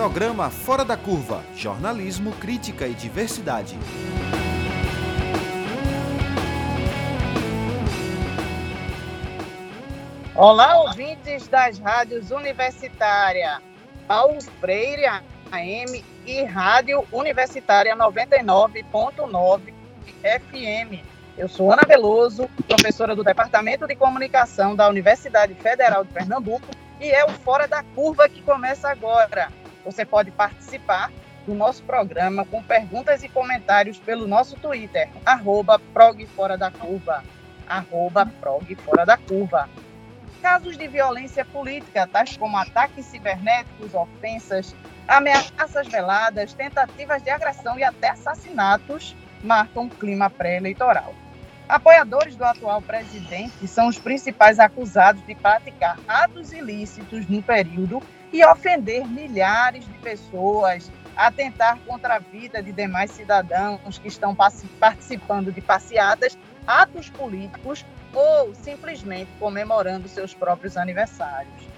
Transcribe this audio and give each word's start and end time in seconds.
Programa 0.00 0.48
Fora 0.48 0.82
da 0.82 0.96
Curva 0.96 1.44
Jornalismo, 1.54 2.32
Crítica 2.36 2.86
e 2.86 2.94
Diversidade. 2.94 3.78
Olá, 10.34 10.80
ouvintes 10.80 11.46
das 11.48 11.78
rádios 11.78 12.30
universitária 12.30 13.60
Paulo 14.08 14.40
Freire 14.58 15.04
AM 15.52 16.02
e 16.24 16.44
Rádio 16.44 17.06
Universitária 17.12 17.94
99.9 17.94 19.74
FM. 20.22 21.04
Eu 21.36 21.46
sou 21.46 21.70
Ana 21.70 21.82
Veloso, 21.86 22.48
professora 22.66 23.14
do 23.14 23.22
Departamento 23.22 23.86
de 23.86 23.94
Comunicação 23.94 24.74
da 24.74 24.88
Universidade 24.88 25.52
Federal 25.56 26.04
de 26.04 26.10
Pernambuco, 26.10 26.68
e 26.98 27.10
é 27.10 27.22
o 27.26 27.28
Fora 27.28 27.68
da 27.68 27.82
Curva 27.82 28.30
que 28.30 28.40
começa 28.40 28.88
agora. 28.88 29.59
Você 29.84 30.04
pode 30.04 30.30
participar 30.30 31.10
do 31.46 31.54
nosso 31.54 31.82
programa 31.82 32.44
com 32.44 32.62
perguntas 32.62 33.22
e 33.22 33.28
comentários 33.28 33.98
pelo 33.98 34.26
nosso 34.26 34.56
Twitter, 34.56 35.08
arroba 35.24 35.78
prog 35.92 36.26
fora 36.26 36.56
da 36.56 36.70
curva, 36.70 37.24
arroba 37.66 38.26
prog 38.40 38.74
fora 38.76 39.04
da 39.04 39.16
curva. 39.16 39.68
Casos 40.42 40.76
de 40.76 40.86
violência 40.88 41.44
política, 41.44 42.06
tais 42.06 42.36
como 42.36 42.56
ataques 42.56 43.04
cibernéticos, 43.06 43.94
ofensas, 43.94 44.74
ameaças 45.06 45.86
veladas, 45.88 46.54
tentativas 46.54 47.22
de 47.22 47.30
agressão 47.30 47.78
e 47.78 47.84
até 47.84 48.10
assassinatos, 48.10 49.14
marcam 49.42 49.86
o 49.86 49.90
clima 49.90 50.30
pré-eleitoral. 50.30 51.14
Apoiadores 51.68 52.34
do 52.34 52.44
atual 52.44 52.82
presidente 52.82 53.66
são 53.68 53.88
os 53.88 53.98
principais 53.98 54.58
acusados 54.58 55.24
de 55.26 55.34
praticar 55.34 55.98
atos 56.08 56.52
ilícitos 56.52 57.28
no 57.28 57.42
período 57.42 58.02
e 58.32 58.44
ofender 58.44 59.06
milhares 59.06 59.84
de 59.86 59.98
pessoas, 59.98 60.90
atentar 61.16 61.78
contra 61.80 62.16
a 62.16 62.18
vida 62.18 62.62
de 62.62 62.72
demais 62.72 63.10
cidadãos 63.10 63.98
que 63.98 64.08
estão 64.08 64.34
participando 64.34 65.52
de 65.52 65.60
passeatas, 65.60 66.38
atos 66.66 67.10
políticos 67.10 67.84
ou 68.14 68.54
simplesmente 68.54 69.30
comemorando 69.38 70.08
seus 70.08 70.34
próprios 70.34 70.76
aniversários. 70.76 71.68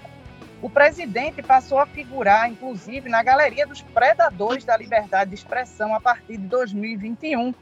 O 0.61 0.69
presidente 0.69 1.41
passou 1.41 1.77
a 1.77 1.85
figurar, 1.85 2.49
inclusive, 2.49 3.09
na 3.09 3.21
galeria 3.21 3.67
dos 3.67 3.81
predadores 3.81 4.63
da 4.63 4.77
liberdade 4.77 5.31
de 5.31 5.35
expressão 5.35 5.93
a 5.93 5.99
partir 5.99 6.37
de 6.37 6.47
2021. 6.47 7.53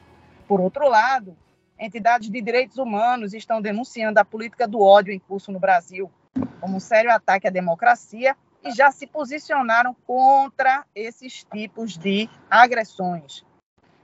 Por 0.48 0.62
outro 0.62 0.88
lado, 0.88 1.36
entidades 1.80 2.30
de 2.30 2.40
direitos 2.40 2.78
humanos 2.78 3.34
estão 3.34 3.60
denunciando 3.60 4.20
a 4.20 4.26
política 4.26 4.68
do 4.68 4.82
ódio 4.82 5.12
em 5.12 5.18
curso 5.20 5.52
no 5.52 5.60
Brasil 5.60 6.12
como 6.60 6.78
um 6.78 6.80
sério 6.80 7.12
ataque 7.12 7.48
à 7.48 7.50
democracia 7.50 8.38
e 8.64 8.72
já 8.72 8.92
se 8.92 9.08
posicionaram 9.08 9.96
contra 10.06 10.86
esses 10.96 11.44
tipos 11.44 11.98
de 11.98 12.30
agressões. 12.50 13.44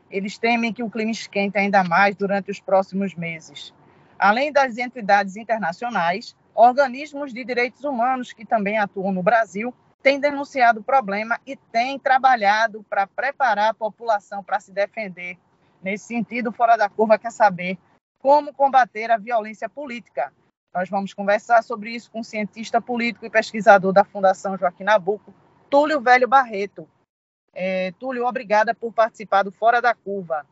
Eles 0.10 0.38
temem 0.38 0.74
que 0.74 0.84
o 0.84 0.90
clima 0.90 1.12
esquente 1.12 1.58
ainda 1.58 1.84
mais 1.84 2.16
durante 2.16 2.50
os 2.50 2.60
próximos 2.60 3.14
meses. 3.14 3.74
Além 4.18 4.52
das 4.52 4.78
entidades 4.78 5.36
internacionais, 5.36 6.36
organismos 6.56 7.34
de 7.34 7.44
direitos 7.44 7.84
humanos 7.84 8.34
que 8.34 8.46
também 8.46 8.78
atuam 8.78 9.12
no 9.12 9.22
Brasil 9.22 9.74
têm 10.02 10.20
denunciado 10.20 10.80
o 10.80 10.84
problema 10.84 11.40
e 11.46 11.56
têm 11.56 12.00
trabalhado 12.00 12.84
para 12.90 13.06
preparar 13.06 13.72
a 13.72 13.74
população 13.74 14.44
para 14.44 14.60
se 14.60 14.72
defender 14.72 15.38
Nesse 15.82 16.06
sentido, 16.06 16.52
Fora 16.52 16.76
da 16.76 16.90
Curva 16.90 17.18
quer 17.18 17.32
saber 17.32 17.78
como 18.20 18.54
combater 18.54 19.12
a 19.12 19.18
violência 19.18 19.70
política. 19.70 20.34
Nós 20.74 20.90
vamos 20.90 21.14
conversar 21.14 21.64
sobre 21.64 21.92
isso 21.92 22.12
com 22.12 22.20
o 22.20 22.24
cientista 22.24 22.80
político 22.80 23.26
e 23.26 23.30
pesquisador 23.30 23.92
da 23.92 24.04
Fundação 24.04 24.58
Joaquim 24.58 24.84
Nabuco, 24.84 25.34
Túlio 25.70 26.00
Velho 26.00 26.28
Barreto. 26.28 26.88
É, 27.54 27.92
Túlio, 28.00 28.26
obrigada 28.26 28.76
por 28.76 28.94
participar 28.94 29.44
do 29.44 29.52
Fora 29.52 29.82
da 29.82 29.94
Curva. 29.94 30.46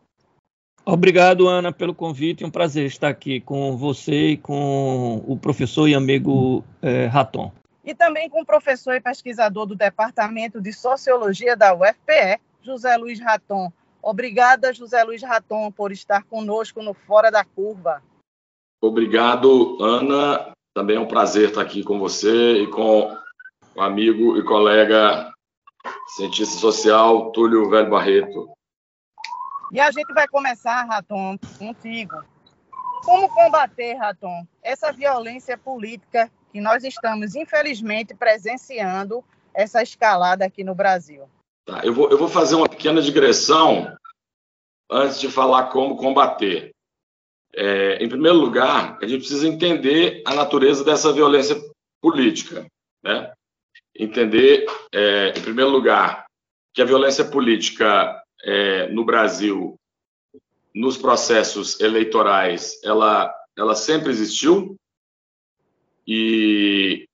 Obrigado, 0.83 1.47
Ana, 1.47 1.71
pelo 1.71 1.95
convite. 1.95 2.43
É 2.43 2.47
um 2.47 2.51
prazer 2.51 2.85
estar 2.85 3.09
aqui 3.09 3.41
com 3.41 3.75
você 3.75 4.29
e 4.29 4.37
com 4.37 5.23
o 5.27 5.37
professor 5.37 5.87
e 5.87 5.95
amigo 5.95 6.63
é, 6.81 7.07
Raton. 7.07 7.51
E 7.83 7.93
também 7.93 8.29
com 8.29 8.41
o 8.41 8.45
professor 8.45 8.93
e 8.95 9.01
pesquisador 9.01 9.65
do 9.65 9.75
Departamento 9.75 10.61
de 10.61 10.71
Sociologia 10.71 11.55
da 11.55 11.73
UFPE, 11.73 12.39
José 12.61 12.95
Luiz 12.97 13.19
Raton. 13.19 13.71
Obrigada, 14.01 14.73
José 14.73 15.03
Luiz 15.03 15.23
Raton, 15.23 15.71
por 15.71 15.91
estar 15.91 16.23
conosco 16.23 16.83
no 16.83 16.93
Fora 16.93 17.31
da 17.31 17.43
Curva. 17.43 18.01
Obrigado, 18.81 19.77
Ana. 19.81 20.53
Também 20.73 20.97
é 20.97 20.99
um 20.99 21.07
prazer 21.07 21.49
estar 21.49 21.61
aqui 21.61 21.83
com 21.83 21.97
você 21.97 22.63
e 22.63 22.67
com 22.67 23.17
o 23.75 23.81
amigo 23.81 24.37
e 24.37 24.43
colega 24.43 25.31
cientista 26.15 26.55
social 26.57 27.31
Túlio 27.31 27.69
Velho 27.69 27.89
Barreto. 27.89 28.51
E 29.71 29.79
a 29.79 29.91
gente 29.91 30.13
vai 30.13 30.27
começar, 30.27 30.83
Raton, 30.83 31.37
contigo. 31.57 32.23
Como 33.03 33.29
combater, 33.29 33.95
Raton, 33.95 34.45
essa 34.61 34.91
violência 34.91 35.57
política 35.57 36.31
que 36.51 36.61
nós 36.61 36.83
estamos, 36.83 37.35
infelizmente, 37.35 38.15
presenciando 38.15 39.23
essa 39.53 39.81
escalada 39.81 40.45
aqui 40.45 40.63
no 40.63 40.75
Brasil? 40.75 41.29
Tá, 41.65 41.81
eu, 41.83 41.93
vou, 41.93 42.09
eu 42.09 42.17
vou 42.17 42.27
fazer 42.27 42.55
uma 42.55 42.69
pequena 42.69 43.01
digressão 43.01 43.95
antes 44.89 45.19
de 45.19 45.31
falar 45.31 45.69
como 45.69 45.97
combater. 45.97 46.74
É, 47.57 48.03
em 48.03 48.09
primeiro 48.09 48.37
lugar, 48.37 48.97
a 49.01 49.07
gente 49.07 49.19
precisa 49.19 49.47
entender 49.47 50.21
a 50.25 50.33
natureza 50.33 50.83
dessa 50.83 51.13
violência 51.13 51.55
política. 52.01 52.67
Né? 53.01 53.31
Entender, 53.97 54.65
é, 54.93 55.29
em 55.29 55.41
primeiro 55.41 55.71
lugar, 55.71 56.25
que 56.73 56.81
a 56.81 56.85
violência 56.85 57.23
política 57.23 58.21
é, 58.43 58.89
no 58.89 59.05
Brasil, 59.05 59.79
nos 60.73 60.97
processos 60.97 61.79
eleitorais, 61.79 62.77
ela, 62.83 63.33
ela 63.57 63.73
sempre 63.73 64.09
existiu 64.09 64.75
e 66.05 67.07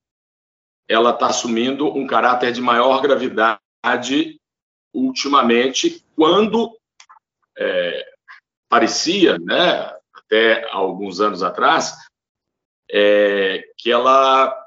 ela 0.89 1.11
está 1.11 1.27
assumindo 1.27 1.87
um 1.87 2.07
caráter 2.07 2.51
de 2.51 2.59
maior 2.59 2.99
gravidade 3.01 4.39
ultimamente, 4.91 6.03
quando 6.15 6.75
é, 7.57 8.11
parecia, 8.67 9.37
né, 9.37 10.00
até 10.31 10.65
alguns 10.71 11.19
anos 11.19 11.43
atrás, 11.43 11.97
é, 12.89 13.63
que 13.77 13.91
ela 13.91 14.57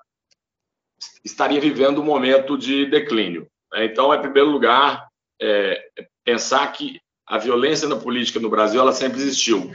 estaria 1.25 1.61
vivendo 1.61 2.03
um 2.03 2.05
momento 2.05 2.59
de 2.59 2.85
declínio. 2.87 3.49
Então, 3.75 4.15
em 4.15 4.21
primeiro 4.21 4.51
lugar, 4.51 5.09
é, 5.41 5.89
pensar 6.23 6.71
que 6.73 7.01
a 7.27 7.39
violência 7.39 7.89
na 7.89 7.97
política 7.97 8.39
no 8.39 8.51
Brasil 8.51 8.81
ela 8.81 8.93
sempre 8.93 9.19
existiu, 9.19 9.73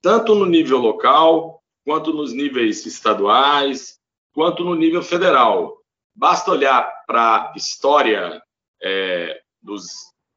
tanto 0.00 0.34
no 0.34 0.46
nível 0.46 0.78
local, 0.78 1.60
quanto 1.84 2.12
nos 2.12 2.32
níveis 2.32 2.86
estaduais, 2.86 3.98
quanto 4.32 4.64
no 4.64 4.74
nível 4.74 5.02
federal. 5.02 5.76
Basta 6.14 6.52
olhar 6.52 6.82
para 7.06 7.50
a 7.50 7.52
história 7.56 8.40
é, 8.80 9.42
dos, 9.60 9.84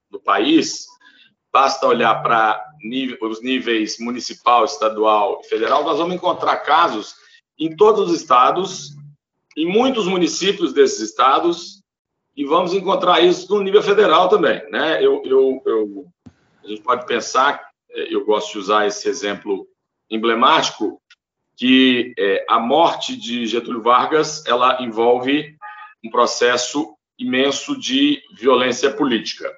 do 0.09 0.19
país, 0.19 0.87
basta 1.57 1.88
olhar 1.88 2.22
para 2.22 2.63
os 3.19 3.41
níveis 3.41 3.97
municipal, 3.97 4.63
estadual 4.63 5.41
e 5.44 5.50
federal, 5.50 5.84
nós 5.84 5.97
vamos 5.97 6.13
encontrar 6.13 6.57
casos 6.57 7.16
em 7.57 7.75
todos 7.75 8.12
os 8.12 8.22
estados, 8.22 8.95
em 9.57 9.66
muitos 9.66 10.06
municípios 10.06 10.72
desses 10.72 11.00
estados, 11.00 11.81
e 12.35 12.45
vamos 12.45 12.75
encontrar 12.75 13.22
isso 13.22 13.51
no 13.56 13.63
nível 13.63 13.81
federal 13.81 14.29
também. 14.29 14.62
Né? 14.69 15.03
Eu, 15.03 15.23
eu, 15.25 15.63
eu, 15.66 16.06
a 16.63 16.68
gente 16.68 16.84
pode 16.84 17.07
pensar, 17.07 17.68
eu 17.89 18.24
gosto 18.24 18.51
de 18.51 18.59
usar 18.59 18.85
esse 18.85 19.09
exemplo 19.09 19.68
emblemático, 20.12 21.01
que 21.56 22.13
é, 22.19 22.45
a 22.48 22.60
morte 22.60 23.18
de 23.18 23.48
Getúlio 23.48 23.81
Vargas 23.81 24.45
ela 24.45 24.80
envolve 24.80 25.57
um 26.06 26.12
processo 26.12 26.95
imenso 27.18 27.75
de 27.75 28.21
violência 28.36 28.92
política. 28.92 29.51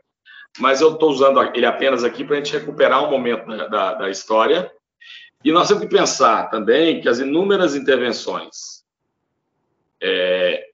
Mas 0.58 0.82
eu 0.82 0.94
estou 0.94 1.12
usando 1.12 1.42
ele 1.56 1.66
apenas 1.66 2.04
aqui 2.04 2.24
para 2.24 2.36
a 2.36 2.38
gente 2.38 2.58
recuperar 2.58 3.04
um 3.04 3.12
momento 3.12 3.46
da, 3.46 3.68
da, 3.68 3.94
da 3.94 4.10
história. 4.10 4.72
E 5.44 5.52
nós 5.52 5.68
temos 5.68 5.84
que 5.84 5.90
pensar 5.90 6.50
também 6.50 7.00
que 7.00 7.08
as 7.08 7.20
inúmeras 7.20 7.76
intervenções 7.76 8.84
é, 10.02 10.70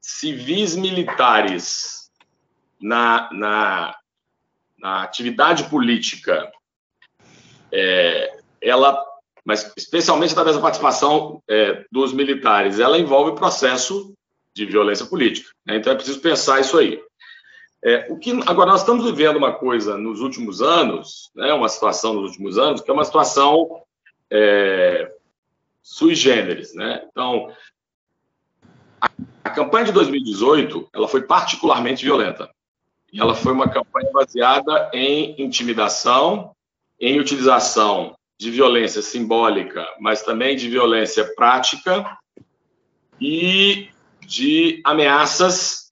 civis 0.00 0.76
militares 0.76 2.10
na, 2.80 3.28
na, 3.32 3.96
na 4.78 5.02
atividade 5.02 5.64
política, 5.64 6.50
é, 7.72 8.38
ela, 8.60 9.04
mas 9.44 9.72
especialmente 9.76 10.32
através 10.32 10.56
da 10.56 10.62
participação 10.62 11.42
é, 11.48 11.84
dos 11.90 12.12
militares, 12.12 12.78
ela 12.78 12.98
envolve 12.98 13.38
processo 13.38 14.14
de 14.54 14.64
violência 14.64 15.06
política. 15.06 15.50
Né? 15.66 15.76
Então 15.76 15.92
é 15.92 15.96
preciso 15.96 16.20
pensar 16.20 16.60
isso 16.60 16.78
aí. 16.78 17.02
É, 17.82 18.06
o 18.10 18.18
que 18.18 18.32
agora 18.46 18.72
nós 18.72 18.80
estamos 18.80 19.04
vivendo 19.04 19.36
uma 19.36 19.52
coisa 19.52 19.96
nos 19.96 20.20
últimos 20.20 20.60
anos, 20.60 21.30
né, 21.34 21.52
uma 21.52 21.68
situação 21.68 22.14
nos 22.14 22.30
últimos 22.30 22.58
anos 22.58 22.80
que 22.80 22.90
é 22.90 22.94
uma 22.94 23.04
situação 23.04 23.82
é, 24.30 25.12
sui 25.80 26.14
generis, 26.14 26.74
né? 26.74 27.06
Então 27.10 27.52
a, 29.00 29.08
a 29.44 29.50
campanha 29.50 29.86
de 29.86 29.92
2018 29.92 30.88
ela 30.92 31.06
foi 31.06 31.22
particularmente 31.22 32.04
violenta. 32.04 32.50
E 33.12 33.20
ela 33.20 33.34
foi 33.34 33.52
uma 33.52 33.68
campanha 33.68 34.10
baseada 34.12 34.90
em 34.92 35.40
intimidação, 35.40 36.54
em 37.00 37.18
utilização 37.18 38.16
de 38.36 38.50
violência 38.50 39.00
simbólica, 39.00 39.86
mas 39.98 40.22
também 40.22 40.56
de 40.56 40.68
violência 40.68 41.24
prática 41.34 42.18
e 43.20 43.88
de 44.20 44.80
ameaças 44.84 45.87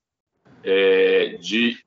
é, 0.66 1.38
de 1.40 1.78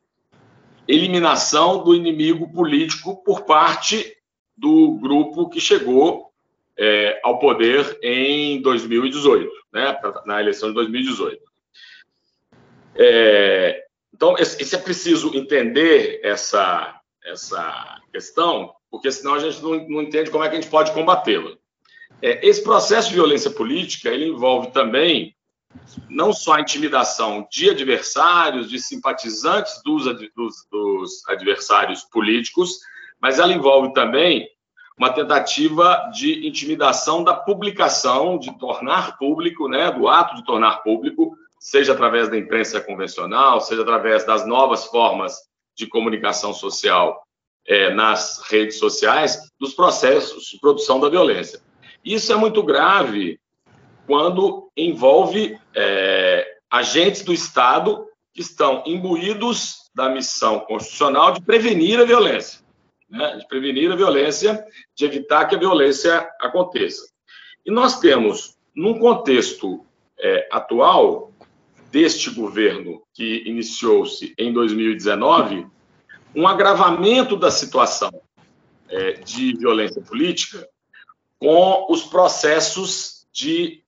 eliminação 0.88 1.84
do 1.84 1.94
inimigo 1.94 2.52
político 2.52 3.22
por 3.24 3.42
parte 3.42 4.18
do 4.58 4.94
grupo 4.94 5.50
que 5.50 5.60
chegou 5.60 6.32
é, 6.78 7.20
ao 7.24 7.38
poder 7.38 8.00
em 8.02 8.62
2018, 8.62 9.52
né, 9.74 10.00
na 10.26 10.40
eleição 10.40 10.70
de 10.70 10.76
2018. 10.76 11.42
É, 12.96 13.86
então, 14.14 14.36
esse 14.38 14.76
é 14.76 14.80
preciso 14.80 15.36
entender 15.36 16.22
essa, 16.24 17.00
essa 17.24 18.02
questão, 18.12 18.74
porque 18.90 19.12
senão 19.12 19.36
a 19.36 19.40
gente 19.40 19.62
não, 19.62 19.88
não 19.88 20.02
entende 20.02 20.32
como 20.32 20.44
é 20.44 20.50
que 20.50 20.56
a 20.56 20.62
gente 20.62 20.72
pode 20.72 20.92
combatê-la. 20.94 21.52
É, 22.22 22.46
esse 22.48 22.64
processo 22.64 23.10
de 23.10 23.16
violência 23.16 23.52
política 23.52 24.10
ele 24.10 24.28
envolve 24.28 24.72
também 24.72 25.36
não 26.10 26.34
só 26.34 26.54
a 26.54 26.62
intimidação 26.62 27.48
de 27.52 27.70
adversários, 27.70 28.70
de 28.70 28.80
simpatizantes 28.80 29.82
dos, 29.84 30.06
dos, 30.36 30.68
dos 30.72 31.28
adversários 31.28 32.04
políticos, 32.04 32.80
mas 33.22 33.40
ela 33.40 33.54
envolve 33.54 33.94
também 33.94 34.48
uma 34.98 35.12
tentativa 35.12 36.10
de 36.14 36.46
intimidação 36.48 37.24
da 37.24 37.34
publicação, 37.34 38.38
de 38.38 38.58
tornar 38.58 39.18
público, 39.18 39.68
né, 39.70 39.92
do 39.92 40.08
ato 40.08 40.36
de 40.36 40.44
tornar 40.44 40.84
público, 40.84 41.38
seja 41.60 41.94
através 41.94 42.30
da 42.30 42.38
imprensa 42.38 42.82
convencional, 42.82 43.62
seja 43.62 43.82
através 43.82 44.26
das 44.26 44.46
novas 44.46 44.86
formas 44.86 45.38
de 45.76 45.88
comunicação 45.88 46.54
social 46.54 47.22
é, 47.66 47.94
nas 47.94 48.42
redes 48.50 48.78
sociais, 48.78 49.50
dos 49.60 49.74
processos 49.74 50.46
de 50.46 50.60
produção 50.60 51.00
da 51.00 51.10
violência. 51.10 51.62
Isso 52.04 52.32
é 52.34 52.36
muito 52.36 52.64
grave 52.64 53.40
quando 54.10 54.72
envolve 54.76 55.56
é, 55.76 56.58
agentes 56.68 57.22
do 57.22 57.32
Estado 57.32 58.08
que 58.34 58.42
estão 58.42 58.82
imbuídos 58.88 59.88
da 59.94 60.10
missão 60.10 60.62
constitucional 60.62 61.32
de 61.32 61.42
prevenir 61.42 62.00
a 62.00 62.06
violência, 62.06 62.60
né? 63.08 63.38
de 63.38 63.48
prevenir 63.48 63.92
a 63.92 63.96
violência, 63.96 64.66
de 64.96 65.06
evitar 65.06 65.46
que 65.46 65.54
a 65.54 65.60
violência 65.60 66.28
aconteça. 66.42 67.08
E 67.64 67.70
nós 67.70 68.00
temos, 68.00 68.58
num 68.76 68.98
contexto 68.98 69.86
é, 70.18 70.48
atual 70.52 71.32
deste 71.92 72.32
governo 72.32 73.04
que 73.14 73.44
iniciou-se 73.46 74.34
em 74.40 74.52
2019, 74.52 75.68
um 76.36 76.48
agravamento 76.48 77.38
da 77.38 77.52
situação 77.52 78.10
é, 78.88 79.12
de 79.12 79.56
violência 79.56 80.02
política 80.02 80.68
com 81.38 81.86
os 81.92 82.02
processos 82.02 83.28
de 83.32 83.84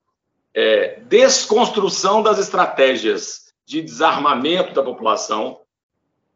é, 0.54 1.00
desconstrução 1.02 2.22
das 2.22 2.40
estratégias 2.40 3.54
de 3.66 3.82
desarmamento 3.82 4.74
da 4.74 4.84
população 4.84 5.62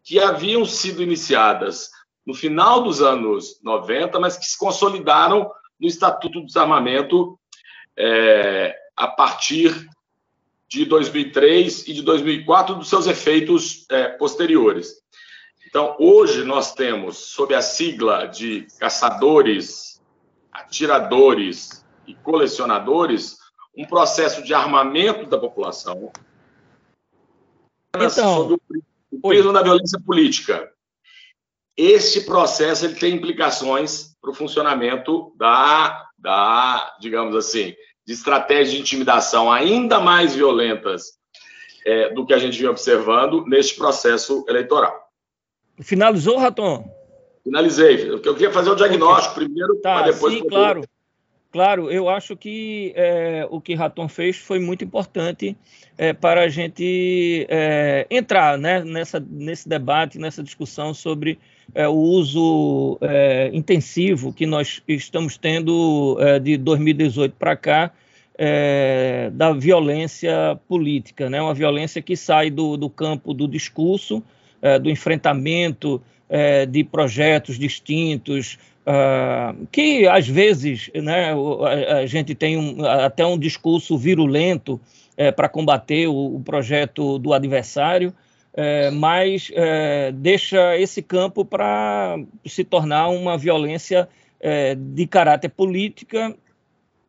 que 0.04 0.20
haviam 0.20 0.66
sido 0.66 1.02
iniciadas 1.02 1.90
no 2.26 2.34
final 2.34 2.84
dos 2.84 3.02
anos 3.02 3.60
90, 3.62 4.20
mas 4.20 4.38
que 4.38 4.46
se 4.46 4.58
consolidaram 4.58 5.52
no 5.80 5.88
Estatuto 5.88 6.40
do 6.40 6.46
Desarmamento 6.46 7.38
é, 7.98 8.76
a 8.96 9.08
partir 9.08 9.88
de 10.68 10.86
2003 10.86 11.88
e 11.88 11.94
de 11.94 12.02
2004, 12.02 12.76
dos 12.76 12.90
seus 12.90 13.08
efeitos 13.08 13.86
é, 13.90 14.08
posteriores. 14.10 14.96
Então, 15.68 15.96
hoje 16.00 16.44
nós 16.44 16.74
temos, 16.74 17.18
sob 17.18 17.54
a 17.54 17.62
sigla 17.62 18.26
de 18.26 18.66
caçadores, 18.80 20.02
atiradores 20.52 21.86
e 22.08 22.16
colecionadores, 22.16 23.38
um 23.78 23.86
processo 23.86 24.44
de 24.44 24.54
armamento 24.54 25.26
da 25.26 25.38
população 25.38 26.12
então, 27.96 28.10
sobre 28.10 28.84
o 29.12 29.30
peso 29.30 29.54
da 29.54 29.62
violência 29.62 30.00
política. 30.00 30.72
Este 31.78 32.22
processo 32.22 32.86
ele 32.86 32.96
tem 32.96 33.16
implicações 33.16 34.16
para 34.22 34.32
o 34.32 34.34
funcionamento 34.34 35.34
da, 35.38 36.10
da, 36.18 36.96
digamos 37.00 37.36
assim, 37.36 37.76
de 38.06 38.14
estratégias 38.14 38.72
de 38.72 38.82
intimidação 38.82 39.52
ainda 39.52 40.00
mais 40.00 40.36
violentas 40.36 41.18
é, 41.86 42.14
do 42.14 42.26
que 42.26 42.34
a 42.34 42.38
gente 42.38 42.58
vem 42.58 42.70
observando 42.70 43.46
neste 43.46 43.76
processo 43.76 44.46
eleitoral. 44.48 45.06
Finalizou, 45.82 46.38
Raton? 46.38 46.90
Finalizei. 47.44 48.10
Eu 48.10 48.22
queria 48.22 48.52
fazer 48.52 48.70
o 48.70 48.76
diagnóstico 48.76 49.36
primeiro, 49.36 49.76
tá, 49.82 49.96
para 49.96 50.12
depois. 50.12 50.34
Sim, 50.34 50.40
poder... 50.40 50.56
claro. 50.56 50.82
Claro, 51.56 51.90
eu 51.90 52.10
acho 52.10 52.36
que 52.36 52.92
é, 52.98 53.48
o 53.50 53.62
que 53.62 53.76
Raton 53.76 54.10
fez 54.10 54.36
foi 54.36 54.60
muito 54.60 54.84
importante 54.84 55.56
é, 55.98 56.12
para 56.12 56.42
a 56.42 56.50
gente 56.50 57.48
é, 57.48 58.06
entrar 58.12 58.58
né, 58.58 58.84
nessa, 58.84 59.26
nesse 59.26 59.70
debate, 59.70 60.20
nessa 60.20 60.44
discussão 60.44 60.94
sobre 60.94 61.40
é, 61.74 61.88
o 61.88 61.94
uso 61.94 62.98
é, 63.00 63.52
intensivo 63.54 64.34
que 64.34 64.46
nós 64.46 64.84
estamos 64.86 65.38
tendo 65.38 66.18
é, 66.20 66.40
de 66.40 66.58
2018 66.58 67.38
para 67.40 67.56
cá 67.56 67.94
da 69.32 69.54
violência 69.54 70.60
política, 70.68 71.30
né, 71.30 71.42
uma 71.42 71.54
violência 71.54 72.02
que 72.02 72.18
sai 72.18 72.50
do, 72.50 72.76
do 72.76 72.90
campo 72.90 73.34
do 73.34 73.48
discurso, 73.48 74.22
do 74.82 74.90
enfrentamento 74.90 76.02
de 76.70 76.84
projetos 76.84 77.60
distintos, 77.60 78.58
Uh, 78.88 79.66
que 79.72 80.08
às 80.08 80.28
vezes 80.28 80.92
né, 80.94 81.34
a, 81.34 81.98
a 81.98 82.06
gente 82.06 82.36
tem 82.36 82.56
um, 82.56 82.86
até 82.86 83.26
um 83.26 83.36
discurso 83.36 83.98
virulento 83.98 84.80
é, 85.18 85.32
para 85.32 85.50
combater 85.50 86.08
o, 86.08 86.36
o, 86.36 86.42
projeto 86.44 87.18
do 87.18 87.34
adversário, 87.34 88.14
é, 88.54 88.90
mas 88.90 89.52
é, 89.54 90.12
deixa 90.12 90.78
esse 90.78 91.02
campo 91.02 91.44
para 91.44 92.18
se 92.46 92.64
tornar 92.64 93.10
uma 93.10 93.38
violência 93.38 94.08
é, 94.40 94.76
de 94.76 95.08
caráter 95.08 95.50
política, 95.50 96.36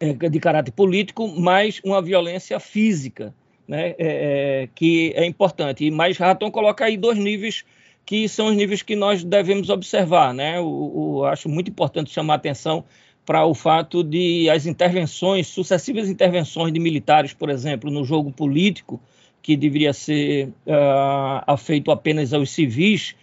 é, 0.01 0.13
de 0.13 0.41
caráter 0.41 0.73
político, 0.73 1.29
mas 1.29 1.81
uma 1.85 2.03
violência 2.03 2.59
física, 2.59 3.35
né, 3.67 3.95
é, 3.99 4.69
que 4.75 5.13
é 5.15 5.25
importante. 5.25 5.91
Mais 5.91 6.17
Raton 6.17 6.51
coloca 6.51 6.85
aí 6.85 6.97
dois 6.97 7.19
níveis 7.19 7.65
que 8.05 8.29
são 8.29 8.47
os 8.47 8.57
níveis 8.57 8.83
que 8.83 8.95
nós 8.95 9.25
devemos 9.25 9.69
observar. 9.69 10.33
Né? 10.33 10.61
O, 10.61 11.19
o 11.19 11.25
acho 11.25 11.49
muito 11.49 11.71
importante 11.71 12.11
chamar 12.11 12.35
a 12.35 12.37
atenção 12.37 12.85
para 13.27 13.45
o 13.45 13.53
fato 13.53 14.05
de 14.05 14.49
as 14.49 14.67
intervenções, 14.67 15.49
sucessivas 15.49 16.09
intervenções 16.09 16.73
de 16.73 16.79
militares, 16.79 17.33
por 17.35 17.51
exemplo, 17.51 17.91
no 17.91 18.05
jogo 18.05 18.31
político, 18.31 19.01
que 19.43 19.57
deveria 19.57 19.93
ser 19.93 20.49
uh, 20.49 21.43
afeito 21.47 21.91
apenas 21.91 22.33
aos 22.33 22.51
civis 22.51 23.17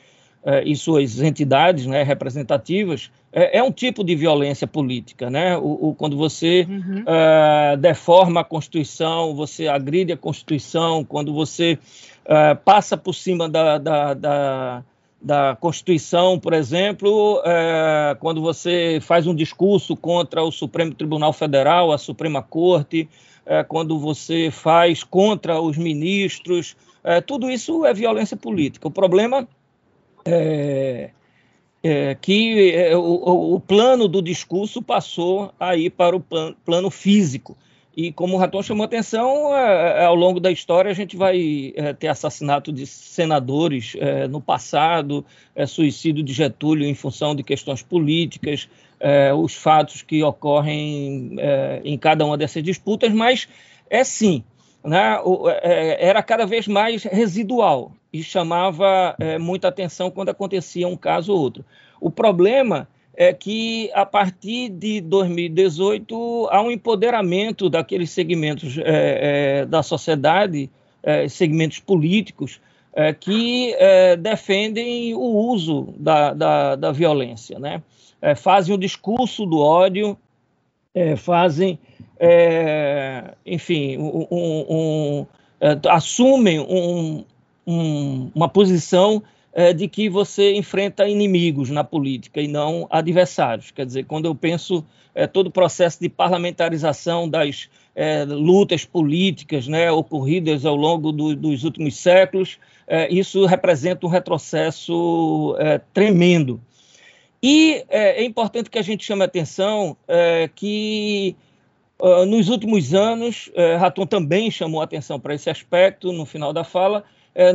uh, 0.43 0.65
e 0.65 0.75
suas 0.75 1.19
entidades 1.19 1.85
né, 1.85 2.03
representativas, 2.03 3.09
é, 3.31 3.57
é, 3.57 3.63
um 3.63 3.71
tipo 3.71 4.03
de 4.03 4.15
violência 4.15 4.67
política. 4.67 5.29
Né? 5.29 5.57
O, 5.57 5.89
o 5.89 5.95
quando 5.95 6.15
você 6.15 6.67
uhum. 6.69 7.01
uh, 7.01 7.77
deforma 7.77 8.41
a 8.41 8.43
Constituição, 8.43 9.35
você 9.35 9.67
agride 9.67 10.13
a 10.13 10.17
Constituição, 10.17 11.03
quando 11.03 11.33
você 11.33 11.79
uh, 12.25 12.55
passa 12.63 12.95
por 12.95 13.13
cima 13.13 13.49
da, 13.49 13.77
da, 13.77 14.13
da, 14.13 14.83
da 15.19 15.57
Constituição, 15.59 16.39
por 16.39 16.53
exemplo, 16.53 17.39
uh, 17.39 18.15
quando 18.19 18.41
você 18.41 18.99
faz 19.01 19.25
um 19.25 19.33
discurso 19.33 19.95
contra 19.95 20.43
o 20.43 20.51
Supremo 20.51 20.93
Tribunal 20.93 21.33
Federal, 21.33 21.91
a 21.91 21.97
Suprema 21.97 22.43
Corte, 22.43 23.09
uh, 23.45 23.67
quando 23.67 23.97
você 23.97 24.51
faz 24.51 25.03
contra 25.03 25.59
os 25.59 25.77
ministros, 25.77 26.75
tudo 27.27 27.51
isso 27.51 27.85
é 27.85 27.93
violência 27.93 28.37
política. 28.37 28.87
O 28.87 28.91
problema 28.91 29.45
é, 29.45 29.45
é 30.25 31.11
que 32.21 32.93
o, 32.95 33.55
o, 33.55 33.59
plano 33.59 34.07
do 34.07 34.21
discurso 34.21 34.81
passou 34.81 35.53
aí 35.59 35.89
para 35.89 36.15
o 36.15 36.21
plano 36.63 36.89
físico. 36.89 37.57
E 37.95 38.11
como 38.11 38.35
o 38.35 38.39
Raton 38.39 38.63
chamou 38.63 38.83
atenção, 38.83 39.55
é, 39.55 40.01
é, 40.01 40.05
ao 40.05 40.15
longo 40.15 40.39
da 40.39 40.49
história 40.49 40.89
a 40.89 40.95
gente 40.95 41.15
vai 41.15 41.73
é, 41.75 41.93
ter 41.93 42.07
assassinato 42.07 42.71
de 42.73 42.87
senadores 42.87 43.95
é, 43.99 44.27
no 44.27 44.41
passado, 44.41 45.23
é, 45.55 45.67
suicídio 45.67 46.23
de 46.23 46.33
Getúlio 46.33 46.87
em 46.87 46.95
função 46.95 47.35
de 47.35 47.43
questões 47.43 47.83
políticas, 47.83 48.67
é, 48.99 49.31
os 49.31 49.53
fatos 49.53 50.01
que 50.01 50.23
ocorrem 50.23 51.35
em 51.83 51.97
cada 51.97 52.25
uma 52.25 52.37
dessas 52.37 52.63
disputas, 52.63 53.13
mas 53.13 53.47
é 53.89 54.03
sim, 54.03 54.43
né, 54.83 55.19
era 55.99 56.23
cada 56.23 56.45
vez 56.45 56.67
mais 56.67 57.03
residual 57.03 57.91
e 58.13 58.21
chamava 58.21 59.17
muita 59.41 59.67
atenção 59.67 60.11
quando 60.11 60.29
acontecia 60.29 60.87
um 60.87 60.95
caso 60.95 61.33
ou 61.33 61.39
outro. 61.39 61.65
O 61.99 62.11
problema 62.11 62.87
é 63.15 63.31
que, 63.31 63.91
a 63.93 64.05
partir 64.05 64.69
de 64.69 64.99
2018, 65.01 66.47
há 66.49 66.61
um 66.61 66.71
empoderamento 66.71 67.69
daqueles 67.69 68.09
segmentos 68.09 68.77
é, 68.77 69.61
é, 69.61 69.65
da 69.65 69.83
sociedade, 69.83 70.69
é, 71.03 71.27
segmentos 71.27 71.79
políticos, 71.79 72.59
é, 72.95 73.13
que 73.13 73.73
é, 73.75 74.15
defendem 74.15 75.13
o 75.13 75.19
uso 75.19 75.93
da, 75.97 76.33
da, 76.33 76.75
da 76.75 76.91
violência, 76.91 77.59
né? 77.59 77.81
É, 78.21 78.35
fazem 78.35 78.73
o 78.73 78.77
discurso 78.77 79.45
do 79.45 79.59
ódio, 79.59 80.17
fazem, 81.17 81.77
enfim, 83.45 83.97
um, 83.97 84.27
um, 84.29 85.25
assumem 85.89 86.59
um, 86.59 87.25
uma 87.65 88.49
posição 88.49 89.23
é, 89.53 89.71
de 89.71 89.87
que 89.87 90.09
você 90.09 90.53
enfrenta 90.53 91.07
inimigos 91.07 91.69
na 91.69 91.83
política 91.83 92.41
e 92.41 92.47
não 92.47 92.87
adversários. 92.89 93.69
Quer 93.69 93.85
dizer, 93.85 94.05
quando 94.05 94.25
eu 94.25 94.33
penso 94.33 94.83
é, 95.13 95.27
todo 95.27 95.47
o 95.47 95.51
processo 95.51 95.99
de 96.01 96.09
parlamentarização 96.09 97.29
das 97.29 97.69
é, 97.95 98.25
lutas 98.25 98.83
políticas 98.83 99.67
né, 99.67 99.91
ocorridas 99.91 100.65
ao 100.65 100.75
longo 100.75 101.11
do, 101.11 101.35
dos 101.35 101.63
últimos 101.63 101.95
séculos, 101.95 102.57
isso 103.09 103.45
representa 103.45 104.05
um 104.05 104.09
retrocesso 104.09 105.55
tremendo. 105.93 106.59
E 107.41 107.85
é, 107.87 108.23
importante 108.23 108.69
que 108.69 108.77
a 108.77 108.81
gente 108.81 109.05
chame 109.05 109.21
a 109.21 109.25
atenção 109.25 109.95
que 110.53 111.33
nos 112.27 112.49
últimos 112.49 112.93
anos, 112.93 113.49
Raton 113.79 114.05
também 114.05 114.51
chamou 114.51 114.81
atenção 114.81 115.17
para 115.17 115.33
esse 115.33 115.49
aspecto 115.49 116.11
no 116.11 116.25
final 116.25 116.51
da 116.51 116.65
fala, 116.65 117.05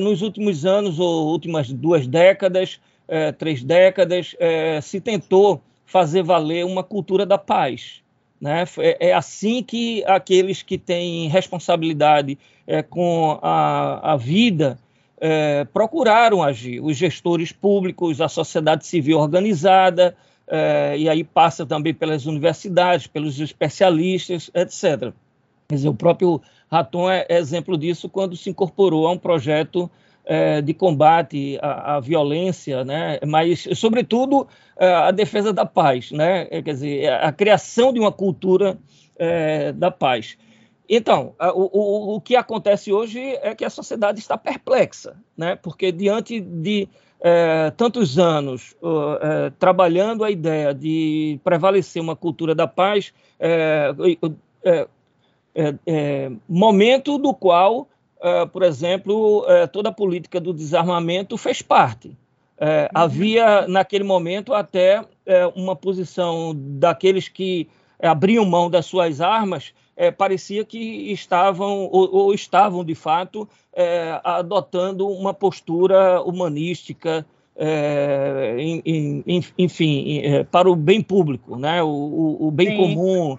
nos 0.00 0.22
últimos 0.22 0.66
anos, 0.66 0.98
ou 0.98 1.30
últimas 1.30 1.72
duas 1.72 2.06
décadas, 2.06 2.80
é, 3.08 3.32
três 3.32 3.64
décadas, 3.64 4.36
é, 4.38 4.80
se 4.82 5.00
tentou 5.00 5.62
fazer 5.86 6.22
valer 6.22 6.66
uma 6.66 6.84
cultura 6.84 7.24
da 7.24 7.38
paz. 7.38 8.02
Né? 8.38 8.64
É, 8.78 9.08
é 9.08 9.14
assim 9.14 9.62
que 9.62 10.04
aqueles 10.04 10.62
que 10.62 10.76
têm 10.76 11.28
responsabilidade 11.28 12.38
é, 12.66 12.82
com 12.82 13.38
a, 13.42 14.12
a 14.12 14.16
vida 14.16 14.78
é, 15.18 15.64
procuraram 15.64 16.42
agir, 16.42 16.80
os 16.80 16.96
gestores 16.96 17.50
públicos, 17.50 18.20
a 18.20 18.28
sociedade 18.28 18.86
civil 18.86 19.18
organizada, 19.18 20.14
e 20.96 21.10
aí 21.10 21.22
passa 21.22 21.66
também 21.66 21.92
pelas 21.92 22.24
universidades, 22.24 23.06
pelos 23.06 23.38
especialistas, 23.38 24.50
etc. 24.54 25.12
Quer 25.68 25.74
dizer, 25.74 25.88
o 25.90 25.94
próprio 25.94 26.40
Raton 26.70 27.10
é 27.10 27.26
exemplo 27.30 27.76
disso 27.76 28.08
quando 28.08 28.36
se 28.36 28.50
incorporou 28.50 29.06
a 29.06 29.12
um 29.12 29.18
projeto 29.18 29.90
é, 30.24 30.60
de 30.60 30.74
combate 30.74 31.58
à, 31.62 31.96
à, 31.96 32.00
violência, 32.00 32.84
né? 32.84 33.18
mas, 33.26 33.66
sobretudo, 33.74 34.46
é, 34.76 34.92
a 34.92 35.10
defesa 35.10 35.54
da 35.54 35.64
paz, 35.64 36.12
né? 36.12 36.46
É, 36.50 36.60
quer 36.60 36.74
dizer, 36.74 37.10
a 37.10 37.32
criação 37.32 37.94
de 37.94 37.98
uma 37.98 38.12
cultura 38.12 38.78
é, 39.18 39.72
da 39.72 39.90
paz. 39.90 40.36
Então, 40.86 41.34
o, 41.54 41.78
o, 41.78 42.16
o, 42.16 42.20
que 42.20 42.36
acontece 42.36 42.92
hoje 42.92 43.20
é 43.42 43.54
que 43.54 43.64
a 43.64 43.70
sociedade 43.70 44.20
está 44.20 44.38
perplexa, 44.38 45.16
né? 45.36 45.56
porque 45.56 45.92
diante 45.92 46.40
de 46.40 46.88
é, 47.20 47.70
tantos 47.72 48.18
anos 48.18 48.74
é, 49.20 49.50
trabalhando 49.58 50.24
a 50.24 50.30
ideia 50.30 50.72
de 50.72 51.38
prevalecer 51.44 52.00
uma 52.00 52.16
cultura 52.16 52.54
da 52.54 52.66
paz, 52.66 53.12
é, 53.38 53.92
é, 55.58 55.74
é, 55.84 56.30
momento 56.48 57.18
do 57.18 57.34
qual, 57.34 57.88
é, 58.22 58.46
por 58.46 58.62
exemplo, 58.62 59.44
é, 59.48 59.66
toda 59.66 59.88
a 59.88 59.92
política 59.92 60.40
do 60.40 60.52
desarmamento 60.54 61.36
fez 61.36 61.60
parte. 61.60 62.16
É, 62.56 62.82
uhum. 62.82 62.88
Havia, 62.94 63.66
naquele 63.66 64.04
momento, 64.04 64.54
até 64.54 65.04
é, 65.26 65.46
uma 65.56 65.74
posição 65.74 66.54
daqueles 66.56 67.26
que 67.26 67.68
abriam 68.00 68.44
mão 68.44 68.70
das 68.70 68.86
suas 68.86 69.20
armas, 69.20 69.74
parecia 70.16 70.64
que 70.64 71.10
estavam, 71.10 71.88
ou, 71.90 72.14
ou 72.14 72.32
estavam, 72.32 72.84
de 72.84 72.94
fato, 72.94 73.48
adotando 74.22 75.08
uma 75.08 75.34
postura 75.34 76.22
humanística, 76.22 77.26
enfim, 79.58 80.22
para 80.52 80.70
o 80.70 80.76
bem 80.76 81.02
público, 81.02 81.56
né? 81.56 81.82
o, 81.82 82.36
o 82.38 82.50
bem 82.52 82.68
Sim. 82.68 82.76
comum, 82.76 83.38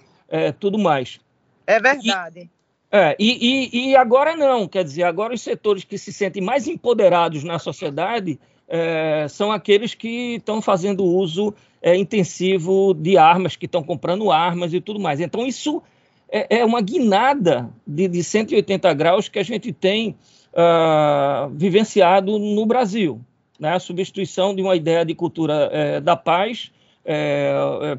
tudo 0.59 0.77
mais. 0.77 1.21
É 1.69 1.79
verdade. 1.79 2.39
E, 2.41 2.49
é, 2.91 3.15
e, 3.19 3.69
e, 3.71 3.89
e, 3.91 3.95
agora 3.95 4.35
não, 4.35 4.67
quer 4.67 4.83
dizer, 4.83 5.03
agora 5.03 5.35
os 5.35 5.41
setores 5.41 5.83
que 5.83 5.99
se 5.99 6.11
sentem 6.11 6.41
mais 6.41 6.67
empoderados 6.67 7.43
na 7.43 7.59
sociedade 7.59 8.39
é, 8.67 9.27
são 9.29 9.51
aqueles 9.51 9.93
que 9.93 10.37
estão 10.37 10.63
fazendo 10.63 11.03
uso 11.03 11.53
é, 11.79 11.95
intensivo 11.95 12.95
de 12.95 13.19
armas, 13.19 13.55
que 13.55 13.67
estão 13.67 13.83
comprando 13.83 14.31
armas 14.31 14.73
e 14.73 14.81
tudo 14.81 14.99
mais. 14.99 15.19
Então, 15.19 15.45
isso 15.45 15.83
é, 16.27 16.57
é 16.59 16.65
uma 16.65 16.81
guinada 16.81 17.69
de, 17.85 18.07
de 18.07 18.23
180 18.23 18.91
graus 18.95 19.29
que 19.29 19.37
a 19.37 19.43
gente 19.43 19.71
tem 19.71 20.15
uh, 20.51 21.49
vivenciado 21.51 22.39
no 22.39 22.65
Brasil. 22.65 23.21
Né? 23.59 23.75
A 23.75 23.79
substituição 23.79 24.55
de 24.55 24.63
uma 24.63 24.75
ideia 24.75 25.05
de 25.05 25.13
cultura 25.13 25.69
é, 25.71 26.01
da 26.01 26.15
paz 26.15 26.71
é, 27.05 27.53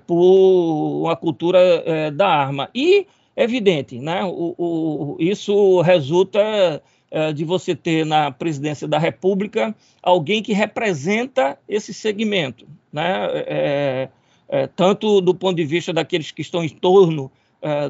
por 0.07 1.03
uma 1.03 1.15
cultura 1.15 2.13
da 2.13 2.29
arma. 2.29 2.69
E 2.75 3.07
evidente, 3.37 3.99
né? 3.99 4.25
O, 4.25 4.55
o, 4.59 5.17
isso 5.19 5.81
resulta 5.81 6.83
é, 7.11 7.33
de 7.33 7.45
você 7.45 7.75
ter 7.75 8.07
na 8.07 8.31
presidência 8.31 8.87
da 8.87 8.99
República 8.99 9.75
alguém 10.01 10.43
que 10.43 10.53
representa 10.53 11.59
esse 11.69 11.93
segmento, 11.93 12.67
né? 12.93 13.27
É, 13.33 14.09
é, 14.49 14.67
tanto 14.69 15.21
do 15.21 15.35
ponto 15.35 15.57
de 15.57 15.65
vista 15.65 15.93
daqueles 15.93 16.31
que 16.31 16.43
estão 16.43 16.63
em 16.63 16.69
torno 16.69 17.31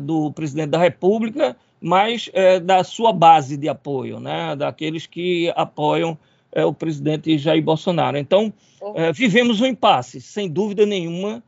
do 0.02 0.32
presidente 0.32 0.70
da 0.70 0.78
República, 0.78 1.56
mas 1.80 2.28
da 2.64 2.82
sua 2.82 3.12
base 3.12 3.56
de 3.56 3.68
apoio, 3.68 4.18
né? 4.18 4.56
Daqueles 4.56 5.06
que 5.06 5.52
apoiam 5.54 6.18
o 6.66 6.74
presidente 6.74 7.38
Jair 7.38 7.62
Bolsonaro. 7.62 8.18
Então, 8.18 8.52
vivemos 9.14 9.60
um 9.60 9.66
impasse, 9.66 10.20
sem 10.20 10.48
dúvida 10.50 10.84
nenhuma, 10.84 11.40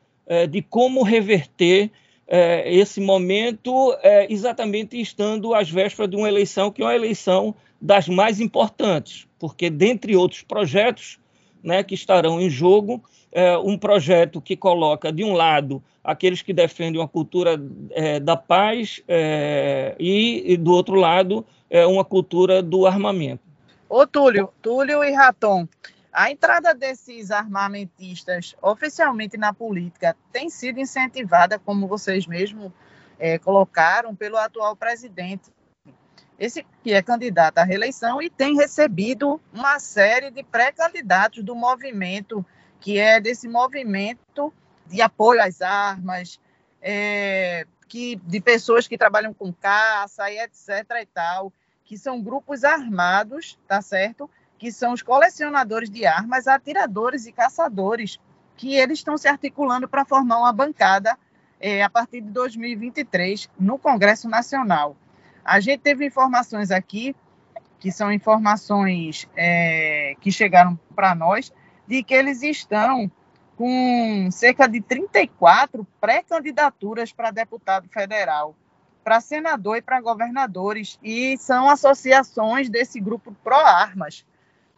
de 0.49 0.63
como 0.63 1.03
reverter 1.03 1.91
é, 2.35 2.75
esse 2.75 2.99
momento 2.99 3.95
é, 4.03 4.27
exatamente 4.33 4.99
estando 4.99 5.55
às 5.55 5.71
vésperas 5.71 6.09
de 6.09 6.17
uma 6.17 6.27
eleição 6.27 6.71
que 6.71 6.81
é 6.81 6.87
uma 6.87 6.95
eleição 6.95 7.55
das 7.79 8.09
mais 8.09 8.41
importantes, 8.41 9.29
porque, 9.39 9.69
dentre 9.69 10.17
outros 10.17 10.41
projetos 10.41 11.19
né, 11.63 11.83
que 11.83 11.95
estarão 11.95 12.41
em 12.41 12.49
jogo, 12.49 13.05
é, 13.31 13.59
um 13.59 13.77
projeto 13.77 14.41
que 14.41 14.57
coloca, 14.57 15.13
de 15.13 15.23
um 15.23 15.35
lado, 15.35 15.83
aqueles 16.03 16.41
que 16.41 16.55
defendem 16.55 16.99
uma 16.99 17.07
cultura 17.07 17.61
é, 17.91 18.19
da 18.19 18.35
paz 18.35 19.03
é, 19.07 19.95
e, 19.99 20.55
e, 20.55 20.57
do 20.57 20.73
outro 20.73 20.95
lado, 20.95 21.45
é, 21.69 21.85
uma 21.87 22.05
cultura 22.05 22.63
do 22.63 22.87
armamento. 22.87 23.43
Ô, 23.91 24.07
Túlio, 24.07 24.49
Túlio 24.63 25.05
e 25.05 25.13
Raton, 25.13 25.69
a 26.13 26.31
entrada 26.31 26.75
desses 26.75 27.31
armamentistas 27.31 28.55
oficialmente 28.61 29.39
na 29.39 29.55
política 29.55 30.15
tem 30.31 30.51
sido 30.51 30.79
incentivada, 30.79 31.59
como 31.59 31.89
vocês 31.89 32.27
mesmos 32.27 32.71
é, 33.19 33.39
colocaram, 33.39 34.15
pelo 34.15 34.37
atual 34.37 34.77
presidente. 34.77 35.51
Esse 36.39 36.67
que 36.83 36.93
é 36.93 37.01
candidato 37.01 37.59
à 37.59 37.65
reeleição 37.65 38.21
e 38.21 38.29
tem 38.29 38.57
recebido 38.57 39.41
uma 39.53 39.79
série 39.79 40.31
de 40.31 40.43
pré-candidatos 40.43 41.43
do 41.43 41.55
movimento, 41.55 42.45
que 42.79 42.99
é 42.99 43.19
desse 43.19 43.49
movimento 43.49 44.53
de 44.87 45.01
apoio 45.01 45.41
às 45.43 45.63
armas, 45.63 46.39
é, 46.83 47.67
que, 47.89 48.17
de 48.17 48.41
pessoas 48.41 48.87
que 48.87 48.99
trabalham 48.99 49.33
com 49.33 49.53
caça 49.53 50.31
e 50.31 50.39
etc. 50.39 50.85
e 51.01 51.07
tal, 51.07 51.53
que 51.85 51.97
são 51.97 52.21
grupos 52.21 52.65
armados, 52.65 53.59
tá 53.67 53.81
certo? 53.81 54.29
Que 54.63 54.71
são 54.71 54.93
os 54.93 55.03
colecionadores 55.03 55.91
de 55.91 56.07
armas, 56.07 56.47
atiradores 56.47 57.27
e 57.27 57.33
caçadores, 57.33 58.21
que 58.57 58.77
eles 58.77 59.01
estão 59.01 59.19
se 59.19 59.27
articulando 59.27 59.89
para 59.89 60.05
formar 60.05 60.39
uma 60.39 60.53
bancada 60.53 61.19
é, 61.59 61.83
a 61.83 61.91
partir 61.91 62.21
de 62.21 62.31
2023 62.31 63.51
no 63.59 63.77
Congresso 63.77 64.29
Nacional. 64.29 64.97
A 65.45 65.59
gente 65.59 65.81
teve 65.81 66.07
informações 66.07 66.71
aqui, 66.71 67.13
que 67.81 67.91
são 67.91 68.13
informações 68.13 69.29
é, 69.35 70.15
que 70.21 70.31
chegaram 70.31 70.79
para 70.95 71.13
nós, 71.13 71.53
de 71.85 72.05
que 72.05 72.15
eles 72.15 72.41
estão 72.45 73.11
com 73.57 74.29
cerca 74.31 74.69
de 74.69 74.81
34 74.81 75.85
pré-candidaturas 76.01 77.13
para 77.13 77.33
deputado 77.33 77.89
federal, 77.89 78.55
para 79.03 79.21
senador 79.21 79.79
e 79.79 79.83
para 79.83 80.01
governadores, 80.01 81.01
e 81.03 81.37
são 81.39 81.69
associações 81.69 82.71
desse 82.71 83.01
grupo 83.01 83.35
pró-armas. 83.43 84.25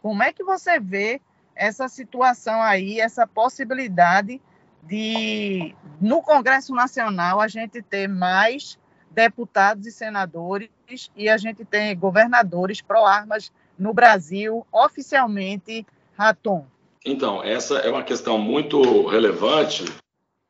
Como 0.05 0.21
é 0.21 0.31
que 0.31 0.43
você 0.43 0.79
vê 0.79 1.19
essa 1.55 1.87
situação 1.87 2.61
aí, 2.61 2.99
essa 2.99 3.25
possibilidade 3.25 4.39
de, 4.83 5.73
no 5.99 6.21
Congresso 6.21 6.75
Nacional, 6.75 7.41
a 7.41 7.47
gente 7.47 7.81
ter 7.81 8.07
mais 8.07 8.77
deputados 9.09 9.87
e 9.87 9.91
senadores 9.91 10.69
e 11.15 11.27
a 11.27 11.37
gente 11.37 11.65
ter 11.65 11.95
governadores 11.95 12.83
pró-armas 12.83 13.51
no 13.79 13.95
Brasil, 13.95 14.63
oficialmente, 14.71 15.83
Raton? 16.15 16.67
Então, 17.03 17.43
essa 17.43 17.79
é 17.79 17.89
uma 17.89 18.03
questão 18.03 18.37
muito 18.37 19.07
relevante. 19.07 19.85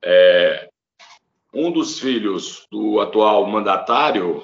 É, 0.03 0.67
um 1.53 1.71
dos 1.71 1.97
filhos 1.97 2.67
do 2.69 2.99
atual 2.99 3.47
mandatário, 3.47 4.43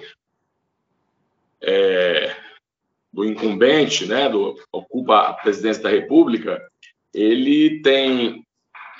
é, 1.62 2.34
do 3.12 3.25
incumbente, 3.25 4.06
né, 4.06 4.30
do 4.30 4.56
ocupa 4.72 5.20
a 5.20 5.34
presidência 5.34 5.84
da 5.84 5.89
República, 5.89 6.62
ele 7.13 7.82
tem 7.82 8.46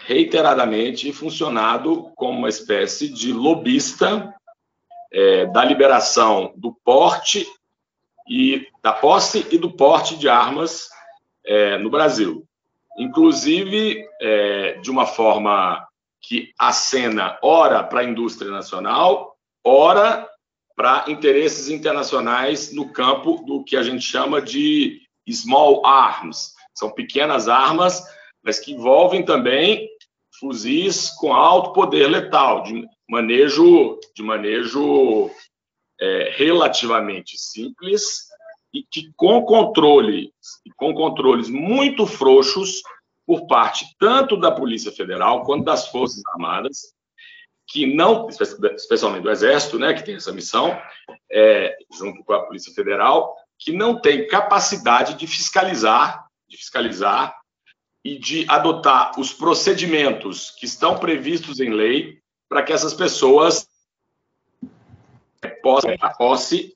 reiteradamente 0.06 1.12
funcionado 1.13 2.12
como 2.15 2.39
uma 2.39 2.50
espécie 2.50 3.08
de 3.08 3.32
lobista 3.32 4.34
é, 5.12 5.46
da 5.46 5.63
liberação 5.63 6.53
do 6.56 6.74
porte 6.84 7.48
e 8.27 8.68
da 8.82 8.94
posse 8.94 9.46
e 9.51 9.58
do 9.58 9.72
porte 9.72 10.18
de 10.18 10.27
armas 10.27 10.89
é, 11.46 11.77
no 11.77 11.89
Brasil, 11.89 12.46
inclusive 12.98 14.06
é, 14.22 14.74
de 14.82 14.89
uma 14.89 15.06
forma 15.06 15.88
que 16.22 16.51
acena 16.58 17.38
ora 17.41 17.84
para 17.84 18.01
a 18.01 18.03
indústria 18.03 18.51
nacional, 18.51 19.36
ora 19.63 20.27
para 20.75 21.05
interesses 21.07 21.69
internacionais 21.69 22.73
no 22.73 22.91
campo 22.91 23.43
do 23.45 23.63
que 23.63 23.75
a 23.75 23.83
gente 23.83 24.03
chama 24.03 24.41
de 24.41 25.01
small 25.29 25.85
arms. 25.85 26.53
São 26.73 26.91
pequenas 26.91 27.47
armas, 27.47 28.03
mas 28.43 28.59
que 28.59 28.73
envolvem 28.73 29.23
também 29.23 29.87
fuzis 30.39 31.09
com 31.11 31.33
alto 31.33 31.73
poder 31.73 32.07
letal, 32.07 32.63
de 32.63 32.85
manejo, 33.07 33.99
de 34.15 34.23
manejo 34.23 35.29
é, 35.99 36.33
relativamente 36.35 37.37
simples 37.37 38.31
e 38.73 38.83
que 38.83 39.11
com 39.15 39.43
controle, 39.43 40.33
com 40.77 40.93
controles 40.93 41.49
muito 41.49 42.07
frouxos 42.07 42.81
por 43.27 43.45
parte 43.45 43.85
tanto 43.99 44.35
da 44.35 44.51
Polícia 44.51 44.91
Federal 44.91 45.43
quanto 45.43 45.65
das 45.65 45.87
Forças 45.89 46.21
Armadas, 46.33 46.93
que 47.71 47.85
não, 47.85 48.27
especialmente 48.75 49.23
do 49.23 49.31
Exército, 49.31 49.79
né, 49.79 49.93
que 49.93 50.03
tem 50.03 50.15
essa 50.15 50.33
missão, 50.33 50.77
é, 51.31 51.77
junto 51.97 52.21
com 52.21 52.33
a 52.33 52.45
Polícia 52.45 52.73
Federal, 52.73 53.33
que 53.57 53.71
não 53.71 53.99
tem 53.99 54.27
capacidade 54.27 55.13
de 55.13 55.25
fiscalizar, 55.25 56.27
de 56.49 56.57
fiscalizar 56.57 57.33
e 58.03 58.19
de 58.19 58.45
adotar 58.49 59.17
os 59.17 59.33
procedimentos 59.33 60.51
que 60.51 60.65
estão 60.65 60.97
previstos 60.97 61.61
em 61.61 61.69
lei 61.69 62.19
para 62.49 62.61
que 62.61 62.73
essas 62.73 62.93
pessoas 62.93 63.65
possam 65.63 65.95
a 66.01 66.09
posse 66.09 66.75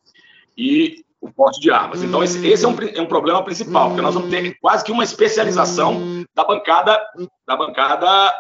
e 0.58 1.04
o 1.20 1.30
porte 1.30 1.60
de 1.60 1.72
armas. 1.72 2.04
Então, 2.04 2.24
esse, 2.24 2.48
esse 2.48 2.64
é, 2.64 2.68
um, 2.68 2.76
é, 2.80 3.02
um, 3.02 3.06
problema 3.08 3.44
principal, 3.44 3.90
porque 3.90 4.02
nós 4.02 4.14
vamos 4.14 4.30
ter 4.30 4.58
quase 4.60 4.86
que 4.86 4.92
uma 4.94 5.04
especialização 5.04 6.24
da 6.34 6.46
bancada 6.46 7.02
da 7.46 7.58
bancada 7.58 8.34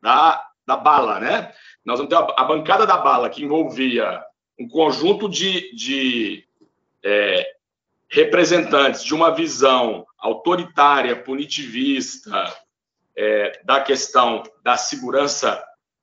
da, 0.00 0.46
da 0.66 0.76
bala, 0.76 1.20
né? 1.20 1.52
Nós 1.84 1.98
vamos 1.98 2.10
ter 2.10 2.16
a, 2.16 2.42
a 2.42 2.44
bancada 2.44 2.86
da 2.86 2.96
bala, 2.96 3.30
que 3.30 3.44
envolvia 3.44 4.22
um 4.58 4.68
conjunto 4.68 5.28
de, 5.28 5.74
de 5.74 6.44
é, 7.04 7.46
representantes 8.10 9.04
de 9.04 9.14
uma 9.14 9.30
visão 9.34 10.06
autoritária, 10.18 11.14
punitivista, 11.14 12.52
é, 13.16 13.60
da 13.64 13.80
questão 13.80 14.42
da 14.62 14.76
segurança 14.76 15.62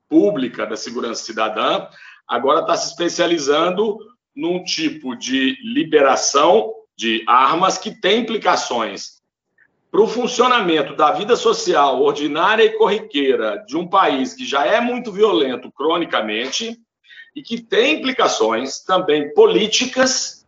pública, 0.09 0.65
da 0.65 0.75
segurança 0.75 1.23
cidadã, 1.23 1.87
agora 2.27 2.61
está 2.61 2.75
se 2.75 2.89
especializando 2.89 3.97
num 4.35 4.63
tipo 4.63 5.15
de 5.15 5.57
liberação 5.63 6.73
de 6.95 7.23
armas 7.27 7.77
que 7.77 7.91
tem 7.99 8.21
implicações 8.21 9.21
para 9.93 10.01
o 10.01 10.07
funcionamento 10.07 10.95
da 10.95 11.11
vida 11.11 11.35
social 11.35 12.01
ordinária 12.01 12.63
e 12.63 12.71
corriqueira 12.71 13.63
de 13.67 13.77
um 13.77 13.87
país 13.87 14.33
que 14.33 14.43
já 14.43 14.65
é 14.65 14.81
muito 14.81 15.11
violento 15.11 15.71
cronicamente 15.71 16.81
e 17.35 17.43
que 17.43 17.61
tem 17.61 17.99
implicações 17.99 18.79
também 18.79 19.31
políticas, 19.35 20.47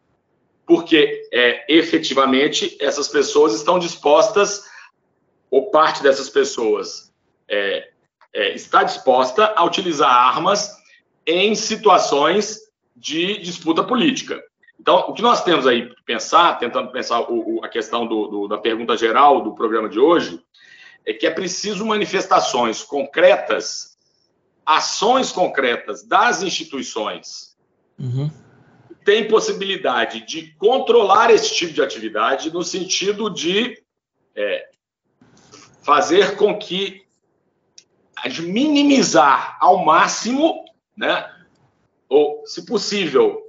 porque 0.66 1.30
é, 1.32 1.64
efetivamente 1.70 2.76
essas 2.82 3.08
pessoas 3.08 3.54
estão 3.54 3.78
dispostas, 3.78 4.64
ou 5.52 5.70
parte 5.70 6.02
dessas 6.02 6.28
pessoas 6.28 7.14
é, 7.48 7.90
é, 8.34 8.56
está 8.56 8.82
disposta 8.82 9.54
a 9.56 9.64
utilizar 9.64 10.10
armas 10.10 10.72
em 11.24 11.54
situações 11.54 12.62
de 12.96 13.38
disputa 13.38 13.84
política. 13.84 14.44
Então, 14.80 15.06
o 15.08 15.14
que 15.14 15.22
nós 15.22 15.44
temos 15.44 15.66
aí 15.66 15.90
que 15.90 16.04
pensar, 16.04 16.60
tentando 16.60 16.92
pensar 16.92 17.22
o, 17.22 17.58
o, 17.58 17.66
a 17.66 17.70
questão 17.70 18.06
do, 18.06 18.28
do, 18.28 18.48
da 18.48 18.58
pergunta 18.58 18.96
geral 18.98 19.42
do 19.42 19.56
programa 19.56 19.90
de 19.90 20.00
hoje, 20.00 20.44
é 21.06 21.14
que 21.14 21.26
é 21.26 21.32
preciso 21.32 21.86
manifestações 21.86 22.84
concretas, 22.84 23.98
ações 24.66 25.32
concretas 25.32 26.04
das 26.04 26.42
instituições. 26.42 27.56
Uhum. 27.98 28.30
Tem 29.04 29.28
possibilidade 29.28 30.26
de 30.26 30.54
controlar 30.56 31.30
esse 31.30 31.54
tipo 31.54 31.74
de 31.74 31.82
atividade 31.82 32.52
no 32.52 32.64
sentido 32.64 33.30
de 33.30 33.82
é, 34.36 34.68
fazer 35.84 36.36
com 36.36 36.58
que 36.58 37.06
de 38.28 38.42
minimizar 38.42 39.58
ao 39.60 39.86
máximo, 39.86 40.66
né, 40.98 41.30
ou, 42.10 42.44
se 42.46 42.66
possível, 42.66 43.45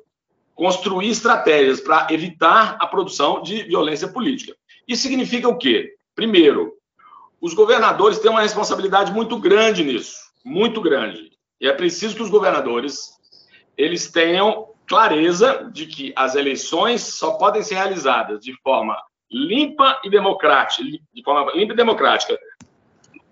construir 0.57 1.11
estratégias 1.11 1.81
para 1.81 2.09
evitar 2.11 2.77
a 2.81 2.87
produção 2.87 3.43
de 3.43 3.63
violência 3.65 4.09
política. 4.09 4.57
Isso 4.89 5.03
significa 5.03 5.49
o 5.49 5.59
quê? 5.59 5.95
Primeiro, 6.15 6.73
os 7.41 7.53
governadores 7.53 8.19
têm 8.19 8.31
uma 8.31 8.41
responsabilidade 8.41 9.13
muito 9.13 9.39
grande 9.39 9.85
nisso, 9.85 10.17
muito 10.43 10.81
grande. 10.81 11.31
E 11.61 11.69
é 11.69 11.73
preciso 11.73 12.17
que 12.17 12.23
os 12.23 12.31
governadores 12.31 13.11
eles 13.77 14.11
tenham 14.11 14.69
clareza 14.87 15.71
de 15.73 15.87
que 15.87 16.13
as 16.17 16.35
eleições 16.35 17.03
só 17.03 17.33
podem 17.33 17.63
ser 17.63 17.75
realizadas 17.75 18.41
de 18.41 18.55
forma 18.63 18.97
limpa 19.31 20.01
e 20.03 20.09
democrática, 20.09 20.83
de 20.83 21.23
forma 21.23 21.53
limpa 21.53 21.75
e 21.75 21.77
democrática 21.77 22.39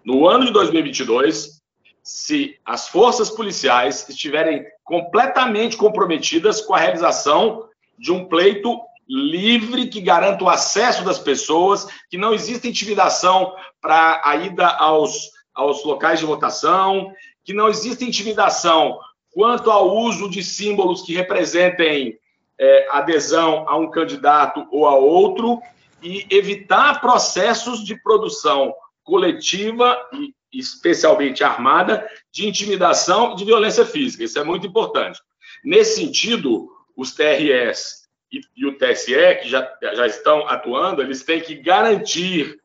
no 0.04 0.28
ano 0.28 0.44
de 0.44 0.52
2022, 0.52 1.62
se 2.04 2.58
as 2.66 2.86
forças 2.86 3.30
policiais 3.30 4.06
estiverem 4.06 4.62
completamente 4.84 5.74
comprometidas 5.74 6.60
com 6.60 6.74
a 6.74 6.78
realização 6.78 7.66
de 7.98 8.12
um 8.12 8.26
pleito 8.26 8.78
livre 9.08 9.88
que 9.88 10.02
garanta 10.02 10.44
o 10.44 10.48
acesso 10.50 11.02
das 11.02 11.18
pessoas, 11.18 11.86
que 12.10 12.18
não 12.18 12.34
exista 12.34 12.68
intimidação 12.68 13.54
para 13.80 14.20
a 14.22 14.36
ida 14.36 14.68
aos, 14.68 15.30
aos 15.54 15.82
locais 15.82 16.20
de 16.20 16.26
votação, 16.26 17.10
que 17.42 17.54
não 17.54 17.68
exista 17.68 18.04
intimidação 18.04 18.98
quanto 19.32 19.70
ao 19.70 19.96
uso 19.96 20.28
de 20.28 20.44
símbolos 20.44 21.02
que 21.02 21.14
representem 21.14 22.18
é, 22.58 22.86
adesão 22.90 23.64
a 23.66 23.76
um 23.76 23.90
candidato 23.90 24.66
ou 24.70 24.86
a 24.86 24.94
outro 24.94 25.60
e 26.02 26.26
evitar 26.30 27.00
processos 27.00 27.82
de 27.82 28.00
produção 28.02 28.74
coletiva 29.02 29.98
e 30.12 30.34
especialmente 30.58 31.42
armada, 31.42 32.08
de 32.32 32.46
intimidação 32.46 33.32
e 33.32 33.36
de 33.36 33.44
violência 33.44 33.84
física. 33.84 34.24
Isso 34.24 34.38
é 34.38 34.44
muito 34.44 34.66
importante. 34.66 35.20
Nesse 35.64 35.96
sentido, 35.96 36.68
os 36.96 37.12
TRS 37.12 38.04
e, 38.32 38.40
e 38.56 38.66
o 38.66 38.76
TSE, 38.76 39.36
que 39.42 39.48
já, 39.48 39.68
já 39.94 40.06
estão 40.06 40.46
atuando, 40.48 41.02
eles 41.02 41.22
têm 41.22 41.40
que 41.40 41.54
garantir 41.54 42.58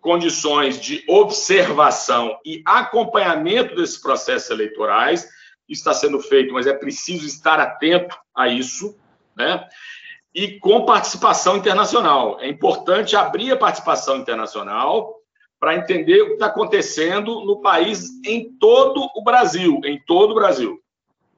condições 0.00 0.80
de 0.80 1.04
observação 1.08 2.36
e 2.44 2.60
acompanhamento 2.66 3.76
desses 3.76 3.96
processos 3.96 4.50
eleitorais. 4.50 5.22
Isso 5.68 5.80
está 5.80 5.94
sendo 5.94 6.18
feito, 6.18 6.52
mas 6.52 6.66
é 6.66 6.74
preciso 6.74 7.24
estar 7.24 7.60
atento 7.60 8.16
a 8.34 8.48
isso, 8.48 8.98
né? 9.36 9.66
E 10.34 10.58
com 10.58 10.84
participação 10.84 11.56
internacional. 11.56 12.38
É 12.40 12.48
importante 12.48 13.14
abrir 13.14 13.52
a 13.52 13.56
participação 13.56 14.16
internacional 14.16 15.21
para 15.62 15.76
entender 15.76 16.20
o 16.22 16.26
que 16.26 16.32
está 16.32 16.46
acontecendo 16.46 17.44
no 17.44 17.60
país 17.60 18.20
em 18.26 18.52
todo 18.58 19.08
o 19.14 19.22
Brasil, 19.22 19.80
em 19.84 19.96
todo 19.96 20.32
o 20.32 20.34
Brasil. 20.34 20.82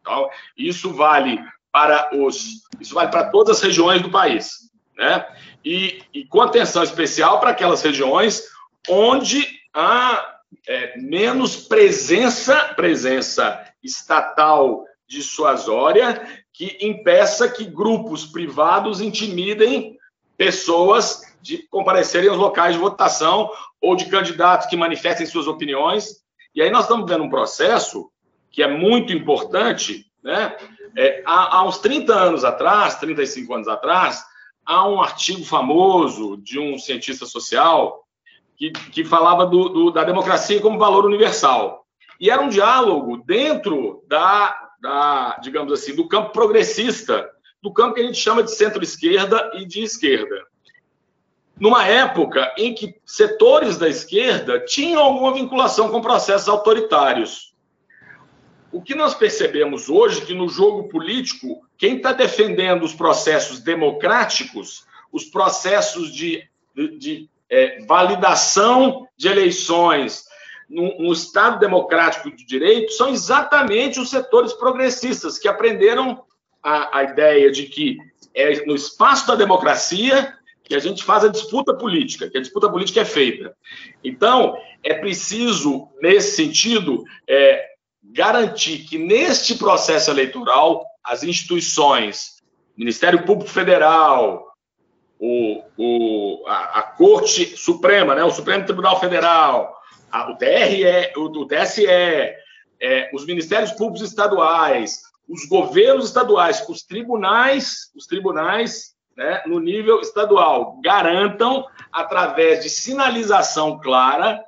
Então, 0.01 0.31
isso 0.57 0.95
vale 0.95 1.39
para 1.71 2.09
os, 2.15 2.63
isso 2.81 2.95
vale 2.95 3.11
para 3.11 3.29
todas 3.29 3.59
as 3.59 3.63
regiões 3.63 4.01
do 4.01 4.11
país, 4.11 4.71
né? 4.97 5.29
E, 5.63 6.03
e 6.15 6.25
com 6.25 6.41
atenção 6.41 6.83
especial 6.83 7.39
para 7.39 7.51
aquelas 7.51 7.83
regiões 7.83 8.45
onde 8.89 9.47
há 9.75 10.39
é, 10.67 10.99
menos 10.99 11.57
presença, 11.57 12.73
presença 12.75 13.63
estatal 13.83 14.87
dissuasória 15.07 16.43
que 16.51 16.79
impeça 16.81 17.47
que 17.47 17.67
grupos 17.67 18.25
privados 18.25 19.03
intimidem 19.03 19.99
pessoas 20.37 21.23
de 21.41 21.59
comparecerem 21.69 22.29
aos 22.29 22.39
locais 22.39 22.75
de 22.75 22.81
votação 22.81 23.51
ou 23.81 23.95
de 23.95 24.07
candidatos 24.07 24.67
que 24.67 24.77
manifestem 24.77 25.27
suas 25.27 25.47
opiniões. 25.47 26.23
E 26.55 26.63
aí 26.63 26.71
nós 26.71 26.83
estamos 26.83 27.09
vendo 27.09 27.25
um 27.25 27.31
processo 27.31 28.11
que 28.51 28.63
é 28.63 28.69
muito 28.69 29.13
importante, 29.13 30.07
né? 30.23 30.57
É, 30.97 31.23
há, 31.27 31.57
há 31.57 31.65
uns 31.65 31.79
30 31.79 32.15
anos 32.15 32.45
atrás, 32.45 32.95
35 32.97 33.53
anos 33.53 33.69
atrás, 33.69 34.25
há 34.65 34.89
um 34.89 35.03
artigo 35.03 35.45
famoso 35.45 36.37
de 36.37 36.59
um 36.59 36.79
cientista 36.79 37.27
social 37.27 38.05
que, 38.57 38.71
que 38.71 39.05
falava 39.05 39.45
do, 39.45 39.69
do, 39.69 39.91
da 39.91 40.05
democracia 40.05 40.61
como 40.61 40.79
valor 40.79 41.05
universal. 41.05 41.85
E 42.21 42.31
era 42.31 42.41
um 42.41 42.49
diálogo 42.49 43.17
dentro 43.19 44.05
da, 44.07 44.57
da, 44.81 45.39
digamos 45.43 45.73
assim, 45.73 45.95
do 45.95 46.09
campo 46.09 46.31
progressista, 46.31 47.29
do 47.65 47.73
campo 47.73 47.95
que 47.95 48.03
a 48.03 48.05
gente 48.05 48.19
chama 48.19 48.43
de 48.43 48.55
centro-esquerda 48.55 49.53
e 49.55 49.65
de 49.65 49.83
esquerda. 49.83 50.47
Numa 51.59 51.87
época 51.87 52.53
em 52.59 52.75
que 52.75 52.95
setores 53.07 53.79
da 53.79 53.89
esquerda 53.89 54.61
tinham 54.61 55.01
alguma 55.01 55.33
vinculação 55.33 55.89
com 55.89 56.03
processos 56.03 56.47
autoritários. 56.47 57.55
O 58.71 58.83
que 58.83 58.95
nós 58.95 59.15
percebemos 59.15 59.89
hoje 59.89 60.21
é 60.21 60.25
que 60.27 60.35
no 60.35 60.47
jogo 60.47 60.91
político, 60.91 61.67
quem 61.79 61.97
está 61.97 62.13
defendendo 62.13 62.83
os 62.83 62.93
processos 62.93 63.61
democráticos, 63.61 64.85
os 65.11 65.25
processos 65.25 66.13
de, 66.13 66.47
de, 66.75 66.99
de 66.99 67.31
é, 67.49 67.83
validação 67.87 69.09
de 69.17 69.27
eleições, 69.29 70.27
no 70.69 71.13
Estado 71.13 71.59
democrático 71.59 72.31
de 72.31 72.45
direito 72.45 72.93
são 72.93 73.11
exatamente 73.11 74.01
os 74.01 74.11
setores 74.11 74.53
progressistas 74.55 75.39
que 75.39 75.47
aprenderam 75.47 76.25
a, 76.65 76.99
a 76.99 77.05
ideia 77.05 77.51
de 77.51 77.65
que 77.65 77.99
é 78.35 78.65
no 78.65 78.75
espaço 78.75 79.27
da 79.27 79.37
democracia 79.37 80.35
que 80.65 80.75
a 80.75 80.79
gente 80.79 81.05
faz 81.05 81.23
a 81.23 81.29
disputa 81.29 81.75
política, 81.75 82.31
que 82.31 82.39
a 82.39 82.41
disputa 82.41 82.71
política 82.71 83.03
é 83.03 83.05
feita. 83.05 83.55
Então, 84.03 84.57
é 84.83 84.95
preciso, 84.95 85.89
nesse 86.01 86.35
sentido, 86.37 87.05
é, 87.29 87.67
garantir 88.03 88.79
que 88.79 88.97
neste 88.97 89.57
processo 89.57 90.11
eleitoral 90.11 90.83
as 91.05 91.23
instituições, 91.23 92.43
Ministério 92.75 93.25
Público 93.27 93.51
Federal, 93.51 94.55
o, 95.19 95.63
o, 95.77 96.47
a, 96.47 96.79
a 96.79 96.83
Corte 96.83 97.57
Suprema, 97.59 98.15
né, 98.15 98.25
o 98.25 98.31
Supremo 98.31 98.65
Tribunal 98.65 98.99
Federal, 98.99 99.77
a, 100.11 100.31
o 100.31 100.37
TRE, 100.37 101.13
o, 101.17 101.25
o 101.25 101.47
TSE, 101.47 101.87
é, 101.87 103.11
os 103.13 103.27
ministérios 103.27 103.73
públicos 103.73 104.01
estaduais, 104.01 105.03
os 105.29 105.47
governos 105.47 106.07
estaduais, 106.07 106.65
os 106.69 106.83
tribunais, 106.83 107.91
os 107.95 108.07
tribunais 108.07 108.95
né, 109.17 109.43
no 109.47 109.61
nível 109.61 110.01
estadual 110.01 110.79
garantam, 110.83 111.67
através 111.93 112.63
de 112.63 112.69
sinalização 112.69 113.79
clara, 113.79 114.43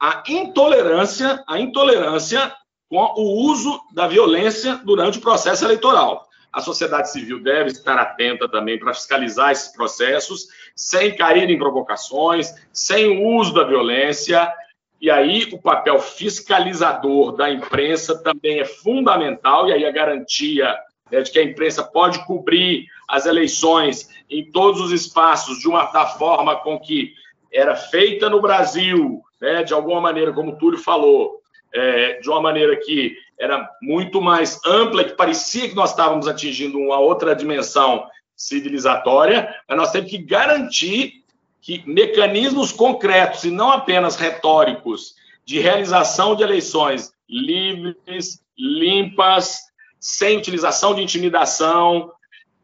a 0.00 0.22
intolerância, 0.28 1.42
a 1.46 1.58
intolerância 1.58 2.52
com 2.88 3.14
o 3.16 3.50
uso 3.50 3.80
da 3.92 4.06
violência 4.06 4.80
durante 4.84 5.18
o 5.18 5.22
processo 5.22 5.64
eleitoral. 5.64 6.26
A 6.52 6.60
sociedade 6.60 7.10
civil 7.10 7.42
deve 7.42 7.70
estar 7.70 7.98
atenta 7.98 8.48
também 8.48 8.78
para 8.78 8.94
fiscalizar 8.94 9.50
esses 9.50 9.68
processos, 9.68 10.46
sem 10.74 11.14
cair 11.14 11.50
em 11.50 11.58
provocações, 11.58 12.54
sem 12.72 13.18
o 13.18 13.36
uso 13.36 13.52
da 13.52 13.64
violência, 13.64 14.50
e 15.00 15.10
aí 15.10 15.48
o 15.52 15.60
papel 15.60 15.98
fiscalizador 15.98 17.36
da 17.36 17.50
imprensa 17.50 18.22
também 18.22 18.60
é 18.60 18.64
fundamental, 18.64 19.68
e 19.68 19.72
aí 19.72 19.84
a 19.84 19.90
garantia 19.90 20.74
né, 21.10 21.20
de 21.20 21.30
que 21.30 21.38
a 21.38 21.44
imprensa 21.44 21.82
pode 21.82 22.24
cobrir 22.26 22.86
as 23.08 23.26
eleições 23.26 24.08
em 24.28 24.50
todos 24.50 24.80
os 24.80 24.92
espaços 24.92 25.58
de 25.58 25.68
uma 25.68 25.84
da 25.86 26.06
forma 26.06 26.56
com 26.56 26.78
que 26.80 27.12
era 27.52 27.76
feita 27.76 28.28
no 28.28 28.40
Brasil, 28.40 29.22
né, 29.40 29.62
de 29.62 29.72
alguma 29.72 30.00
maneira, 30.00 30.32
como 30.32 30.52
o 30.52 30.58
Túlio 30.58 30.78
falou, 30.78 31.40
é, 31.72 32.18
de 32.20 32.28
uma 32.28 32.40
maneira 32.40 32.76
que 32.76 33.16
era 33.38 33.68
muito 33.82 34.20
mais 34.20 34.58
ampla, 34.64 35.04
que 35.04 35.12
parecia 35.12 35.68
que 35.68 35.74
nós 35.74 35.90
estávamos 35.90 36.26
atingindo 36.26 36.78
uma 36.78 36.98
outra 36.98 37.34
dimensão 37.34 38.06
civilizatória, 38.34 39.54
mas 39.68 39.76
nós 39.76 39.92
temos 39.92 40.10
que 40.10 40.18
garantir 40.18 41.24
que 41.66 41.82
mecanismos 41.84 42.70
concretos 42.70 43.42
e 43.42 43.50
não 43.50 43.72
apenas 43.72 44.14
retóricos 44.14 45.16
de 45.44 45.58
realização 45.58 46.36
de 46.36 46.44
eleições 46.44 47.12
livres, 47.28 48.40
limpas, 48.56 49.62
sem 49.98 50.38
utilização 50.38 50.94
de 50.94 51.02
intimidação, 51.02 52.12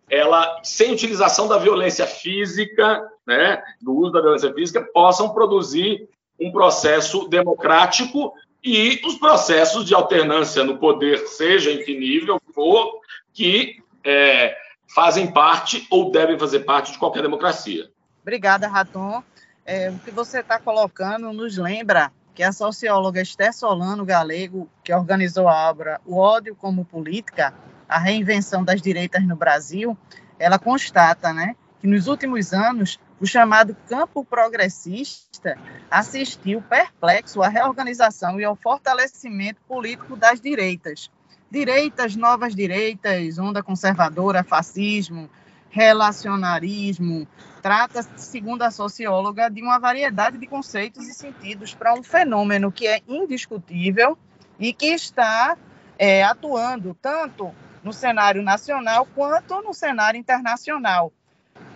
ela 0.09 0.61
sem 0.63 0.93
utilização 0.93 1.49
da 1.49 1.59
violência 1.59 2.07
física, 2.07 3.03
né, 3.27 3.61
do 3.81 3.93
uso 3.93 4.13
da 4.13 4.21
violência 4.21 4.55
física, 4.55 4.89
possam 4.95 5.31
produzir 5.31 6.09
um 6.39 6.53
processo 6.53 7.27
democrático 7.27 8.33
e 8.63 9.01
os 9.05 9.17
processos 9.17 9.85
de 9.85 9.97
alternância 9.97 10.63
no 10.63 10.79
poder, 10.79 11.27
seja 11.27 11.73
em 11.73 11.85
que 11.85 11.99
nível 11.99 12.41
for, 12.55 13.01
que 13.35 13.83
é, 14.05 14.57
fazem 14.95 15.27
parte 15.33 15.89
ou 15.91 16.13
devem 16.13 16.39
fazer 16.39 16.61
parte 16.61 16.93
de 16.93 16.99
qualquer 16.99 17.23
democracia. 17.23 17.91
Obrigada, 18.23 18.69
Raton. 18.69 19.23
É, 19.65 19.91
o 19.91 19.99
que 19.99 20.11
você 20.11 20.41
está 20.41 20.59
colocando 20.59 21.33
nos 21.33 21.57
lembra 21.57 22.13
que 22.35 22.43
a 22.43 22.53
socióloga 22.53 23.21
Esther 23.21 23.53
Solano 23.53 24.05
Galego, 24.05 24.69
que 24.83 24.95
organizou 24.95 25.49
a 25.49 25.69
obra 25.69 26.01
O 26.07 26.17
Ódio 26.17 26.55
como 26.57 26.85
Política, 26.85 27.53
a 27.89 27.99
reinvenção 27.99 28.65
das 28.65 28.81
direitas 28.81 29.27
no 29.27 29.37
Brasil, 29.37 29.97
ela 30.39 30.59
constata 30.59 31.33
né, 31.33 31.55
que 31.81 31.87
nos 31.87 32.07
últimos 32.07 32.53
anos 32.53 32.99
o 33.21 33.27
chamado 33.27 33.77
campo 33.89 34.25
progressista 34.25 35.59
assistiu 35.91 36.63
perplexo 36.63 37.43
à 37.43 37.49
reorganização 37.49 38.41
e 38.41 38.45
ao 38.45 38.57
fortalecimento 38.57 39.61
político 39.69 40.17
das 40.17 40.41
direitas. 40.41 41.11
Direitas, 41.51 42.17
novas 42.17 42.55
direitas, 42.55 43.39
onda 43.39 43.63
conservadora, 43.63 44.43
fascismo, 44.43 45.29
relacionarismo, 45.73 47.27
Trata-se, 47.63 48.11
segundo 48.17 48.63
a 48.63 48.73
socióloga, 48.73 49.49
de 49.49 49.63
uma 49.63 49.79
variedade 49.79 50.37
de 50.37 50.49
conceitos 50.49 51.07
e 51.07 51.15
sentidos 51.15 51.73
para 51.73 51.95
um 51.95 52.03
fenômeno 52.03 52.73
que 52.73 52.89
é 52.89 53.01
indiscutível 53.07 54.19
e 54.59 54.73
que 54.73 54.87
está 54.87 55.57
é, 55.97 56.25
atuando 56.25 56.93
tanto 57.01 57.53
no 57.85 57.93
cenário 57.93 58.43
nacional 58.43 59.07
quanto 59.15 59.63
no 59.63 59.73
cenário 59.73 60.19
internacional. 60.19 61.13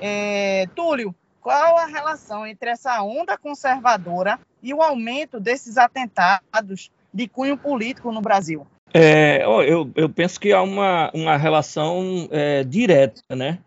É, 0.01 0.67
Túlio, 0.75 1.15
qual 1.41 1.79
a 1.79 1.87
relação 1.87 2.45
entre 2.45 2.71
essa 2.71 3.01
onda 3.01 3.39
conservadora 3.39 4.41
e 4.61 4.75
o 4.75 4.83
aumento 4.83 5.39
desses 5.39 5.79
atentados 5.79 6.91
de 7.15 7.29
cunho 7.29 7.57
político 7.57 8.11
no 8.11 8.21
Brasil? 8.21 8.67
É, 8.93 9.45
eu, 9.45 9.89
eu, 9.95 10.09
penso 10.09 10.41
que 10.41 10.53
há 10.53 10.63
uma, 10.63 11.13
uma 11.15 11.37
relação 11.37 12.29
é, 12.33 12.65
direta, 12.65 13.23
né? 13.31 13.61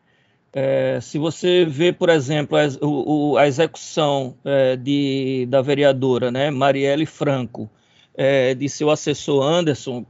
É, 0.52 1.00
se 1.00 1.18
você 1.18 1.64
vê, 1.66 1.94
por 1.94 2.10
exemplo, 2.10 2.58
a, 2.58 2.86
o, 2.86 3.38
a 3.38 3.48
execução 3.48 4.36
é, 4.44 4.76
de, 4.76 5.46
da 5.48 5.62
vereadora 5.62 6.32
né, 6.32 6.50
Marielle 6.50 7.06
Franco, 7.06 7.70
é, 8.16 8.54
de 8.56 8.68
seu 8.68 8.90
assessor 8.90 9.44
Anderson, 9.44 10.06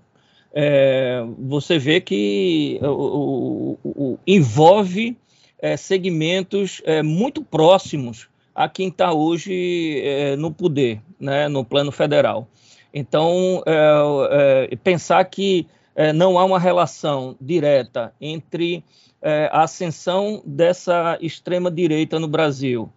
é, 0.53 1.23
você 1.37 1.77
vê 1.77 2.01
que 2.01 2.79
o, 2.81 3.77
o, 3.83 4.19
envolve 4.25 5.15
é, 5.59 5.77
segmentos 5.77 6.81
é, 6.85 7.03
muito 7.03 7.43
próximos 7.43 8.27
a 8.55 8.67
quem 8.67 8.87
está 8.87 9.13
hoje 9.13 10.03
no 10.37 10.51
poder, 10.51 10.99
né, 11.17 11.47
no 11.47 11.63
plano 11.63 11.93
federal. 11.93 12.45
Então, 12.93 13.63
pensar 14.83 15.23
que 15.23 15.65
não 16.15 16.39
há 16.39 16.45
uma 16.45 16.59
relação 16.59 17.35
direta 17.41 18.13
entre 18.21 18.83
é, 19.21 19.49
a 19.51 19.63
ascensão 19.63 20.41
dessa 20.45 21.17
extrema-direita 21.21 22.19
no 22.19 22.27
Brasil. 22.27 22.89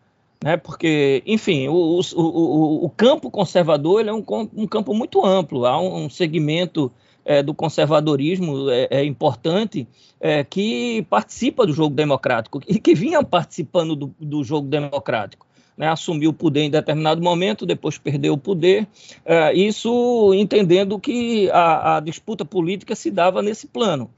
Né? 0.42 0.56
Porque, 0.56 1.22
enfim, 1.26 1.68
o, 1.68 1.74
o, 1.74 2.00
o, 2.16 2.84
o 2.84 2.90
campo 2.90 3.30
conservador 3.30 4.00
ele 4.00 4.10
é 4.10 4.12
um, 4.12 4.24
um, 4.54 4.66
campo 4.66 4.94
muito 4.94 5.24
amplo, 5.24 5.66
há 5.66 5.80
um, 5.80 6.04
um 6.04 6.10
segmento 6.10 6.92
é, 7.24 7.42
do 7.42 7.54
conservadorismo 7.54 8.68
é, 8.70 8.88
é 8.90 9.04
importante 9.04 9.86
é, 10.20 10.42
que 10.42 11.06
participa 11.08 11.64
do 11.64 11.72
jogo 11.72 11.94
democrático 11.94 12.60
e 12.66 12.80
que 12.80 12.94
vinha 12.94 13.22
participando 13.22 13.94
do, 13.94 14.14
do 14.18 14.42
jogo 14.42 14.68
democrático. 14.68 15.46
Né, 15.76 15.88
assumiu 15.88 16.30
o 16.30 16.34
poder 16.34 16.60
em 16.60 16.70
determinado 16.70 17.22
momento, 17.22 17.64
depois 17.64 17.96
perdeu 17.96 18.34
o 18.34 18.38
poder, 18.38 18.86
é, 19.24 19.54
isso 19.54 20.34
entendendo 20.34 20.98
que 20.98 21.50
a, 21.50 21.96
a, 21.96 22.00
disputa 22.00 22.44
política 22.44 22.94
se 22.94 23.10
dava 23.10 23.40
nesse 23.40 23.66
plano. 23.66 24.10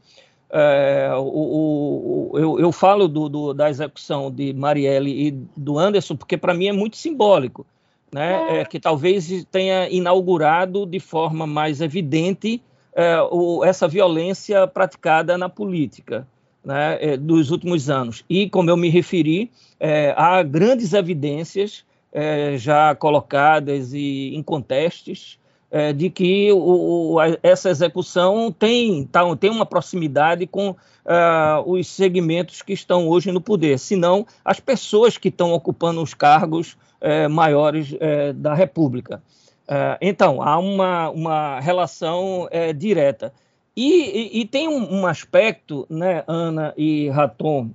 É, 0.50 1.10
o, 1.16 2.32
o, 2.32 2.38
eu, 2.38 2.60
eu, 2.60 2.72
falo 2.72 3.06
do, 3.06 3.28
do, 3.28 3.54
da 3.54 3.70
execução 3.70 4.32
de 4.32 4.52
Marielle 4.52 5.28
e 5.28 5.30
do 5.56 5.78
Anderson 5.78 6.16
porque 6.16 6.36
para 6.36 6.54
mim 6.54 6.66
é 6.66 6.72
muito 6.72 6.96
simbólico, 6.96 7.64
né? 8.12 8.58
É. 8.58 8.60
é. 8.60 8.64
que 8.64 8.78
talvez 8.78 9.44
tenha 9.50 9.88
inaugurado 9.88 10.84
de 10.86 11.00
forma 11.00 11.46
mais 11.46 11.80
evidente 11.80 12.62
é, 12.94 13.20
o, 13.30 13.64
essa 13.64 13.88
violência 13.88 14.66
praticada 14.66 15.36
na 15.36 15.48
política 15.48 16.26
né, 16.64 16.98
é, 17.00 17.16
dos 17.16 17.50
últimos 17.50 17.90
anos. 17.90 18.24
E, 18.28 18.48
como 18.48 18.70
eu 18.70 18.76
me 18.76 18.88
referi, 18.88 19.50
é, 19.78 20.14
há 20.16 20.42
grandes 20.42 20.92
evidências 20.92 21.84
já 22.58 22.94
colocadas 22.94 23.92
e 23.92 24.36
em 24.36 24.40
contestes 24.40 25.36
é, 25.74 25.92
de 25.92 26.08
que 26.08 26.52
o, 26.52 27.14
o, 27.14 27.16
essa 27.42 27.68
execução 27.68 28.52
tem, 28.52 29.04
tá, 29.06 29.22
tem 29.34 29.50
uma 29.50 29.66
proximidade 29.66 30.46
com 30.46 30.70
uh, 30.70 30.76
os 31.66 31.88
segmentos 31.88 32.62
que 32.62 32.72
estão 32.72 33.08
hoje 33.08 33.32
no 33.32 33.40
poder, 33.40 33.76
senão 33.80 34.24
as 34.44 34.60
pessoas 34.60 35.18
que 35.18 35.30
estão 35.30 35.52
ocupando 35.52 36.00
os 36.00 36.14
cargos 36.14 36.76
uh, 37.02 37.28
maiores 37.28 37.92
da 38.36 38.54
República. 38.54 39.20
então, 40.00 40.40
há 40.40 40.58
uma, 40.58 41.10
uma 41.10 41.58
relação 41.58 42.48
direta. 42.76 43.32
E, 43.76 44.38
e, 44.38 44.40
e, 44.40 44.44
tem 44.46 44.68
um, 44.68 45.00
um, 45.00 45.06
aspecto, 45.06 45.84
né, 45.90 46.22
Ana 46.28 46.72
e 46.76 47.08
Raton, 47.08 47.70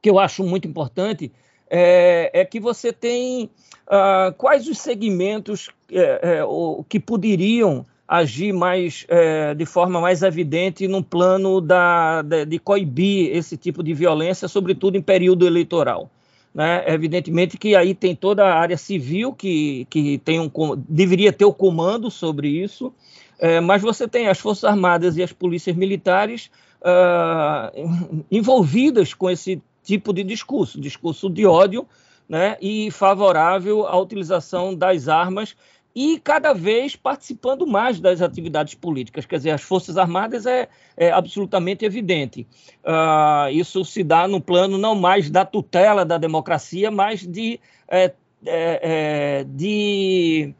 que 0.00 0.08
eu 0.08 0.18
acho 0.18 0.44
muito 0.44 0.68
importante, 0.68 1.32
é, 1.68 2.30
é 2.32 2.44
que 2.44 2.60
você 2.60 2.92
tem 2.92 3.50
uh, 3.88 4.32
quais 4.36 4.68
os 4.68 4.78
segmentos 4.78 5.70
é, 5.90 6.36
é, 6.36 6.44
o, 6.44 6.84
que 6.88 7.00
poderiam 7.00 7.84
agir 8.06 8.52
mais 8.52 9.06
é, 9.08 9.54
de 9.54 9.64
forma 9.64 10.00
mais 10.00 10.22
evidente 10.22 10.86
no 10.86 11.02
plano 11.02 11.60
da, 11.60 12.22
de, 12.22 12.44
de, 12.44 12.58
coibir 12.58 13.34
esse 13.34 13.56
tipo 13.56 13.82
de 13.82 13.94
violência, 13.94 14.46
sobretudo 14.46 14.96
em 14.96 15.02
período 15.02 15.46
eleitoral. 15.46 16.10
Né? 16.54 16.84
Evidentemente 16.86 17.56
que 17.56 17.74
aí 17.74 17.94
tem 17.94 18.14
toda 18.14 18.44
a 18.44 18.60
área 18.60 18.76
civil 18.76 19.32
que, 19.32 19.86
que 19.90 20.18
tem 20.18 20.38
um, 20.38 20.50
deveria 20.88 21.32
ter 21.32 21.44
o 21.44 21.52
comando 21.52 22.10
sobre 22.10 22.48
isso, 22.48 22.92
é, 23.44 23.60
mas 23.60 23.82
você 23.82 24.08
tem 24.08 24.26
as 24.26 24.38
Forças 24.38 24.64
Armadas 24.64 25.18
e 25.18 25.22
as 25.22 25.30
polícias 25.30 25.76
militares 25.76 26.50
uh, 26.80 28.24
envolvidas 28.30 29.12
com 29.12 29.30
esse 29.30 29.62
tipo 29.82 30.14
de 30.14 30.24
discurso, 30.24 30.80
discurso 30.80 31.28
de 31.28 31.44
ódio 31.44 31.86
né, 32.26 32.56
e 32.58 32.90
favorável 32.90 33.86
à 33.86 34.00
utilização 34.00 34.74
das 34.74 35.08
armas 35.08 35.54
e 35.94 36.18
cada 36.24 36.54
vez 36.54 36.96
participando 36.96 37.66
mais 37.66 38.00
das 38.00 38.22
atividades 38.22 38.72
políticas. 38.72 39.26
Quer 39.26 39.36
dizer, 39.36 39.50
as 39.50 39.60
Forças 39.60 39.98
Armadas 39.98 40.46
é, 40.46 40.66
é 40.96 41.10
absolutamente 41.10 41.84
evidente. 41.84 42.46
Uh, 42.82 43.50
isso 43.52 43.84
se 43.84 44.02
dá 44.02 44.26
no 44.26 44.40
plano 44.40 44.78
não 44.78 44.94
mais 44.94 45.28
da 45.28 45.44
tutela 45.44 46.02
da 46.02 46.16
democracia, 46.16 46.90
mas 46.90 47.20
de, 47.20 47.60
é, 47.88 48.04
é, 48.04 48.14
é 48.46 49.44
de 49.46 50.54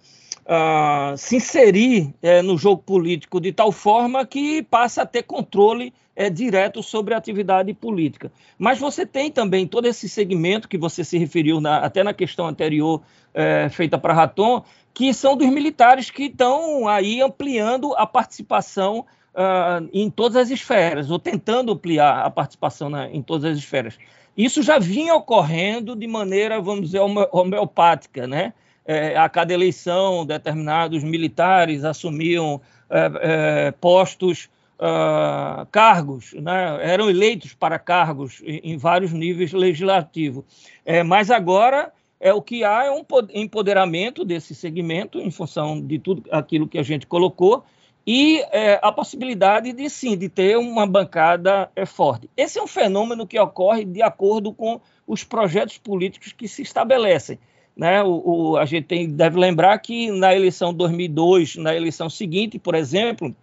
uh, 0.44 1.16
se 1.16 1.36
inserir 1.36 2.14
é, 2.22 2.42
no 2.42 2.56
jogo 2.56 2.82
político 2.82 3.40
de 3.40 3.52
tal 3.52 3.72
forma 3.72 4.24
que 4.26 4.62
passa 4.62 5.02
a 5.02 5.06
ter 5.06 5.22
controle 5.22 5.92
é, 6.16 6.30
direto 6.30 6.82
sobre 6.82 7.14
a 7.14 7.16
atividade 7.16 7.72
política. 7.74 8.30
Mas 8.58 8.78
você 8.78 9.04
tem 9.04 9.30
também 9.30 9.66
todo 9.66 9.86
esse 9.86 10.08
segmento 10.08 10.68
que 10.68 10.78
você 10.78 11.02
se 11.02 11.18
referiu 11.18 11.60
na, 11.60 11.78
até 11.78 12.04
na 12.04 12.14
questão 12.14 12.46
anterior 12.46 13.02
é, 13.32 13.68
feita 13.68 13.98
para 13.98 14.14
Raton, 14.14 14.62
que 14.92 15.12
são 15.12 15.36
dos 15.36 15.48
militares 15.48 16.10
que 16.10 16.24
estão 16.24 16.86
aí 16.86 17.20
ampliando 17.20 17.92
a 17.96 18.06
participação 18.06 19.04
uh, 19.34 19.88
em 19.92 20.08
todas 20.08 20.36
as 20.36 20.50
esferas, 20.50 21.10
ou 21.10 21.18
tentando 21.18 21.72
ampliar 21.72 22.24
a 22.24 22.30
participação 22.30 22.88
na, 22.88 23.10
em 23.10 23.20
todas 23.20 23.50
as 23.50 23.58
esferas. 23.58 23.98
Isso 24.36 24.62
já 24.62 24.78
vinha 24.78 25.14
ocorrendo 25.14 25.94
de 25.96 26.06
maneira, 26.06 26.60
vamos 26.60 26.86
dizer, 26.86 27.00
homeopática, 27.32 28.26
né? 28.26 28.52
É, 28.86 29.16
a 29.16 29.28
cada 29.28 29.52
eleição, 29.54 30.26
determinados 30.26 31.02
militares 31.02 31.84
assumiam 31.84 32.60
é, 32.90 33.10
é, 33.22 33.70
postos 33.72 34.48
uh, 34.78 35.66
cargos, 35.70 36.34
né? 36.34 36.78
eram 36.82 37.08
eleitos 37.08 37.54
para 37.54 37.78
cargos 37.78 38.42
em, 38.44 38.72
em 38.72 38.76
vários 38.76 39.12
níveis 39.12 39.52
legislativos. 39.52 40.44
É, 40.84 41.02
mas 41.02 41.30
agora 41.30 41.92
é 42.20 42.32
o 42.32 42.42
que 42.42 42.64
há 42.64 42.84
é 42.84 42.90
um 42.90 43.04
empoderamento 43.32 44.24
desse 44.24 44.54
segmento 44.54 45.18
em 45.18 45.30
função 45.30 45.80
de 45.80 45.98
tudo 45.98 46.22
aquilo 46.30 46.68
que 46.68 46.78
a 46.78 46.82
gente 46.82 47.06
colocou 47.06 47.64
e 48.06 48.40
é, 48.52 48.78
a 48.82 48.92
possibilidade 48.92 49.72
de 49.72 49.88
sim 49.88 50.16
de 50.16 50.28
ter 50.28 50.58
uma 50.58 50.86
bancada 50.86 51.70
é, 51.74 51.86
forte. 51.86 52.28
Esse 52.36 52.58
é 52.58 52.62
um 52.62 52.66
fenômeno 52.66 53.26
que 53.26 53.38
ocorre 53.38 53.84
de 53.84 54.02
acordo 54.02 54.52
com 54.52 54.80
os 55.06 55.24
projetos 55.24 55.78
políticos 55.78 56.32
que 56.32 56.46
se 56.46 56.62
estabelecem. 56.62 57.38
Né? 57.76 58.02
O, 58.02 58.22
o, 58.24 58.56
a 58.56 58.64
gente 58.64 58.86
tem, 58.86 59.08
deve 59.08 59.38
lembrar 59.38 59.76
que 59.78 60.10
na 60.10 60.34
eleição 60.34 60.72
2002, 60.72 61.56
na 61.56 61.74
eleição 61.74 62.08
seguinte, 62.08 62.58
por 62.58 62.74
exemplo, 62.74 63.34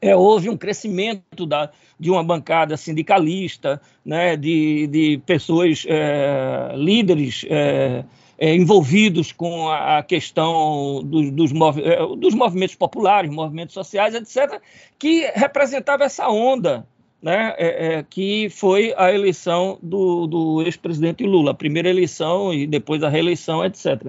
é, 0.00 0.16
houve 0.16 0.48
um 0.48 0.56
crescimento 0.56 1.46
da, 1.46 1.70
de 1.98 2.10
uma 2.10 2.24
bancada 2.24 2.76
sindicalista, 2.76 3.80
né, 4.04 4.36
de, 4.36 4.86
de 4.86 5.22
pessoas 5.26 5.84
é, 5.86 6.72
líderes 6.74 7.44
é, 7.48 8.04
é, 8.38 8.54
envolvidos 8.54 9.32
com 9.32 9.68
a, 9.68 10.02
questão 10.02 11.02
do, 11.04 11.30
dos, 11.30 11.52
movi 11.52 11.82
é, 11.84 11.98
dos 12.16 12.34
movimentos 12.34 12.74
populares, 12.74 13.30
movimentos 13.30 13.74
sociais, 13.74 14.14
etc., 14.14 14.60
que 14.98 15.30
representava 15.34 16.04
essa 16.04 16.28
onda 16.28 16.86
né, 17.22 17.54
é, 17.58 17.86
é, 17.86 18.02
que 18.08 18.48
foi 18.50 18.94
a 18.96 19.12
eleição 19.12 19.78
do, 19.82 20.26
do 20.26 20.62
ex-presidente 20.62 21.24
Lula, 21.24 21.50
a 21.50 21.54
primeira 21.54 21.88
eleição 21.88 22.52
e 22.52 22.66
depois 22.66 23.02
a 23.02 23.08
reeleição, 23.08 23.64
etc. 23.64 24.06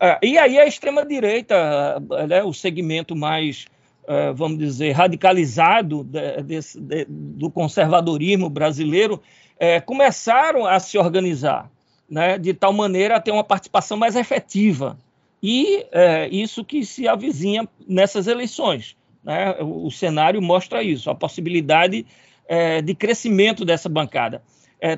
Ah, 0.00 0.18
e 0.22 0.38
aí 0.38 0.58
a 0.58 0.66
extrema-direita, 0.66 2.00
né, 2.28 2.42
o 2.42 2.52
segmento 2.52 3.14
mais 3.14 3.66
eh, 4.08 4.32
vamos 4.32 4.58
dizer, 4.58 4.92
radicalizado 4.92 6.04
de, 6.04 6.42
de, 6.42 6.60
de, 6.80 7.06
do 7.08 7.50
conservadorismo 7.50 8.48
brasileiro, 8.48 9.20
é, 9.58 9.80
começaram 9.80 10.64
a 10.64 10.78
se 10.78 10.96
organizar, 10.96 11.68
né, 12.08 12.38
de 12.38 12.54
tal 12.54 12.72
maneira 12.72 13.16
a 13.16 13.20
ter 13.20 13.32
uma 13.32 13.42
participação 13.42 13.96
mais 13.96 14.14
efetiva. 14.14 14.96
E 15.42 15.84
é, 15.90 16.28
isso 16.28 16.64
que 16.64 16.84
se 16.84 17.08
avizinha 17.08 17.68
nessas 17.86 18.28
eleições. 18.28 18.96
Né, 19.24 19.56
o, 19.60 19.86
o 19.86 19.90
cenário 19.90 20.40
mostra 20.40 20.84
isso, 20.84 21.10
a 21.10 21.14
possibilidade 21.14 22.06
é, 22.48 22.80
de 22.82 22.94
crescimento 22.94 23.64
dessa 23.64 23.88
bancada. 23.88 24.42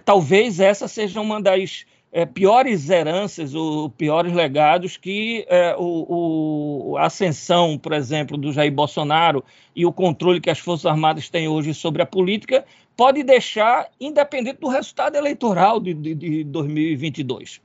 talvez 0.05 0.61
essa 0.61 0.89
seja 0.89 1.21
uma 1.21 1.41
das 1.41 1.87
é, 2.11 2.25
piores 2.25 2.89
heranças 2.89 3.55
ou 3.55 3.91
piores 3.91 4.33
legados 4.33 4.97
que 4.97 5.45
é, 5.49 5.75
o, 5.79 6.93
o, 6.93 6.97
a 6.97 7.07
ascensão, 7.07 7.79
por 7.79 7.93
exemplo, 7.93 8.37
do 8.37 8.53
Jair 8.53 8.73
Bolsonaro 8.73 9.45
e 9.77 9.85
o 9.85 9.93
controle 9.93 10.41
que 10.41 10.51
as 10.51 10.59
Forças 10.59 10.87
Armadas 10.87 11.29
têm 11.29 11.49
hoje 11.49 11.75
sobre 11.75 12.03
a 12.03 12.07
política 12.07 12.65
pode 12.97 13.23
deixar, 13.23 13.89
independente 14.01 14.59
do 14.61 14.69
resultado 14.69 15.17
eleitoral 15.17 15.79
de, 15.79 15.95
de, 15.95 16.15
de 16.15 16.45
2022. 16.45 17.61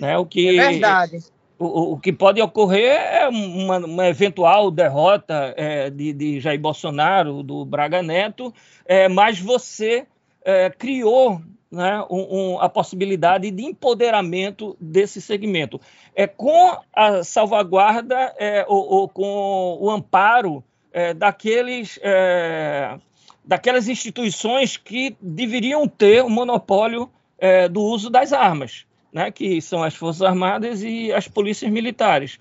Né? 0.00 0.16
O 0.18 0.26
que, 0.26 0.58
é 0.58 0.70
verdade. 0.70 1.18
O, 1.58 1.92
o, 1.92 1.98
que 1.98 2.12
pode 2.12 2.40
ocorrer 2.42 2.92
é 2.92 3.28
uma, 3.28 3.78
uma 3.78 4.06
eventual 4.08 4.70
derrota 4.70 5.54
é, 5.56 5.88
de, 5.88 6.12
de, 6.12 6.40
Jair 6.40 6.60
Bolsonaro, 6.60 7.42
do 7.42 7.64
Braga 7.64 8.02
Neto, 8.02 8.52
é, 8.84 9.08
mas 9.08 9.40
você 9.40 10.06
é, 10.44 10.68
criou 10.68 11.40
né, 11.70 12.04
um, 12.10 12.54
um, 12.54 12.60
a 12.60 12.68
possibilidade 12.68 13.50
de 13.50 13.64
empoderamento 13.64 14.76
desse 14.80 15.20
segmento. 15.20 15.80
É, 16.14 16.26
com 16.26 16.76
a 16.94 17.24
salvaguarda 17.24 18.34
é, 18.38 18.64
ou, 18.68 18.86
ou, 18.88 19.08
com 19.08 19.78
o 19.80 19.90
amparo 19.90 20.62
é, 20.92 21.12
daqueles, 21.12 21.98
é, 22.02 22.98
daquelas 23.44 23.88
instituições 23.88 24.76
que 24.76 25.16
deveriam 25.20 25.86
ter 25.86 26.22
o 26.22 26.30
monopólio 26.30 27.10
é, 27.38 27.68
do 27.68 27.82
uso 27.82 28.08
das 28.08 28.32
armas, 28.32 28.85
né, 29.12 29.30
que 29.30 29.60
são 29.60 29.82
as 29.82 29.94
Forças 29.94 30.22
Armadas 30.22 30.82
e 30.82 31.12
as 31.12 31.28
polícias 31.28 31.70
militares. 31.70 32.38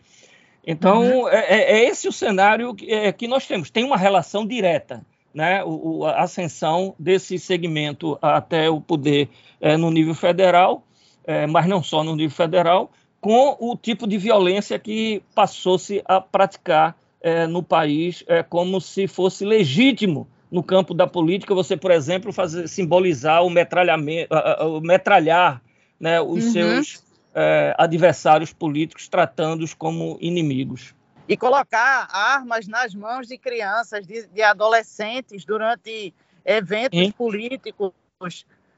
Então, 0.65 1.21
uhum. 1.21 1.29
é, 1.29 1.37
é, 1.37 1.71
é, 1.77 1.85
esse 1.85 2.07
o 2.07 2.11
cenário 2.11 2.73
que, 2.73 3.13
que 3.13 3.27
nós 3.27 3.45
temos. 3.45 3.69
Tem 3.69 3.83
uma 3.83 3.97
relação 3.97 4.45
direta 4.45 5.05
né, 5.35 5.61
o, 5.65 6.05
a 6.05 6.23
ascensão 6.23 6.95
desse 6.97 7.37
segmento 7.37 8.17
até 8.21 8.69
o 8.69 8.79
poder 8.79 9.27
é, 9.59 9.75
no 9.75 9.91
nível 9.91 10.15
federal, 10.15 10.83
é, 11.25 11.45
mas 11.45 11.67
não 11.67 11.83
só 11.83 12.05
no 12.05 12.15
nível 12.15 12.35
federal, 12.35 12.89
com 13.19 13.57
o 13.59 13.75
tipo 13.75 14.07
de 14.07 14.17
violência 14.17 14.79
que 14.79 15.21
passou-se 15.35 16.01
a 16.05 16.21
praticar 16.21 16.95
é, 17.21 17.45
no 17.47 17.61
país 17.61 18.23
é, 18.27 18.43
como 18.43 18.79
se 18.79 19.07
fosse 19.07 19.43
legítimo 19.43 20.25
no 20.49 20.63
campo 20.63 20.93
da 20.93 21.05
política 21.05 21.53
você, 21.53 21.75
por 21.75 21.91
exemplo, 21.91 22.31
fazer, 22.31 22.69
simbolizar 22.69 23.43
o 23.43 23.49
metralhamento, 23.49 24.33
o 24.61 24.79
metralhar 24.79 25.61
né, 25.99 26.21
os 26.21 26.45
uhum. 26.45 26.51
seus 26.51 27.03
é, 27.33 27.75
adversários 27.77 28.53
políticos, 28.53 29.07
tratando-os 29.07 29.73
como 29.73 30.17
inimigos 30.21 30.93
e 31.27 31.35
colocar 31.35 32.07
armas 32.11 32.67
nas 32.67 32.93
mãos 32.93 33.27
de 33.27 33.37
crianças, 33.37 34.05
de, 34.05 34.27
de 34.27 34.41
adolescentes 34.41 35.43
durante 35.43 36.13
eventos 36.43 36.99
Sim. 36.99 37.11
políticos. 37.11 37.93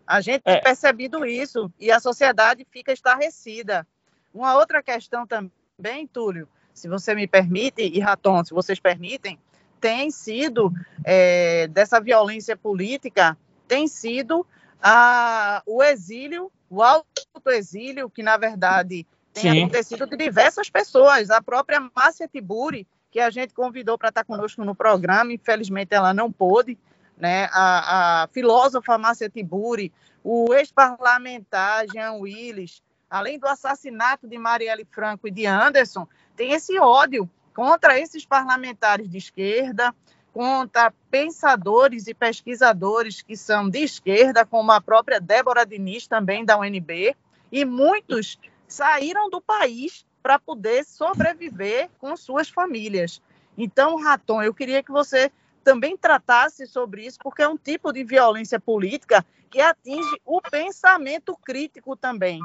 A 0.06 0.21
gente 0.21 0.41
é. 0.45 0.53
tem 0.53 0.63
percebido 0.63 1.25
isso 1.25 1.71
e 1.80 1.91
a 1.91 1.99
sociedade 1.99 2.65
fica 2.71 2.93
estarrecida. 2.93 3.86
Uma 4.34 4.56
outra 4.56 4.82
questão 4.82 5.27
também, 5.27 6.08
Túlio, 6.08 6.47
se 6.73 6.88
você 6.88 7.13
me 7.13 7.27
permite, 7.27 7.82
e 7.82 7.99
Raton, 7.99 8.43
se 8.45 8.53
vocês 8.53 8.80
permitem, 8.80 9.38
tem 9.82 10.10
sido, 10.10 10.71
é, 11.03 11.67
dessa 11.67 11.99
violência 11.99 12.56
política, 12.56 13.38
tem 13.67 13.88
sido 13.88 14.45
a, 14.82 15.62
o 15.65 15.84
exílio, 15.84 16.51
o 16.69 16.82
autoexílio, 16.82 18.10
que 18.10 18.23
na 18.23 18.38
verdade 18.38 19.06
tem 19.34 19.43
Sim. 19.43 19.60
acontecido 19.63 20.06
de 20.08 20.17
diversas 20.17 20.69
pessoas. 20.69 21.30
A 21.30 21.41
própria 21.41 21.80
Márcia 21.95 22.27
Tiburi, 22.27 22.88
que 23.12 23.17
que 23.17 23.21
a 23.21 23.32
gente 23.32 23.51
convidou 23.51 23.97
para 23.97 24.10
estar 24.10 24.23
conosco 24.23 24.63
no 24.63 24.75
programa, 24.75 25.34
infelizmente 25.34 25.91
ela 25.91 26.13
não 26.13 26.32
pôde, 26.32 26.77
né? 27.17 27.49
A, 27.51 28.23
a 28.23 28.27
filósofa 28.27 28.95
Márcia 28.95 29.27
Tiburi, 29.27 29.91
o 30.23 30.53
ex-parlamentar 30.53 31.88
Jean 31.91 32.13
Willis, 32.13 32.84
além 33.10 33.39
do 33.39 33.47
assassinato 33.47 34.27
de 34.27 34.38
Marielle 34.38 34.86
Franco 34.91 35.27
e 35.27 35.32
de 35.32 35.47
Anderson, 35.47 36.08
tem 36.36 36.51
esse 36.51 36.77
ódio 36.77 37.27
contra 37.56 37.99
esses 37.99 38.23
parlamentares 38.23 39.10
de 39.10 39.17
esquerda, 39.17 39.95
contra 40.38 40.93
pensadores 41.10 42.06
e 42.06 42.13
pesquisadores 42.13 43.23
que 43.23 43.36
são 43.36 43.67
de 43.67 43.80
esquerda, 43.80 44.45
como 44.45 44.71
a 44.71 44.80
própria 44.80 45.19
Débora 45.19 45.65
Diniz, 45.65 46.06
também 46.06 46.45
da 46.45 46.60
UNB, 46.60 47.15
e 47.52 47.65
muitos 47.65 48.38
saíram 48.67 49.32
do 49.32 49.41
país 49.41 50.06
para 50.21 50.38
poder 50.38 50.86
sobreviver 50.86 51.89
com 51.97 52.15
suas 52.15 52.50
famílias. 52.50 53.19
Então, 53.58 54.00
Raton, 54.00 54.43
eu 54.43 54.54
queria 54.54 54.84
que 54.84 54.91
você 54.91 55.32
também 55.63 55.97
tratasse 55.97 56.67
sobre 56.67 57.08
isso, 57.08 57.17
porque 57.23 57.41
é 57.41 57.47
um 57.47 57.58
tipo 57.58 57.91
de 57.91 58.04
violência 58.04 58.60
política 58.60 59.26
que 59.50 59.60
atinge 59.60 60.21
o 60.23 60.39
pensamento 60.39 61.36
crítico 61.43 61.95
também. 61.95 62.39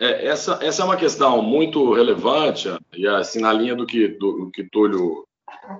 É, 0.00 0.28
essa, 0.28 0.58
essa 0.62 0.80
é 0.80 0.84
uma 0.86 0.96
questão 0.96 1.42
muito 1.42 1.92
relevante, 1.92 2.70
e 2.90 3.06
assim, 3.06 3.38
na 3.38 3.52
linha 3.52 3.76
do 3.76 3.84
que, 3.84 4.08
do, 4.08 4.46
do 4.46 4.50
que 4.50 4.64
Túlio 4.64 5.26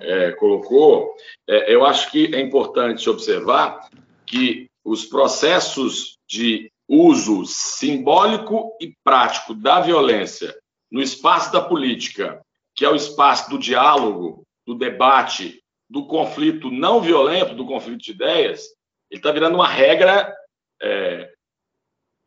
é, 0.01 0.31
colocou, 0.31 1.15
é, 1.47 1.73
eu 1.73 1.85
acho 1.85 2.11
que 2.11 2.33
é 2.33 2.39
importante 2.39 3.09
observar 3.09 3.89
que 4.25 4.69
os 4.83 5.05
processos 5.05 6.17
de 6.27 6.71
uso 6.87 7.45
simbólico 7.45 8.75
e 8.81 8.93
prático 9.03 9.53
da 9.53 9.79
violência 9.79 10.53
no 10.91 11.01
espaço 11.01 11.51
da 11.51 11.61
política, 11.61 12.41
que 12.75 12.83
é 12.83 12.89
o 12.89 12.95
espaço 12.95 13.49
do 13.49 13.57
diálogo, 13.57 14.43
do 14.65 14.75
debate, 14.75 15.61
do 15.89 16.05
conflito 16.05 16.69
não 16.69 17.01
violento, 17.01 17.55
do 17.55 17.65
conflito 17.65 18.01
de 18.01 18.11
ideias, 18.11 18.65
ele 19.09 19.19
está 19.19 19.31
virando 19.31 19.55
uma 19.55 19.67
regra 19.67 20.33
é, 20.81 21.31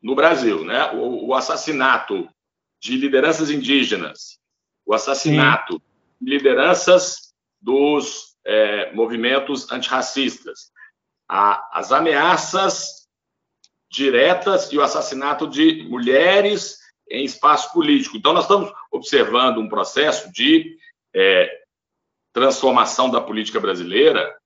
no 0.01 0.15
Brasil, 0.15 0.63
né? 0.63 0.91
O, 0.91 1.27
o, 1.27 1.33
assassinato 1.33 2.29
de 2.81 2.95
lideranças 2.95 3.49
indígenas, 3.49 4.39
o 4.85 4.93
assassinato 4.93 5.73
Sim. 5.73 5.81
de 6.21 6.31
lideranças 6.37 7.24
dos 7.65 8.37
é, 8.45 8.93
movimentos 8.93 9.71
antirracistas, 9.71 10.71
a, 11.27 11.67
as 11.77 11.91
ameaças 11.91 13.07
diretas 13.89 14.71
e 14.71 14.77
o 14.77 14.83
assassinato 14.83 15.47
de 15.47 15.83
mulheres 15.89 16.77
em 17.09 17.25
espaço 17.25 17.73
político. 17.73 18.17
Então, 18.17 18.33
nós 18.33 18.43
estamos 18.43 18.71
observando 18.91 19.57
um 19.57 19.67
processo 19.67 20.31
de 20.31 20.77
é, 21.13 21.49
transformação 22.31 23.09
da 23.09 23.19
política 23.19 23.59
brasileira 23.59 24.37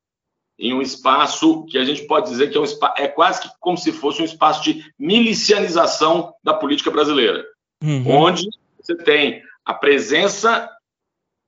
em 0.58 0.74
um 0.74 0.82
espaço 0.82 1.66
que 1.66 1.78
a 1.78 1.84
gente 1.84 2.06
pode 2.06 2.30
dizer 2.30 2.50
que 2.50 2.58
é, 2.58 2.62
um, 2.62 2.66
é 2.98 3.08
quase 3.08 3.42
que 3.42 3.50
como 3.60 3.78
se 3.78 3.92
fosse 3.92 4.22
um 4.22 4.26
espaço 4.26 4.64
de 4.64 4.94
milicianização 4.98 6.34
da 6.44 6.54
política 6.54 6.92
brasileira, 6.92 7.46
uhum. 7.84 8.08
onde 8.08 8.48
você 8.78 8.96
tem 8.96 9.44
a 9.66 9.74
presença 9.74 10.70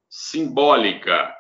simbólica, 0.10 1.34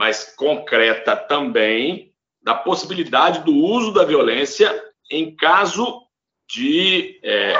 mas 0.00 0.34
concreta 0.34 1.14
também, 1.14 2.10
da 2.42 2.54
possibilidade 2.54 3.44
do 3.44 3.54
uso 3.54 3.92
da 3.92 4.02
violência 4.02 4.82
em 5.10 5.36
caso 5.36 6.00
de, 6.48 7.20
é, 7.22 7.52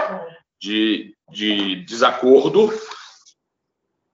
de, 0.58 1.14
de 1.30 1.84
desacordo 1.84 2.72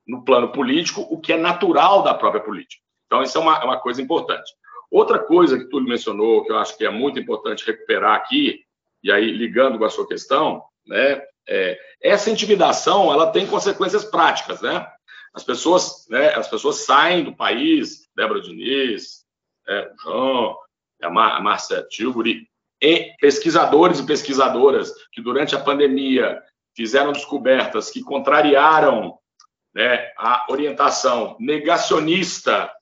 no 0.05 0.25
plano 0.25 0.51
político, 0.51 1.07
o 1.09 1.21
que 1.21 1.35
é 1.35 1.37
natural 1.37 2.03
da 2.03 2.15
própria 2.15 2.43
política. 2.43 2.83
Então, 3.07 3.23
isso 3.23 3.39
é 3.39 3.41
uma, 3.41 3.59
é 3.59 3.65
uma 3.65 3.79
coisa 3.79 4.03
importante. 4.03 4.53
Outra 4.91 5.21
coisa 5.21 5.57
que 5.57 5.67
tu 5.67 5.81
mencionou, 5.81 6.45
que 6.45 6.51
eu 6.51 6.59
acho 6.59 6.77
que 6.77 6.85
é 6.85 6.91
muito 6.91 7.21
importante 7.21 7.65
recuperar 7.65 8.17
aqui, 8.17 8.59
e 9.05 9.13
aí 9.13 9.31
ligando 9.31 9.79
com 9.79 9.85
a 9.85 9.91
sua 9.91 10.05
questão, 10.05 10.65
né, 10.85 11.23
é, 11.49 11.79
essa 12.03 12.29
intimidação 12.29 13.13
ela 13.13 13.31
tem 13.31 13.47
consequências 13.47 14.05
práticas, 14.05 14.61
né? 14.61 14.85
As 15.37 15.45
pessoas, 15.45 16.07
né, 16.09 16.35
as 16.35 16.49
pessoas 16.49 16.87
saem 16.87 17.23
do 17.23 17.37
país, 17.37 18.09
Débora 18.17 18.41
Diniz, 18.41 19.27
é, 19.69 19.93
o 19.93 20.03
João, 20.03 20.57
a, 21.03 21.11
Mar, 21.11 21.37
a 21.37 21.41
Márcia 21.41 21.87
Tilbury, 21.91 22.49
e 22.81 23.13
pesquisadores 23.21 24.01
e 24.01 24.07
pesquisadoras 24.07 24.91
que 25.13 25.21
durante 25.21 25.55
a 25.55 25.61
pandemia 25.61 26.43
fizeram 26.75 27.13
descobertas 27.13 27.91
que 27.91 28.03
contrariaram 28.03 29.19
né, 29.75 30.11
a 30.17 30.47
orientação 30.49 31.37
negacionista 31.39 32.73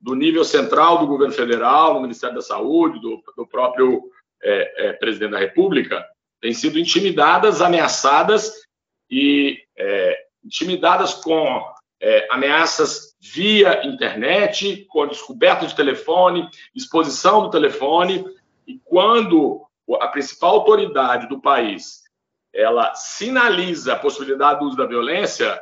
do 0.00 0.14
nível 0.14 0.44
central 0.44 0.98
do 0.98 1.08
governo 1.08 1.34
federal, 1.34 1.94
do 1.94 2.00
Ministério 2.00 2.36
da 2.36 2.42
Saúde, 2.42 3.00
do, 3.00 3.20
do 3.36 3.44
próprio 3.44 4.04
é, 4.40 4.88
é, 4.88 4.92
presidente 4.92 5.32
da 5.32 5.38
República, 5.38 6.06
têm 6.40 6.54
sido 6.54 6.78
intimidadas, 6.78 7.60
ameaçadas 7.60 8.52
e 9.10 9.58
é, 9.76 10.16
intimidadas 10.44 11.14
com 11.14 11.73
é, 12.04 12.26
ameaças 12.30 13.16
via 13.18 13.86
internet, 13.86 14.84
com 14.90 15.06
descoberta 15.06 15.66
de 15.66 15.74
telefone, 15.74 16.46
exposição 16.74 17.40
do 17.40 17.50
telefone, 17.50 18.22
e 18.66 18.78
quando 18.84 19.66
a 20.00 20.08
principal 20.08 20.56
autoridade 20.56 21.26
do 21.28 21.40
país 21.40 22.02
ela 22.52 22.94
sinaliza 22.94 23.94
a 23.94 23.98
possibilidade 23.98 24.60
do 24.60 24.66
uso 24.66 24.76
da 24.76 24.84
violência, 24.84 25.58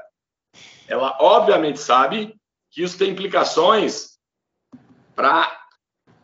ela 0.88 1.16
obviamente 1.20 1.78
sabe 1.78 2.34
que 2.72 2.82
isso 2.82 2.98
tem 2.98 3.10
implicações 3.10 4.18
para, 5.14 5.64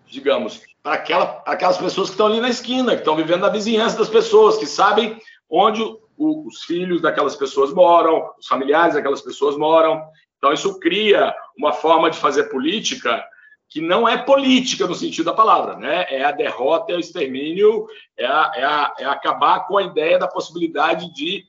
digamos, 0.05 0.61
para 0.83 0.95
aquela, 0.95 1.43
aquelas 1.47 1.79
pessoas 1.79 2.09
que 2.09 2.15
estão 2.15 2.27
ali 2.27 2.41
na 2.41 2.49
esquina, 2.49 2.95
que 2.95 3.03
estão 3.03 3.15
vivendo 3.15 3.43
na 3.43 3.51
vizinhança 3.51 3.97
das 3.97 4.09
pessoas, 4.09 4.59
que 4.59 4.67
sabem 4.67 5.17
onde 5.49 5.81
os 6.19 6.65
filhos 6.65 7.01
daquelas 7.01 7.37
pessoas 7.37 7.73
moram, 7.73 8.31
os 8.39 8.47
familiares 8.47 8.95
daquelas 8.95 9.23
pessoas 9.23 9.57
moram. 9.57 10.03
Então, 10.37 10.53
isso 10.53 10.79
cria 10.81 11.35
uma 11.57 11.73
forma 11.73 12.11
de 12.11 12.19
fazer 12.19 12.45
política 12.45 13.25
que 13.69 13.81
não 13.81 14.09
é 14.09 14.17
política 14.17 14.87
no 14.87 14.95
sentido 14.95 15.27
da 15.27 15.35
palavra, 15.35 15.77
né? 15.77 16.07
É 16.09 16.25
a 16.25 16.33
derrota, 16.33 16.93
é 16.93 16.97
o 16.97 17.01
extermínio, 17.01 17.87
é, 18.17 18.25
a, 18.25 18.53
é, 18.55 18.65
a, 18.65 18.95
é 18.99 19.05
acabar 19.05 19.67
com 19.67 19.77
a 19.77 19.83
ideia 19.83 20.19
da 20.19 20.27
possibilidade 20.27 21.13
de 21.13 21.45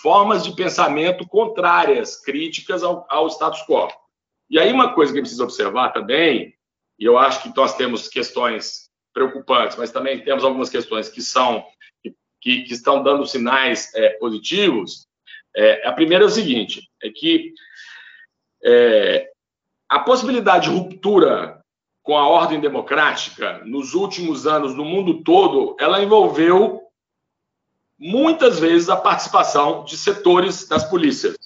formas 0.00 0.44
de 0.44 0.52
pensamento 0.52 1.26
contrárias, 1.26 2.16
críticas 2.16 2.84
ao, 2.84 3.04
ao 3.08 3.26
status 3.28 3.62
quo. 3.66 3.88
E 4.48 4.58
aí 4.58 4.72
uma 4.72 4.94
coisa 4.94 5.12
que 5.12 5.20
precisa 5.20 5.42
observar 5.42 5.90
também 5.90 6.54
e 6.98 7.04
eu 7.04 7.16
acho 7.16 7.42
que 7.42 7.56
nós 7.56 7.76
temos 7.76 8.08
questões 8.08 8.88
preocupantes, 9.14 9.76
mas 9.76 9.92
também 9.92 10.22
temos 10.22 10.44
algumas 10.44 10.68
questões 10.68 11.08
que 11.08 11.22
são 11.22 11.64
que, 12.48 12.62
que 12.62 12.72
estão 12.72 13.02
dando 13.02 13.26
sinais 13.26 13.94
é, 13.94 14.10
positivos. 14.10 15.06
É, 15.54 15.86
a 15.86 15.92
primeira 15.92 16.24
é 16.24 16.26
o 16.26 16.30
seguinte: 16.30 16.88
é 17.02 17.10
que 17.10 17.52
é, 18.64 19.30
a 19.86 19.98
possibilidade 19.98 20.70
de 20.70 20.74
ruptura 20.74 21.62
com 22.02 22.16
a 22.16 22.26
ordem 22.26 22.58
democrática 22.58 23.62
nos 23.66 23.92
últimos 23.92 24.46
anos 24.46 24.74
no 24.74 24.84
mundo 24.84 25.22
todo, 25.22 25.76
ela 25.78 26.02
envolveu 26.02 26.80
muitas 27.98 28.58
vezes 28.58 28.88
a 28.88 28.96
participação 28.96 29.84
de 29.84 29.98
setores 29.98 30.66
das 30.66 30.84
polícias. 30.88 31.36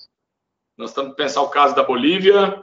Nós 0.76 0.94
temos 0.94 1.10
que 1.10 1.16
pensar 1.16 1.42
o 1.42 1.48
caso 1.48 1.74
da 1.74 1.82
Bolívia, 1.82 2.62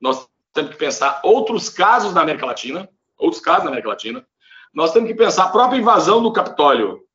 nós 0.00 0.28
temos 0.54 0.70
que 0.70 0.76
pensar 0.76 1.20
outros 1.24 1.68
casos 1.68 2.14
na 2.14 2.22
América 2.22 2.46
Latina, 2.46 2.88
outros 3.16 3.42
casos 3.42 3.64
na 3.64 3.70
América 3.70 3.88
Latina. 3.88 4.24
Nós 4.72 4.92
temos 4.92 5.08
que 5.08 5.14
pensar 5.16 5.44
a 5.44 5.50
própria 5.50 5.78
invasão 5.78 6.22
do 6.22 6.32
Capitólio, 6.32 7.07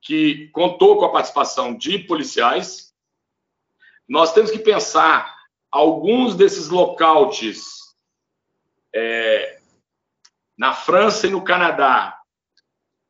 que 0.00 0.48
contou 0.48 0.98
com 0.98 1.04
a 1.04 1.12
participação 1.12 1.76
de 1.76 1.98
policiais. 1.98 2.94
Nós 4.08 4.32
temos 4.32 4.50
que 4.50 4.58
pensar 4.58 5.36
alguns 5.70 6.34
desses 6.34 6.68
lockouts 6.68 7.94
é, 8.94 9.60
na 10.56 10.72
França 10.72 11.26
e 11.26 11.30
no 11.30 11.44
Canadá, 11.44 12.18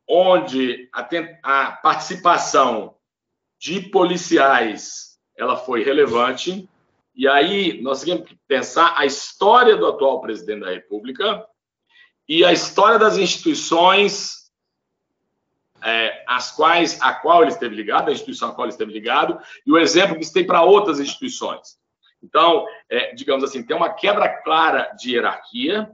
onde 0.07 0.89
a, 0.93 1.07
a 1.43 1.71
participação 1.71 2.95
de 3.59 3.81
policiais 3.81 5.19
ela 5.37 5.55
foi 5.55 5.83
relevante. 5.83 6.69
E 7.15 7.27
aí 7.27 7.81
nós 7.81 8.03
temos 8.03 8.27
que 8.27 8.37
pensar 8.47 8.93
a 8.97 9.05
história 9.05 9.75
do 9.75 9.87
atual 9.87 10.21
presidente 10.21 10.61
da 10.61 10.71
República 10.71 11.45
e 12.27 12.45
a 12.45 12.53
história 12.53 12.99
das 12.99 13.17
instituições 13.17 14.38
é, 15.83 16.23
as 16.27 16.51
quais 16.51 16.99
a 17.01 17.13
qual 17.13 17.41
ele 17.41 17.51
esteve 17.51 17.75
ligado, 17.75 18.09
a 18.09 18.11
instituição 18.11 18.49
a 18.49 18.53
qual 18.53 18.65
ele 18.65 18.73
esteve 18.73 18.91
ligado, 18.91 19.39
e 19.65 19.71
o 19.71 19.77
exemplo 19.77 20.15
que 20.15 20.23
isso 20.23 20.33
tem 20.33 20.45
para 20.45 20.63
outras 20.63 20.99
instituições. 20.99 21.77
Então, 22.21 22.65
é, 22.89 23.13
digamos 23.13 23.43
assim, 23.43 23.63
tem 23.63 23.75
uma 23.75 23.93
quebra 23.93 24.27
clara 24.27 24.91
de 24.97 25.13
hierarquia, 25.13 25.89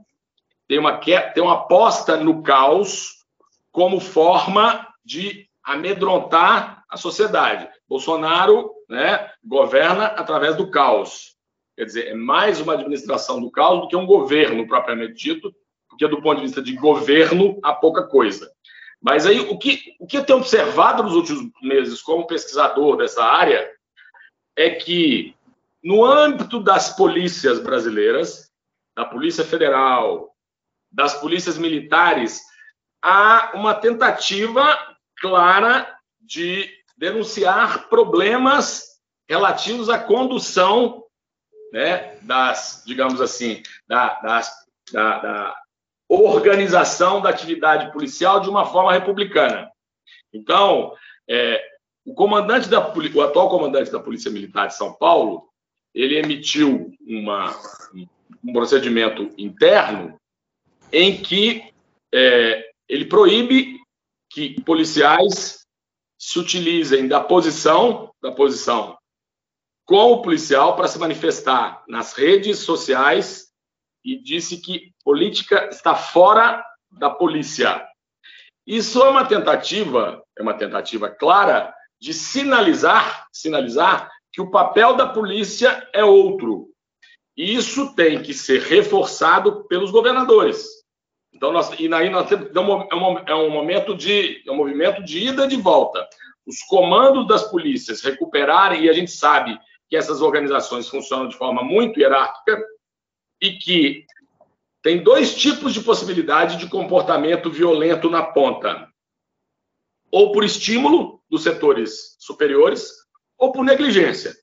tem 0.68 0.78
uma, 0.78 0.98
tem 0.98 1.42
uma 1.42 1.54
aposta 1.54 2.16
no 2.16 2.42
caos 2.42 3.24
como 3.70 4.00
forma 4.00 4.86
de 5.04 5.48
amedrontar 5.62 6.84
a 6.88 6.96
sociedade. 6.96 7.68
Bolsonaro 7.88 8.72
né, 8.88 9.30
governa 9.44 10.06
através 10.06 10.56
do 10.56 10.70
caos. 10.70 11.36
quer 11.76 11.84
dizer, 11.84 12.08
é 12.08 12.14
mais 12.14 12.60
uma 12.60 12.74
administração 12.74 13.40
do 13.40 13.50
caos 13.50 13.82
do 13.82 13.88
que 13.88 13.96
um 13.96 14.06
governo 14.06 14.66
propriamente 14.66 15.14
dito, 15.14 15.54
porque 15.88 16.06
do 16.08 16.20
ponto 16.20 16.36
de 16.36 16.46
vista 16.46 16.62
de 16.62 16.74
governo 16.74 17.58
há 17.62 17.72
pouca 17.72 18.02
coisa. 18.02 18.50
Mas 19.06 19.24
aí 19.24 19.38
o 19.38 19.56
que, 19.56 19.94
o 20.00 20.06
que 20.06 20.18
eu 20.18 20.24
tenho 20.24 20.40
observado 20.40 21.04
nos 21.04 21.14
últimos 21.14 21.52
meses 21.62 22.02
como 22.02 22.26
pesquisador 22.26 22.96
dessa 22.96 23.24
área 23.24 23.72
é 24.56 24.70
que 24.70 25.32
no 25.80 26.04
âmbito 26.04 26.58
das 26.58 26.96
polícias 26.96 27.60
brasileiras, 27.60 28.50
da 28.96 29.04
Polícia 29.04 29.44
Federal, 29.44 30.34
das 30.90 31.14
polícias 31.20 31.56
militares, 31.56 32.42
há 33.00 33.52
uma 33.54 33.74
tentativa 33.76 34.76
clara 35.20 35.96
de 36.20 36.68
denunciar 36.96 37.88
problemas 37.88 38.98
relativos 39.28 39.88
à 39.88 40.00
condução 40.00 41.04
né, 41.72 42.16
das, 42.22 42.82
digamos 42.84 43.20
assim, 43.20 43.62
da, 43.86 44.14
das, 44.20 44.52
da, 44.92 45.18
da 45.20 45.65
organização 46.08 47.20
da 47.20 47.30
atividade 47.30 47.92
policial 47.92 48.40
de 48.40 48.48
uma 48.48 48.64
forma 48.64 48.92
republicana. 48.92 49.70
Então, 50.32 50.94
é, 51.28 51.62
o 52.04 52.14
comandante 52.14 52.68
da 52.68 52.78
o 52.78 53.22
atual 53.22 53.48
comandante 53.48 53.90
da 53.90 53.98
Polícia 53.98 54.30
Militar 54.30 54.68
de 54.68 54.76
São 54.76 54.92
Paulo, 54.92 55.48
ele 55.92 56.16
emitiu 56.16 56.92
uma, 57.06 57.54
um 58.44 58.52
procedimento 58.52 59.32
interno 59.36 60.18
em 60.92 61.20
que 61.20 61.72
é, 62.14 62.70
ele 62.88 63.06
proíbe 63.06 63.80
que 64.30 64.60
policiais 64.62 65.66
se 66.18 66.38
utilizem 66.38 67.08
da 67.08 67.20
posição 67.20 68.12
da 68.22 68.32
posição 68.32 68.96
com 69.84 70.12
o 70.12 70.22
policial 70.22 70.74
para 70.74 70.88
se 70.88 70.98
manifestar 70.98 71.84
nas 71.88 72.12
redes 72.12 72.58
sociais 72.58 73.45
e 74.06 74.16
disse 74.16 74.58
que 74.58 74.92
política 75.04 75.68
está 75.68 75.96
fora 75.96 76.64
da 76.92 77.10
polícia. 77.10 77.84
Isso 78.64 79.02
é 79.02 79.08
uma 79.10 79.24
tentativa, 79.24 80.22
é 80.38 80.42
uma 80.42 80.54
tentativa 80.54 81.10
clara 81.10 81.74
de 82.00 82.14
sinalizar, 82.14 83.26
sinalizar 83.32 84.08
que 84.32 84.40
o 84.40 84.50
papel 84.50 84.94
da 84.94 85.08
polícia 85.08 85.88
é 85.92 86.04
outro. 86.04 86.68
E 87.36 87.54
isso 87.54 87.94
tem 87.96 88.22
que 88.22 88.32
ser 88.32 88.62
reforçado 88.62 89.64
pelos 89.64 89.90
governadores. 89.90 90.64
Então, 91.34 91.52
nós, 91.52 91.68
e 91.78 91.92
aí 91.92 92.08
nós 92.08 92.28
temos, 92.28 92.48
é, 92.54 92.94
um, 92.94 93.18
é 93.18 93.34
um 93.34 93.50
momento 93.50 93.94
de, 93.94 94.42
é 94.46 94.52
um 94.52 94.56
movimento 94.56 95.02
de 95.02 95.18
ida 95.18 95.44
e 95.44 95.48
de 95.48 95.56
volta. 95.56 96.08
Os 96.46 96.62
comandos 96.62 97.26
das 97.26 97.50
polícias 97.50 98.02
recuperarem, 98.02 98.84
e 98.84 98.88
a 98.88 98.92
gente 98.92 99.10
sabe 99.10 99.58
que 99.88 99.96
essas 99.96 100.22
organizações 100.22 100.88
funcionam 100.88 101.28
de 101.28 101.36
forma 101.36 101.62
muito 101.62 101.98
hierárquica 101.98 102.62
e 103.40 103.52
que 103.52 104.06
tem 104.82 105.02
dois 105.02 105.34
tipos 105.34 105.74
de 105.74 105.80
possibilidade 105.80 106.58
de 106.58 106.68
comportamento 106.68 107.50
violento 107.50 108.08
na 108.08 108.22
ponta. 108.22 108.88
Ou 110.10 110.32
por 110.32 110.44
estímulo 110.44 111.20
dos 111.28 111.42
setores 111.42 112.16
superiores, 112.18 112.92
ou 113.36 113.52
por 113.52 113.64
negligência. 113.64 114.34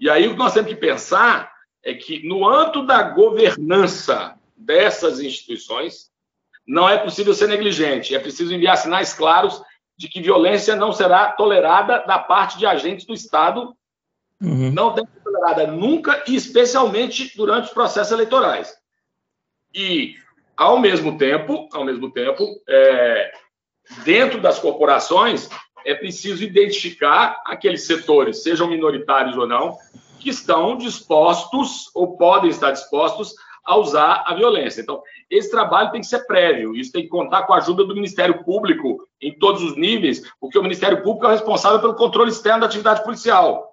E 0.00 0.08
aí 0.08 0.26
o 0.26 0.32
que 0.32 0.38
nós 0.38 0.54
temos 0.54 0.70
que 0.70 0.76
pensar 0.76 1.52
é 1.84 1.94
que, 1.94 2.26
no 2.26 2.48
âmbito 2.48 2.84
da 2.86 3.02
governança 3.02 4.38
dessas 4.56 5.20
instituições, 5.20 6.10
não 6.66 6.88
é 6.88 6.96
possível 6.98 7.34
ser 7.34 7.48
negligente, 7.48 8.14
é 8.14 8.18
preciso 8.18 8.54
enviar 8.54 8.76
sinais 8.76 9.12
claros 9.12 9.62
de 9.96 10.08
que 10.08 10.22
violência 10.22 10.74
não 10.74 10.92
será 10.92 11.32
tolerada 11.32 11.98
da 12.06 12.18
parte 12.18 12.58
de 12.58 12.66
agentes 12.66 13.04
do 13.04 13.12
Estado, 13.12 13.76
uhum. 14.40 14.72
não 14.72 14.94
deve 14.94 15.08
ser 15.32 15.38
tolerada 15.38 15.66
nunca, 15.66 16.22
e 16.28 16.36
especialmente 16.36 17.36
durante 17.36 17.66
os 17.66 17.72
processos 17.72 18.12
eleitorais. 18.12 18.74
E, 19.74 20.14
ao 20.56 20.78
mesmo 20.78 21.16
tempo, 21.16 21.68
ao 21.72 21.84
mesmo 21.84 22.10
tempo, 22.10 22.44
é, 22.68 23.32
dentro 24.04 24.40
das 24.40 24.58
corporações, 24.58 25.48
é 25.84 25.94
preciso 25.94 26.44
identificar 26.44 27.42
aqueles 27.46 27.86
setores, 27.86 28.42
sejam 28.42 28.68
minoritários 28.68 29.36
ou 29.36 29.46
não, 29.46 29.76
que 30.20 30.30
estão 30.30 30.76
dispostos 30.76 31.90
ou 31.94 32.16
podem 32.16 32.50
estar 32.50 32.70
dispostos 32.70 33.34
a 33.64 33.76
usar 33.76 34.24
a 34.26 34.34
violência. 34.34 34.80
Então, 34.80 35.02
esse 35.30 35.50
trabalho 35.50 35.90
tem 35.90 36.00
que 36.00 36.06
ser 36.06 36.26
prévio, 36.26 36.74
isso 36.74 36.92
tem 36.92 37.02
que 37.02 37.08
contar 37.08 37.44
com 37.44 37.52
a 37.52 37.58
ajuda 37.58 37.84
do 37.84 37.94
Ministério 37.94 38.44
Público 38.44 39.08
em 39.20 39.36
todos 39.38 39.62
os 39.62 39.76
níveis, 39.76 40.22
porque 40.40 40.58
o 40.58 40.62
Ministério 40.62 41.02
Público 41.02 41.26
é 41.26 41.30
responsável 41.30 41.80
pelo 41.80 41.94
controle 41.94 42.30
externo 42.30 42.60
da 42.60 42.66
atividade 42.66 43.04
policial, 43.04 43.71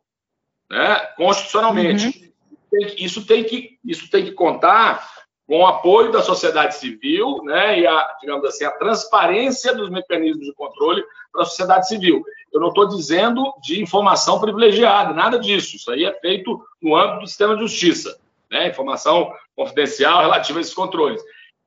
né, 0.69 0.95
constitucionalmente. 1.17 2.31
Uhum. 2.71 2.89
Isso, 2.97 3.25
tem 3.25 3.43
que, 3.43 3.79
isso 3.83 4.09
tem 4.09 4.25
que 4.25 4.31
contar 4.31 5.07
com 5.47 5.61
o 5.61 5.65
apoio 5.65 6.11
da 6.11 6.21
sociedade 6.21 6.75
civil, 6.75 7.43
né, 7.43 7.79
e 7.79 7.87
a, 7.87 8.17
digamos 8.21 8.45
assim, 8.45 8.63
a 8.65 8.71
transparência 8.71 9.73
dos 9.73 9.89
mecanismos 9.89 10.45
de 10.45 10.53
controle 10.53 11.03
para 11.31 11.41
a 11.41 11.45
sociedade 11.45 11.87
civil. 11.87 12.23
Eu 12.53 12.61
não 12.61 12.67
estou 12.67 12.87
dizendo 12.87 13.51
de 13.61 13.81
informação 13.81 14.39
privilegiada, 14.39 15.13
nada 15.13 15.39
disso. 15.39 15.75
Isso 15.75 15.91
aí 15.91 16.05
é 16.05 16.13
feito 16.19 16.63
no 16.81 16.95
âmbito 16.95 17.21
do 17.21 17.27
sistema 17.27 17.55
de 17.55 17.61
justiça 17.61 18.19
né, 18.49 18.67
informação 18.67 19.31
confidencial 19.55 20.21
relativa 20.21 20.59
a 20.59 20.61
esses 20.61 20.73
controles. 20.73 21.21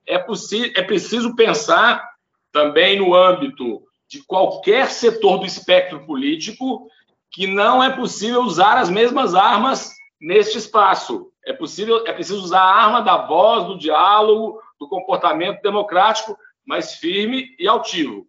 É, 0.06 0.16
é 0.16 0.82
preciso 0.82 1.36
pensar 1.36 2.10
também 2.50 2.98
no 2.98 3.14
âmbito 3.14 3.82
de 4.08 4.22
qualquer 4.24 4.90
setor 4.90 5.38
do 5.38 5.46
espectro 5.46 6.04
político 6.04 6.88
que 7.32 7.46
não 7.46 7.82
é 7.82 7.90
possível 7.90 8.42
usar 8.42 8.78
as 8.78 8.90
mesmas 8.90 9.34
armas 9.34 9.94
neste 10.20 10.58
espaço. 10.58 11.32
É 11.44 11.52
possível, 11.52 12.04
é 12.06 12.12
preciso 12.12 12.42
usar 12.42 12.60
a 12.60 12.74
arma 12.74 13.00
da 13.00 13.16
voz, 13.26 13.66
do 13.66 13.78
diálogo, 13.78 14.60
do 14.78 14.88
comportamento 14.88 15.62
democrático, 15.62 16.36
mais 16.64 16.94
firme 16.94 17.56
e 17.58 17.66
altivo. 17.66 18.26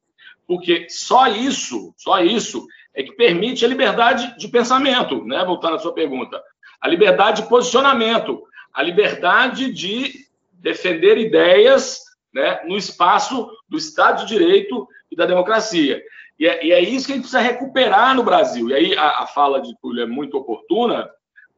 Porque 0.47 0.87
só 0.89 1.27
isso, 1.27 1.93
só 1.97 2.19
isso 2.21 2.65
é 2.95 3.03
que 3.03 3.11
permite 3.11 3.65
a 3.65 3.67
liberdade 3.67 4.37
de 4.37 4.47
pensamento, 4.47 5.23
né? 5.25 5.43
Voltando 5.45 5.75
à 5.75 5.79
sua 5.79 5.93
pergunta 5.93 6.41
a 6.83 6.87
liberdade 6.89 7.41
de 7.41 7.47
posicionamento, 7.47 8.43
a 8.73 8.83
liberdade 8.83 9.71
de 9.71 10.27
defender 10.51 11.17
ideias 11.17 12.01
né, 12.33 12.59
no 12.65 12.77
espaço 12.77 13.49
do 13.69 13.77
Estado 13.77 14.25
de 14.25 14.37
Direito 14.37 14.85
e 15.09 15.15
da 15.15 15.25
democracia. 15.25 16.03
E 16.39 16.47
é, 16.47 16.65
e 16.65 16.71
é, 16.71 16.81
isso 16.81 17.05
que 17.05 17.13
a 17.13 17.15
gente 17.15 17.23
precisa 17.23 17.41
recuperar 17.41 18.15
no 18.15 18.23
Brasil. 18.23 18.69
E 18.69 18.73
aí 18.73 18.97
a, 18.97 19.21
a 19.21 19.27
fala 19.27 19.61
de 19.61 19.75
Túlio 19.81 20.03
é 20.03 20.07
muito 20.07 20.37
oportuna, 20.37 21.09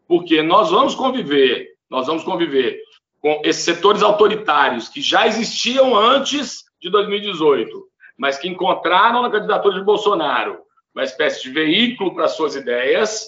porque 0.08 0.42
nós 0.42 0.70
vamos 0.70 0.96
conviver, 0.96 1.70
nós 1.90 2.08
vamos 2.08 2.24
conviver 2.24 2.80
com 3.22 3.42
esses 3.44 3.64
setores 3.64 4.04
autoritários 4.04 4.88
que 4.88 5.02
já 5.02 5.26
existiam 5.26 5.96
antes 5.96 6.64
de 6.80 6.90
2018, 6.90 7.88
mas 8.18 8.38
que 8.38 8.48
encontraram 8.48 9.22
na 9.22 9.32
candidatura 9.32 9.80
de 9.80 9.86
Bolsonaro 9.86 10.60
uma 10.94 11.04
espécie 11.04 11.42
de 11.44 11.50
veículo 11.50 12.14
para 12.14 12.28
suas 12.28 12.56
ideias 12.56 13.26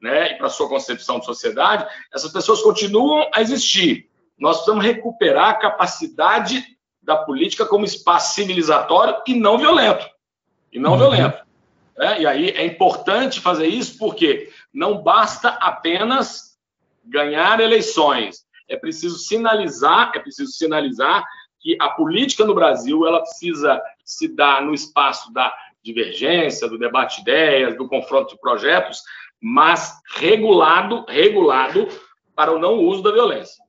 né, 0.00 0.32
e 0.32 0.34
para 0.38 0.48
sua 0.48 0.68
concepção 0.68 1.18
de 1.18 1.26
sociedade, 1.26 1.86
essas 2.14 2.32
pessoas 2.32 2.62
continuam 2.62 3.28
a 3.34 3.42
existir. 3.42 4.08
Nós 4.38 4.56
precisamos 4.56 4.84
recuperar 4.84 5.50
a 5.50 5.54
capacidade 5.54 6.64
da 7.02 7.16
política 7.16 7.66
como 7.66 7.84
espaço 7.84 8.34
civilizatório 8.34 9.16
e 9.26 9.34
não 9.34 9.58
violento. 9.58 10.06
E 10.72 10.78
não 10.78 10.92
uhum. 10.92 10.98
violento. 10.98 11.44
Né? 11.96 12.22
E 12.22 12.26
aí 12.26 12.48
é 12.50 12.64
importante 12.64 13.40
fazer 13.40 13.66
isso 13.66 13.98
porque 13.98 14.50
não 14.72 15.02
basta 15.02 15.50
apenas 15.60 16.58
ganhar 17.04 17.60
eleições. 17.60 18.46
É 18.68 18.76
preciso 18.76 19.18
sinalizar, 19.18 20.12
é 20.14 20.18
preciso 20.18 20.52
sinalizar 20.52 21.24
que 21.60 21.76
a 21.80 21.90
política 21.90 22.44
no 22.44 22.54
Brasil 22.54 23.06
ela 23.06 23.20
precisa 23.20 23.80
se 24.04 24.28
dar 24.28 24.62
no 24.62 24.72
espaço 24.72 25.32
da 25.32 25.54
divergência, 25.82 26.68
do 26.68 26.78
debate 26.78 27.16
de 27.16 27.22
ideias, 27.22 27.76
do 27.76 27.88
confronto 27.88 28.34
de 28.34 28.40
projetos, 28.40 29.02
mas 29.40 30.00
regulado, 30.14 31.04
regulado 31.08 31.88
para 32.34 32.52
o 32.52 32.58
não 32.58 32.78
uso 32.78 33.02
da 33.02 33.12
violência. 33.12 33.62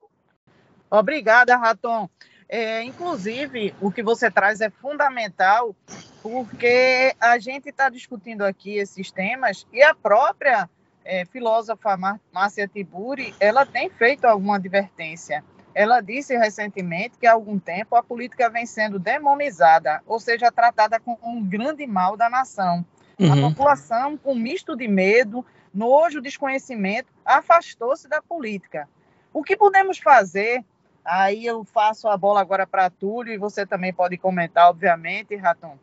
Obrigada, 0.89 1.55
Raton. 1.57 2.09
É, 2.53 2.83
inclusive, 2.83 3.73
o 3.79 3.89
que 3.89 4.03
você 4.03 4.29
traz 4.29 4.59
é 4.59 4.69
fundamental, 4.69 5.73
porque 6.21 7.15
a 7.17 7.39
gente 7.39 7.69
está 7.69 7.87
discutindo 7.87 8.41
aqui 8.41 8.75
esses 8.75 9.09
temas 9.09 9.65
e 9.71 9.81
a 9.81 9.95
própria 9.95 10.69
é, 11.05 11.23
filósofa 11.23 11.97
Márcia 12.33 12.67
Tiburi, 12.67 13.33
ela 13.39 13.65
tem 13.65 13.89
feito 13.89 14.25
alguma 14.25 14.57
advertência. 14.57 15.41
Ela 15.73 16.01
disse 16.01 16.37
recentemente 16.37 17.17
que 17.17 17.25
há 17.25 17.31
algum 17.31 17.57
tempo 17.57 17.95
a 17.95 18.03
política 18.03 18.49
vem 18.49 18.65
sendo 18.65 18.99
demonizada, 18.99 20.01
ou 20.05 20.19
seja, 20.19 20.51
tratada 20.51 20.99
como 20.99 21.17
um 21.23 21.41
grande 21.41 21.87
mal 21.87 22.17
da 22.17 22.29
nação. 22.29 22.85
Uhum. 23.17 23.31
A 23.31 23.49
população, 23.49 24.17
com 24.17 24.33
um 24.33 24.39
misto 24.39 24.75
de 24.75 24.89
medo, 24.89 25.45
nojo, 25.73 26.19
desconhecimento, 26.19 27.07
afastou-se 27.23 28.09
da 28.09 28.21
política. 28.21 28.89
O 29.33 29.41
que 29.41 29.55
podemos 29.55 29.99
fazer? 29.99 30.65
Aí 31.03 31.45
eu 31.45 31.63
faço 31.63 32.07
a 32.07 32.15
bola 32.15 32.41
agora 32.41 32.67
para 32.67 32.89
Túlio 32.89 33.33
e 33.33 33.37
você 33.37 33.65
também 33.65 33.93
pode 33.93 34.17
comentar, 34.17 34.69
obviamente, 34.69 35.35
Raton. 35.35 35.77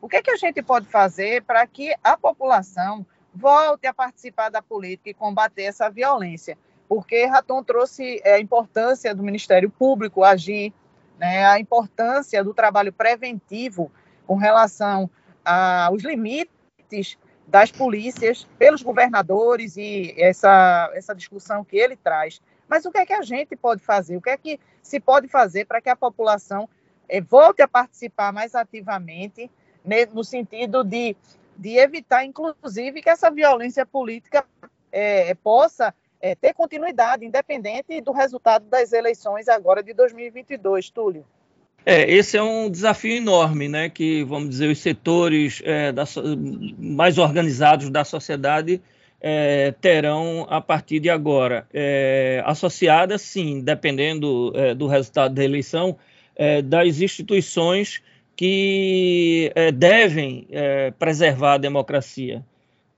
O 0.00 0.08
que, 0.08 0.16
é 0.16 0.22
que 0.22 0.30
a 0.30 0.36
gente 0.36 0.62
pode 0.62 0.86
fazer 0.86 1.42
para 1.44 1.66
que 1.66 1.94
a 2.02 2.16
população 2.16 3.06
volte 3.34 3.86
a 3.86 3.94
participar 3.94 4.50
da 4.50 4.60
política 4.60 5.10
e 5.10 5.14
combater 5.14 5.62
essa 5.62 5.88
violência? 5.88 6.58
porque 6.88 7.24
Raton 7.26 7.62
trouxe 7.62 8.20
é, 8.24 8.34
a 8.34 8.40
importância 8.40 9.14
do 9.14 9.22
Ministério 9.22 9.70
Público 9.70 10.22
agir, 10.22 10.72
né, 11.18 11.44
a 11.44 11.58
importância 11.58 12.42
do 12.42 12.52
trabalho 12.52 12.92
preventivo 12.92 13.90
com 14.26 14.36
relação 14.36 15.08
aos 15.44 16.02
limites 16.02 17.18
das 17.46 17.70
polícias 17.70 18.48
pelos 18.58 18.82
governadores 18.82 19.76
e 19.76 20.14
essa, 20.16 20.90
essa 20.94 21.14
discussão 21.14 21.64
que 21.64 21.76
ele 21.76 21.96
traz. 21.96 22.40
Mas 22.74 22.84
o 22.84 22.90
que 22.90 22.98
é 22.98 23.06
que 23.06 23.12
a 23.12 23.22
gente 23.22 23.54
pode 23.54 23.84
fazer? 23.84 24.16
O 24.16 24.20
que 24.20 24.30
é 24.30 24.36
que 24.36 24.58
se 24.82 24.98
pode 24.98 25.28
fazer 25.28 25.64
para 25.64 25.80
que 25.80 25.88
a 25.88 25.94
população 25.94 26.68
é, 27.08 27.20
volte 27.20 27.62
a 27.62 27.68
participar 27.68 28.32
mais 28.32 28.52
ativamente, 28.52 29.48
né, 29.84 30.06
no 30.06 30.24
sentido 30.24 30.82
de, 30.82 31.14
de 31.56 31.76
evitar, 31.76 32.24
inclusive, 32.24 33.00
que 33.00 33.08
essa 33.08 33.30
violência 33.30 33.86
política 33.86 34.44
é, 34.90 35.32
possa 35.36 35.94
é, 36.20 36.34
ter 36.34 36.52
continuidade, 36.52 37.24
independente 37.24 38.00
do 38.00 38.10
resultado 38.10 38.64
das 38.64 38.92
eleições 38.92 39.46
agora 39.46 39.80
de 39.80 39.94
2022, 39.94 40.90
Túlio? 40.90 41.24
É, 41.86 42.10
esse 42.10 42.36
é 42.36 42.42
um 42.42 42.68
desafio 42.68 43.14
enorme, 43.14 43.68
né? 43.68 43.88
Que 43.88 44.24
vamos 44.24 44.50
dizer 44.50 44.68
os 44.68 44.80
setores 44.80 45.62
é, 45.64 45.92
da, 45.92 46.02
mais 46.76 47.18
organizados 47.18 47.88
da 47.88 48.04
sociedade 48.04 48.82
é, 49.26 49.72
terão 49.80 50.46
a 50.50 50.60
partir 50.60 51.00
de 51.00 51.08
agora. 51.08 51.66
É, 51.72 52.42
associada, 52.44 53.16
sim, 53.16 53.62
dependendo 53.62 54.52
é, 54.54 54.74
do 54.74 54.86
resultado 54.86 55.34
da 55.34 55.42
eleição, 55.42 55.96
é, 56.36 56.60
das 56.60 57.00
instituições 57.00 58.02
que 58.36 59.52
devem 59.76 60.48
preservar 60.98 61.52
a 61.52 61.58
democracia. 61.58 62.44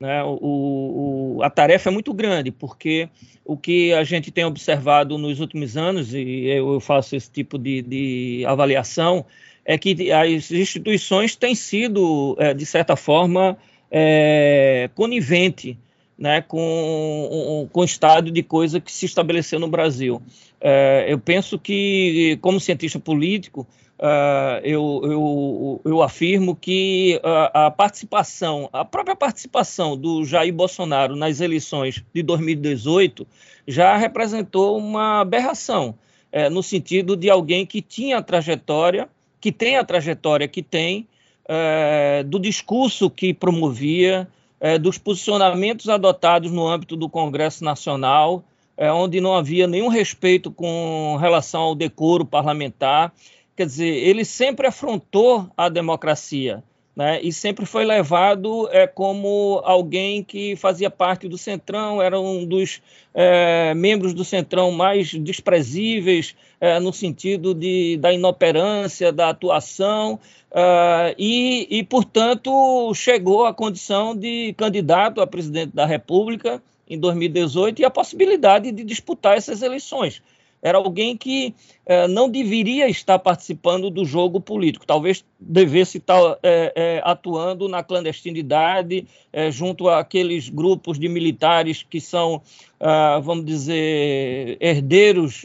Né? 0.00 0.24
O, 0.24 1.36
o, 1.36 1.42
a 1.42 1.50
tarefa 1.50 1.90
é 1.90 1.92
muito 1.92 2.14
grande, 2.14 2.50
porque 2.50 3.06
o 3.44 3.54
que 3.54 3.92
a 3.92 4.02
gente 4.02 4.30
tem 4.30 4.46
observado 4.46 5.18
nos 5.18 5.38
últimos 5.38 5.76
anos, 5.76 6.14
e 6.14 6.46
eu 6.46 6.80
faço 6.80 7.14
esse 7.14 7.30
tipo 7.30 7.58
de, 7.58 7.82
de 7.82 8.44
avaliação, 8.46 9.26
é 9.62 9.76
que 9.76 10.10
as 10.10 10.50
instituições 10.50 11.36
têm 11.36 11.54
sido, 11.54 12.34
é, 12.40 12.54
de 12.54 12.64
certa 12.64 12.96
forma, 12.96 13.58
é, 13.90 14.88
conivente 14.94 15.78
né, 16.18 16.40
com, 16.40 17.68
com 17.72 17.80
o 17.80 17.84
estado 17.84 18.30
de 18.30 18.42
coisa 18.42 18.80
que 18.80 18.90
se 18.90 19.06
estabeleceu 19.06 19.58
no 19.58 19.68
Brasil. 19.68 20.22
É, 20.60 21.06
eu 21.08 21.18
penso 21.18 21.58
que, 21.58 22.38
como 22.40 22.60
cientista 22.60 22.98
político, 22.98 23.66
Uh, 23.98 24.60
eu, 24.62 25.00
eu, 25.04 25.80
eu, 25.86 26.02
afirmo 26.02 26.54
que 26.54 27.18
a, 27.24 27.64
a, 27.66 27.70
participação, 27.70 28.68
a 28.70 28.84
própria 28.84 29.16
participação 29.16 29.96
do 29.96 30.22
Jair 30.22 30.52
Bolsonaro 30.52 31.16
nas 31.16 31.40
eleições 31.40 32.04
de 32.12 32.22
2018 32.22 33.26
já 33.66 33.96
representou 33.96 34.76
uma 34.76 35.22
aberração, 35.22 35.94
é, 36.30 36.50
no 36.50 36.62
sentido 36.62 37.16
de 37.16 37.30
alguém 37.30 37.64
que 37.64 37.80
tinha 37.80 38.18
a 38.18 38.22
trajetória, 38.22 39.08
que 39.40 39.50
tem 39.50 39.78
a 39.78 39.84
trajetória 39.84 40.46
que 40.46 40.62
tem, 40.62 41.08
é, 41.48 42.22
do 42.22 42.38
discurso 42.38 43.08
que 43.08 43.32
promovia, 43.32 44.28
é, 44.60 44.78
dos 44.78 44.98
posicionamentos 44.98 45.88
adotados 45.88 46.50
no 46.50 46.66
âmbito 46.66 46.96
do 46.96 47.08
Congresso 47.08 47.64
Nacional, 47.64 48.44
é, 48.76 48.90
onde 48.92 49.20
não 49.20 49.34
havia 49.34 49.66
nenhum 49.66 49.88
respeito 49.88 50.50
com 50.50 51.16
relação 51.20 51.62
ao 51.62 51.74
decoro 51.74 52.24
parlamentar 52.24 53.12
quer 53.56 53.66
dizer, 53.66 53.86
ele 53.86 54.24
sempre 54.24 54.66
afrontou 54.66 55.50
a 55.56 55.68
democracia, 55.68 56.62
né? 56.94 57.20
E 57.22 57.32
sempre 57.32 57.64
foi 57.64 57.84
levado 57.84 58.68
é, 58.70 58.86
como 58.86 59.60
alguém 59.64 60.22
que 60.22 60.54
fazia 60.56 60.90
parte 60.90 61.26
do 61.26 61.38
Centrão, 61.38 62.02
era 62.02 62.20
um 62.20 62.44
dos 62.44 62.82
é, 63.14 63.72
membros 63.74 64.12
do 64.12 64.24
Centrão 64.24 64.70
mais 64.70 65.10
desprezíveis 65.12 66.36
é, 66.60 66.78
no 66.78 66.92
sentido 66.92 67.54
de, 67.54 67.96
da 67.96 68.12
inoperância, 68.12 69.10
da 69.10 69.30
atuação, 69.30 70.20
uh, 70.56 71.14
e, 71.18 71.66
e, 71.70 71.84
portanto, 71.84 72.92
chegou 72.94 73.44
à 73.44 73.52
condição 73.52 74.16
de 74.16 74.54
candidato 74.54 75.20
a 75.20 75.26
presidente 75.26 75.74
da 75.74 75.84
República 75.84 76.62
em 76.88 76.98
2018 76.98 77.82
e 77.82 77.84
a 77.84 77.90
possibilidade 77.90 78.72
de 78.72 78.82
disputar 78.82 79.36
essas 79.36 79.60
eleições. 79.60 80.22
Era 80.62 80.78
alguém 80.78 81.16
que 81.16 81.54
é, 81.84 82.08
não 82.08 82.28
deveria 82.28 82.88
estar 82.88 83.18
participando 83.18 83.90
do 83.90 84.04
jogo 84.04 84.40
político, 84.40 84.86
talvez 84.86 85.24
devesse 85.38 85.98
estar 85.98 86.38
é, 86.42 86.72
é, 86.74 87.02
atuando 87.04 87.68
na 87.68 87.82
clandestinidade, 87.82 89.06
junto 89.50 89.88
àqueles 89.88 90.48
grupos 90.48 90.98
de 90.98 91.08
militares 91.08 91.82
que 91.82 92.00
são, 92.00 92.40
ah, 92.80 93.20
vamos 93.22 93.44
dizer, 93.44 94.56
herdeiros 94.58 95.44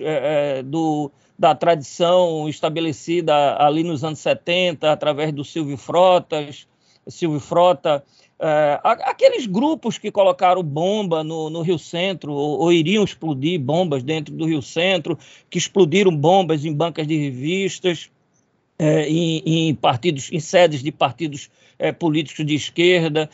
do, 0.64 1.12
da 1.42 1.56
tradição 1.56 2.48
estabelecida 2.48 3.58
ali 3.58 3.82
nos 3.82 4.04
anos 4.04 4.20
70, 4.20 4.92
através 4.92 5.34
do 5.34 5.44
Silvio 5.44 5.76
Frotas, 5.76 6.68
Silvio 7.08 7.40
Frota, 7.40 8.04
é, 8.40 8.80
aqueles 8.84 9.48
grupos 9.48 9.98
que 9.98 10.12
colocaram 10.12 10.62
bomba 10.62 11.24
no, 11.24 11.50
no 11.50 11.64
Rio 11.64 11.80
Centro, 11.80 12.32
ou, 12.32 12.60
ou, 12.60 12.72
iriam 12.72 13.04
explodir 13.04 13.60
bombas 13.60 14.04
dentro 14.04 14.36
do 14.36 14.46
Rio 14.46 14.62
Centro, 14.62 15.18
que 15.50 15.58
explodiram 15.58 16.16
bombas 16.16 16.64
em 16.64 16.72
bancas 16.72 17.08
de 17.08 17.18
revistas, 17.18 18.12
é, 18.78 19.10
em, 19.10 19.42
em, 19.44 19.74
partidos, 19.74 20.32
em 20.32 20.40
sedes 20.40 20.84
de 20.84 20.92
partidos 20.92 21.50
é, 21.80 21.92
políticos 21.92 22.46
de 22.46 22.54
esquerda, 22.54 23.28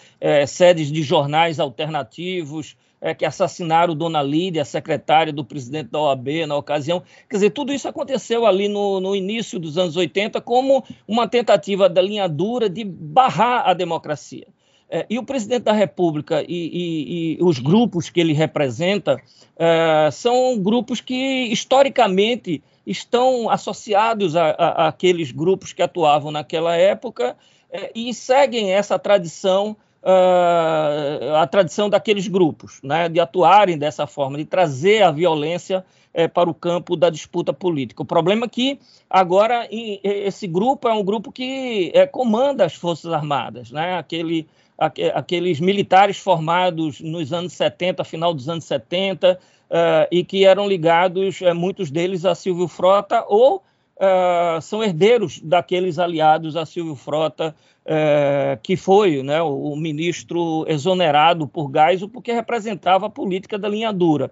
sedes 0.48 0.90
de 0.90 1.04
jornais 1.04 1.60
alternativos, 1.60 2.78
é, 3.02 3.14
que 3.14 3.26
assassinaram 3.26 3.96
Dona 3.96 4.22
Lídia, 4.22 4.66
secretária 4.66 5.32
do 5.32 5.46
presidente 5.46 5.90
da 5.92 6.00
OAB 6.00 6.46
na 6.48 6.56
ocasião. 6.56 7.04
Quer 7.30 7.38
dizer, 7.38 7.50
tudo 7.52 7.74
isso 7.74 7.88
aconteceu 7.88 8.46
ali 8.46 8.68
no, 8.68 9.00
no 9.00 9.16
início 9.16 9.60
dos 9.60 9.78
anos 9.78 9.96
80 9.96 10.42
como 10.42 10.84
uma 11.08 11.28
tentativa 11.28 11.88
da 11.88 12.02
linha 12.02 12.28
dura 12.28 12.70
de 12.70 12.84
barrar 12.84 13.68
a 13.68 13.74
democracia. 13.74 14.48
É, 14.90 15.06
e 15.10 15.20
o 15.20 15.24
presidente 15.24 15.64
da 15.64 15.74
República 15.74 16.42
e, 16.44 16.46
e, 16.48 17.38
e 17.40 17.44
os 17.44 17.60
grupos 17.60 18.10
que 18.10 18.22
ele 18.22 18.32
representa 18.32 19.22
é, 19.58 20.10
são 20.12 20.58
grupos 20.58 21.02
que, 21.02 21.44
historicamente, 21.52 22.64
estão 22.86 23.50
associados 23.50 24.34
aqueles 24.38 25.32
grupos 25.32 25.74
que 25.74 25.82
atuavam 25.82 26.32
naquela 26.32 26.74
época 26.74 27.36
é, 27.70 27.92
e 27.94 28.14
seguem 28.14 28.72
essa 28.72 28.98
tradição, 28.98 29.76
uh, 30.04 31.36
a 31.36 31.48
tradição 31.48 31.90
daqueles 31.90 32.28
grupos, 32.28 32.80
né, 32.84 33.10
de 33.10 33.20
atuarem 33.20 33.78
dessa 33.78 34.08
forma, 34.08 34.38
de 34.38 34.46
trazer 34.46 35.04
a 35.04 35.12
violência 35.12 35.86
é, 36.14 36.28
para 36.28 36.50
o 36.50 36.54
campo 36.54 36.96
da 36.96 37.10
disputa 37.10 37.54
política. 37.54 38.02
O 38.02 38.06
problema 38.06 38.46
é 38.46 38.50
que 38.50 38.80
agora 39.10 39.68
esse 39.72 40.48
grupo 40.48 40.88
é 40.88 40.94
um 40.94 41.04
grupo 41.04 41.32
que 41.32 41.92
é, 41.94 42.08
comanda 42.08 42.66
as 42.66 42.74
Forças 42.74 43.12
Armadas, 43.14 43.72
né, 43.72 43.98
aquele 43.98 44.48
aqueles 45.16 45.60
militares 45.60 46.20
formados 46.20 47.02
nos 47.02 47.34
anos 47.34 47.54
70, 47.54 48.04
final 48.04 48.34
dos 48.34 48.48
anos 48.48 48.64
70, 48.66 49.34
uh, 49.34 49.38
eh, 49.70 50.08
e 50.12 50.24
que 50.24 50.46
eram 50.46 50.68
ligados, 50.68 51.42
uh, 51.42 51.56
muitos 51.56 51.90
deles, 51.90 52.26
a 52.26 52.36
Silvio 52.36 52.68
Frota, 52.68 53.26
ou 53.28 53.64
uh, 53.98 54.62
são 54.62 54.84
herdeiros 54.84 55.40
daqueles 55.42 56.00
aliados 56.00 56.56
a 56.56 56.66
Silvio 56.66 56.96
Frota, 56.96 57.56
que 58.64 58.76
foi 58.76 59.24
né, 59.24 59.42
o, 59.42 59.74
ministro 59.78 60.66
exonerado 60.68 61.48
por 61.48 61.72
Geisel, 61.72 62.10
porque 62.10 62.34
representava 62.34 63.06
a 63.06 63.10
política 63.10 63.58
da 63.58 63.70
linha 63.70 63.94
dura. 63.94 64.30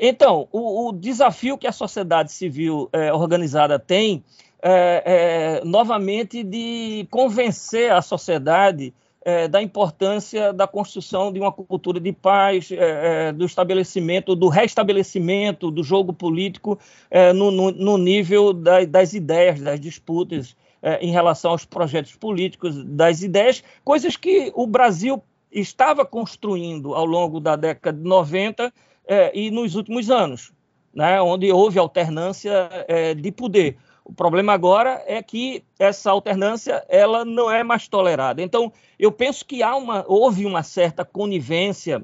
então, 0.00 0.48
o, 0.50 0.88
o, 0.88 0.92
desafio 0.94 1.58
que 1.58 1.66
a 1.66 1.72
sociedade 1.72 2.32
civil 2.32 2.88
organizada 3.12 3.78
tem 3.78 4.24
é, 4.62 5.60
novamente, 5.62 6.42
de 6.42 7.06
convencer 7.10 7.92
a 7.92 8.00
sociedade 8.00 8.94
é, 9.24 9.48
da 9.48 9.60
importância 9.60 10.52
da 10.52 10.66
construção 10.66 11.32
de 11.32 11.40
uma 11.40 11.52
cultura 11.52 12.00
de 12.00 12.12
paz, 12.12 12.70
é, 12.70 13.28
é, 13.28 13.32
do 13.32 13.44
estabelecimento, 13.44 14.34
do 14.34 14.48
restabelecimento 14.48 15.70
do 15.70 15.82
jogo 15.82 16.12
político 16.12 16.78
é, 17.10 17.32
no, 17.32 17.50
no, 17.50 17.70
no, 17.70 17.98
nível 17.98 18.52
da, 18.52 18.84
das 18.84 19.12
ideias, 19.12 19.60
das 19.60 19.80
disputas 19.80 20.56
é, 20.80 21.04
em 21.04 21.10
relação 21.10 21.50
aos 21.50 21.64
projetos 21.64 22.14
políticos, 22.14 22.84
das 22.84 23.22
ideias, 23.22 23.62
coisas 23.84 24.16
que 24.16 24.52
o 24.54 24.66
Brasil 24.66 25.22
estava 25.50 26.04
construindo 26.04 26.94
ao 26.94 27.04
longo 27.04 27.40
da 27.40 27.56
década 27.56 27.98
de 27.98 28.08
90 28.08 28.72
é, 29.06 29.36
e 29.36 29.50
nos 29.50 29.74
últimos 29.74 30.10
anos, 30.10 30.52
né, 30.94 31.20
onde 31.20 31.50
houve 31.50 31.78
alternância 31.78 32.68
de 33.16 33.32
poder. 33.32 33.76
O 34.08 34.12
problema 34.14 34.54
agora 34.54 35.04
é 35.06 35.22
que 35.22 35.62
essa 35.78 36.10
alternância 36.10 36.82
ela 36.88 37.26
não 37.26 37.50
é 37.50 37.62
mais 37.62 37.86
tolerada. 37.86 38.42
Então, 38.42 38.72
eu 38.98 39.12
penso 39.12 39.44
que 39.44 39.62
há 39.62 39.76
uma, 39.76 40.02
houve 40.08 40.46
uma 40.46 40.62
certa 40.62 41.04
conivência 41.04 42.02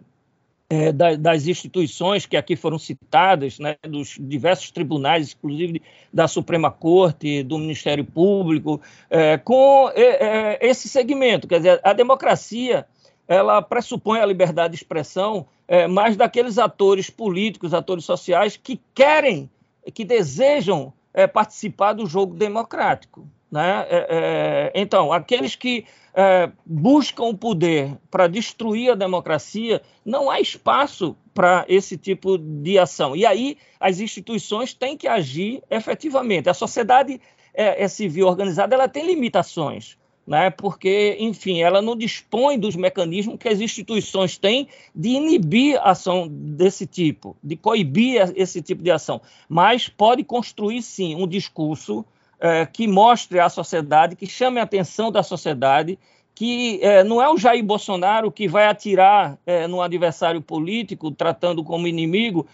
é, 0.69 0.93
das, 0.93 1.17
das 1.17 1.47
instituições 1.47 2.27
que 2.27 2.37
aqui 2.37 2.57
foram 2.57 2.79
citadas, 2.79 3.59
né, 3.59 3.77
dos 3.89 4.19
diversos 4.21 4.71
tribunais, 4.71 5.33
inclusive 5.33 5.81
da 6.13 6.29
Suprema 6.29 6.71
Corte, 6.71 7.43
do 7.43 7.57
Ministério 7.57 8.05
Público, 8.05 8.83
é, 9.09 9.39
com 9.39 9.91
é, 9.95 10.59
é 10.59 10.59
esse 10.61 10.91
segmento. 10.91 11.49
Quer 11.49 11.57
dizer, 11.57 11.81
a 11.83 11.95
democracia 11.95 12.87
ela 13.27 13.63
pressupõe 13.63 14.21
a 14.21 14.27
liberdade 14.27 14.73
de 14.73 14.77
expressão 14.77 15.47
é, 15.67 15.87
mais 15.87 16.19
daqueles 16.19 16.59
atores 16.59 17.09
políticos, 17.09 17.73
atores 17.73 18.05
sociais 18.05 18.59
que 18.59 18.79
querem, 18.95 19.49
que 19.95 20.05
desejam 20.05 20.93
é, 21.15 21.27
participar 21.27 21.93
do 21.93 22.07
jogo 22.07 22.35
democrático. 22.35 23.27
Né? 23.51 23.87
É, 23.89 24.07
é 24.11 24.73
então, 24.75 25.13
aqueles 25.13 25.55
que 25.55 25.87
é, 26.13 26.51
buscam 26.67 27.25
o 27.25 27.37
poder 27.37 27.97
para 28.11 28.27
destruir 28.27 28.91
a 28.91 28.95
democracia, 28.95 29.81
não 30.05 30.31
há 30.31 30.41
espaço 30.41 31.17
para 31.33 31.65
esse 31.69 31.97
tipo 31.97 32.37
de 32.37 32.79
ação. 32.79 33.17
E 33.17 33.25
aí 33.25 33.57
as 33.81 34.01
instituições 34.01 34.75
têm 34.75 34.97
que 34.97 35.09
agir 35.09 35.63
efetivamente. 35.71 36.49
A 36.49 36.55
sociedade 36.55 37.21
é, 37.55 37.85
é 37.85 37.89
civil 37.89 38.27
organizada 38.27 38.75
ela 38.75 38.89
tem 38.89 39.07
limitações 39.07 39.97
né? 40.27 40.51
porque, 40.51 41.17
enfim, 41.21 41.61
ela 41.61 41.83
não 41.83 41.97
dispõe 41.97 42.59
dos 42.59 42.77
mecanismos 42.77 43.37
que 43.39 43.49
as 43.49 43.61
instituições 43.61 44.39
têm 44.39 44.69
de 44.95 45.11
inibir 45.11 45.79
ação 45.83 46.27
desse 46.29 46.87
tipo, 46.87 47.37
de 47.43 47.57
coibir 47.57 48.33
esse 48.37 48.63
tipo 48.63 48.83
de 48.83 48.91
ação, 48.91 49.21
mas 49.49 49.89
pode 49.89 50.25
construir, 50.25 50.83
sim, 50.83 51.15
um 51.15 51.27
discurso 51.27 52.05
é, 52.41 52.67
que 52.67 52.87
mostre 52.87 53.39
à 53.39 53.49
sociedade, 53.49 54.17
que 54.17 54.27
chame 54.27 54.61
a 54.61 54.65
atenção 54.65 55.11
da 55.11 55.23
sociedade, 55.23 55.99
que 56.35 56.81
é, 56.83 57.05
não 57.05 57.23
é 57.23 57.29
o 57.29 57.39
Jair 57.39 57.65
Bolsonaro 57.65 58.31
que 58.31 58.49
vai 58.49 58.67
atirar 58.67 59.39
é, 59.47 59.69
no 59.69 59.81
adversário 59.81 60.43
político, 60.43 61.11
tratando 61.11 61.63
como 61.63 61.87
inimigo, 61.87 62.47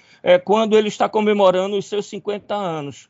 quando 0.45 0.77
ele 0.77 0.89
está 0.89 1.09
comemorando 1.09 1.79
os 1.79 1.87
seus 1.87 2.05
50 2.05 2.55
anos. 2.55 3.10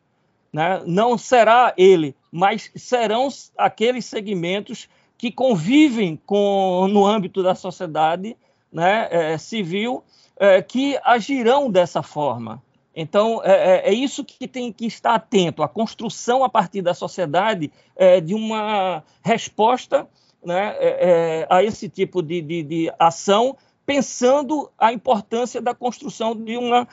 Né? 0.53 0.83
Não 0.87 1.17
será 1.17 1.73
ele, 1.77 2.15
mas 2.31 2.71
serão 2.75 3.29
aqueles 3.57 4.05
segmentos 4.05 4.89
que 5.17 5.31
convivem 5.31 6.21
com, 6.27 6.89
no 6.89 7.07
âmbito 7.07 7.43
da 7.43 7.55
sociedade 7.55 8.37
né, 8.73 9.09
é, 9.11 9.39
civil 9.39 10.03
é, 10.37 10.63
que 10.63 10.99
agirão 11.05 11.71
dessa 11.71 12.03
forma. 12.03 12.63
Então, 12.95 13.41
é, 13.45 13.53
é, 13.53 13.91
é, 13.91 13.95
isso 13.95 14.25
que 14.25 14.49
tem 14.49 14.73
que 14.73 14.87
estar 14.87 15.15
atento, 15.15 15.63
a 15.63 15.69
construção 15.69 16.43
a 16.43 16.49
partir 16.49 16.83
da 16.83 16.93
sociedade 16.93 17.71
é, 17.95 18.21
de 18.21 18.35
uma 18.35 19.05
resposta 19.23 20.09
né, 20.45 20.75
é, 20.79 21.47
a 21.49 21.63
esse 21.63 21.89
tipo 21.89 22.23
de, 22.23 22.41
de, 22.41 22.63
de, 22.63 22.93
ação, 22.99 23.57
pensando 23.87 24.71
a 24.79 24.93
importância 24.93 25.61
da 25.61 25.75
construção 25.75 26.35
de 26.35 26.57
uma 26.57 26.89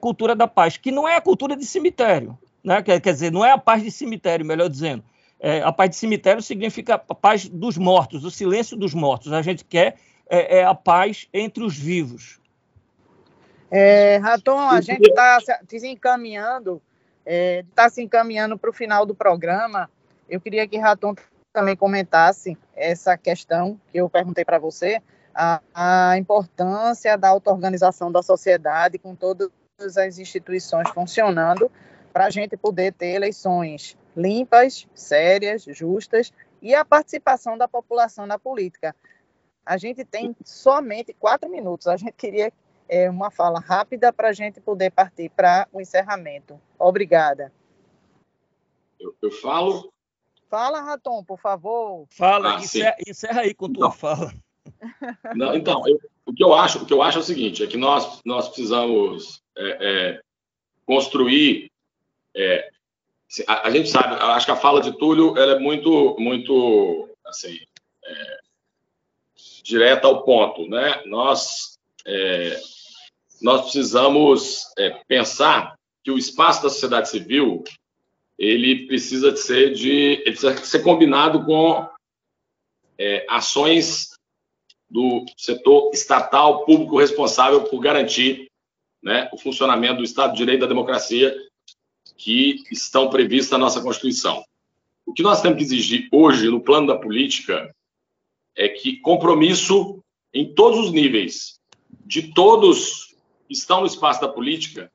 cultura 0.00 0.36
da 0.36 0.46
paz, 0.46 0.76
que 0.76 0.92
não 0.92 1.08
é 1.08 1.16
a 1.16 1.20
cultura 1.20 1.56
de 1.56 1.64
cemitério. 1.64 2.38
Né? 2.62 2.82
Quer, 2.82 3.00
quer 3.00 3.12
dizer, 3.12 3.32
não 3.32 3.44
é 3.44 3.50
a 3.50 3.58
paz 3.58 3.82
de 3.82 3.90
cemitério, 3.90 4.44
melhor 4.44 4.68
dizendo. 4.68 5.04
É, 5.40 5.60
a 5.62 5.72
paz 5.72 5.90
de 5.90 5.96
cemitério 5.96 6.40
significa 6.40 6.94
a 6.94 7.14
paz 7.14 7.48
dos 7.48 7.76
mortos, 7.76 8.24
o 8.24 8.30
silêncio 8.30 8.76
dos 8.76 8.94
mortos. 8.94 9.32
A 9.32 9.42
gente 9.42 9.64
quer 9.64 9.96
é, 10.28 10.58
é 10.58 10.64
a 10.64 10.74
paz 10.74 11.28
entre 11.32 11.64
os 11.64 11.76
vivos. 11.76 12.40
É, 13.70 14.18
Raton, 14.18 14.58
a 14.58 14.80
gente 14.80 15.08
está 15.08 15.38
se 15.40 15.88
encaminhando, 15.88 16.80
está 17.26 17.86
é, 17.86 17.88
se 17.88 18.02
encaminhando 18.02 18.56
para 18.56 18.70
o 18.70 18.72
final 18.72 19.04
do 19.04 19.14
programa. 19.14 19.90
Eu 20.28 20.40
queria 20.40 20.68
que 20.68 20.78
Raton 20.78 21.14
também 21.52 21.74
comentasse 21.74 22.56
essa 22.76 23.16
questão 23.16 23.80
que 23.90 23.98
eu 23.98 24.08
perguntei 24.08 24.44
para 24.44 24.58
você, 24.58 25.02
a, 25.34 25.60
a 25.74 26.18
importância 26.18 27.16
da 27.16 27.28
auto-organização 27.28 28.12
da 28.12 28.22
sociedade 28.22 28.98
com 28.98 29.14
todas 29.14 29.50
as 29.96 30.18
instituições 30.18 30.88
funcionando 30.90 31.70
para 32.12 32.26
a 32.26 32.30
gente 32.30 32.56
poder 32.56 32.92
ter 32.92 33.14
eleições 33.14 33.96
limpas, 34.16 34.86
sérias, 34.94 35.64
justas 35.64 36.32
e 36.60 36.74
a 36.74 36.84
participação 36.84 37.56
da 37.56 37.66
população 37.66 38.26
na 38.26 38.38
política. 38.38 38.94
A 39.64 39.76
gente 39.76 40.04
tem 40.04 40.36
somente 40.44 41.14
quatro 41.14 41.48
minutos. 41.48 41.86
A 41.86 41.96
gente 41.96 42.12
queria 42.12 42.52
é, 42.88 43.08
uma 43.08 43.30
fala 43.30 43.58
rápida 43.58 44.12
para 44.12 44.28
a 44.28 44.32
gente 44.32 44.60
poder 44.60 44.90
partir 44.90 45.30
para 45.30 45.66
o 45.72 45.80
encerramento. 45.80 46.60
Obrigada. 46.78 47.52
Eu, 49.00 49.14
eu, 49.22 49.30
falo? 49.30 49.92
Fala, 50.48 50.80
Raton, 50.80 51.24
por 51.24 51.38
favor. 51.38 52.06
Fala, 52.10 52.56
ah, 52.56 52.60
encerra, 52.60 52.96
encerra, 53.06 53.40
aí 53.40 53.54
com 53.54 53.72
tua 53.72 53.90
fala. 53.90 54.32
Não, 55.34 55.54
então, 55.54 55.82
eu, 55.88 55.98
o, 56.26 56.32
que 56.32 56.44
eu 56.44 56.52
acho, 56.52 56.82
o 56.82 56.86
que 56.86 56.92
eu 56.92 57.02
acho 57.02 57.18
é 57.18 57.20
o 57.20 57.24
seguinte, 57.24 57.64
é 57.64 57.66
que 57.66 57.76
nós, 57.76 58.20
nós 58.24 58.48
precisamos 58.48 59.42
é, 59.56 59.78
é, 59.80 60.20
construir 60.84 61.71
é, 62.34 62.68
a, 63.46 63.68
a, 63.68 63.70
gente 63.70 63.88
sabe, 63.88 64.14
acho 64.14 64.46
que 64.46 64.52
a 64.52 64.56
fala 64.56 64.80
de 64.80 64.96
Túlio 64.98 65.36
ela 65.38 65.52
é 65.52 65.58
muito, 65.58 66.16
muito, 66.18 67.08
assim, 67.24 67.58
é, 68.04 68.38
direta 69.62 70.06
ao 70.06 70.22
ponto, 70.22 70.68
né? 70.68 71.02
Nós, 71.06 71.78
é, 72.06 72.60
nós 73.40 73.62
precisamos 73.62 74.66
é, 74.78 74.90
pensar 75.08 75.78
que 76.04 76.10
o 76.10 76.18
espaço 76.18 76.62
da 76.62 76.70
sociedade 76.70 77.08
civil 77.08 77.62
ele 78.38 78.86
precisa 78.86 79.30
de 79.30 79.38
ser 79.38 79.72
de, 79.72 80.20
precisa 80.24 80.56
ser 80.64 80.80
combinado 80.80 81.44
com 81.44 81.88
é, 82.98 83.24
ações 83.28 84.10
do 84.90 85.24
setor 85.36 85.90
estatal 85.94 86.64
público 86.64 86.98
responsável 86.98 87.64
por 87.64 87.80
garantir 87.80 88.50
né, 89.02 89.28
o 89.32 89.38
funcionamento 89.38 89.96
do 89.96 90.04
Estado 90.04 90.32
de 90.32 90.38
Direito 90.38 90.60
da 90.60 90.66
democracia 90.66 91.34
que 92.22 92.62
estão 92.70 93.10
previstas 93.10 93.50
na 93.50 93.58
nossa 93.58 93.80
Constituição. 93.80 94.44
O 95.04 95.12
que 95.12 95.22
nós 95.22 95.42
temos 95.42 95.58
que 95.58 95.64
exigir 95.64 96.08
hoje 96.12 96.48
no 96.48 96.60
plano 96.60 96.86
da 96.86 96.96
política 96.96 97.74
é 98.56 98.68
que 98.68 98.98
compromisso 98.98 100.02
em 100.32 100.54
todos 100.54 100.78
os 100.78 100.92
níveis, 100.92 101.58
de 102.06 102.32
todos 102.32 103.16
que 103.48 103.54
estão 103.54 103.80
no 103.80 103.86
espaço 103.86 104.20
da 104.20 104.28
política, 104.28 104.90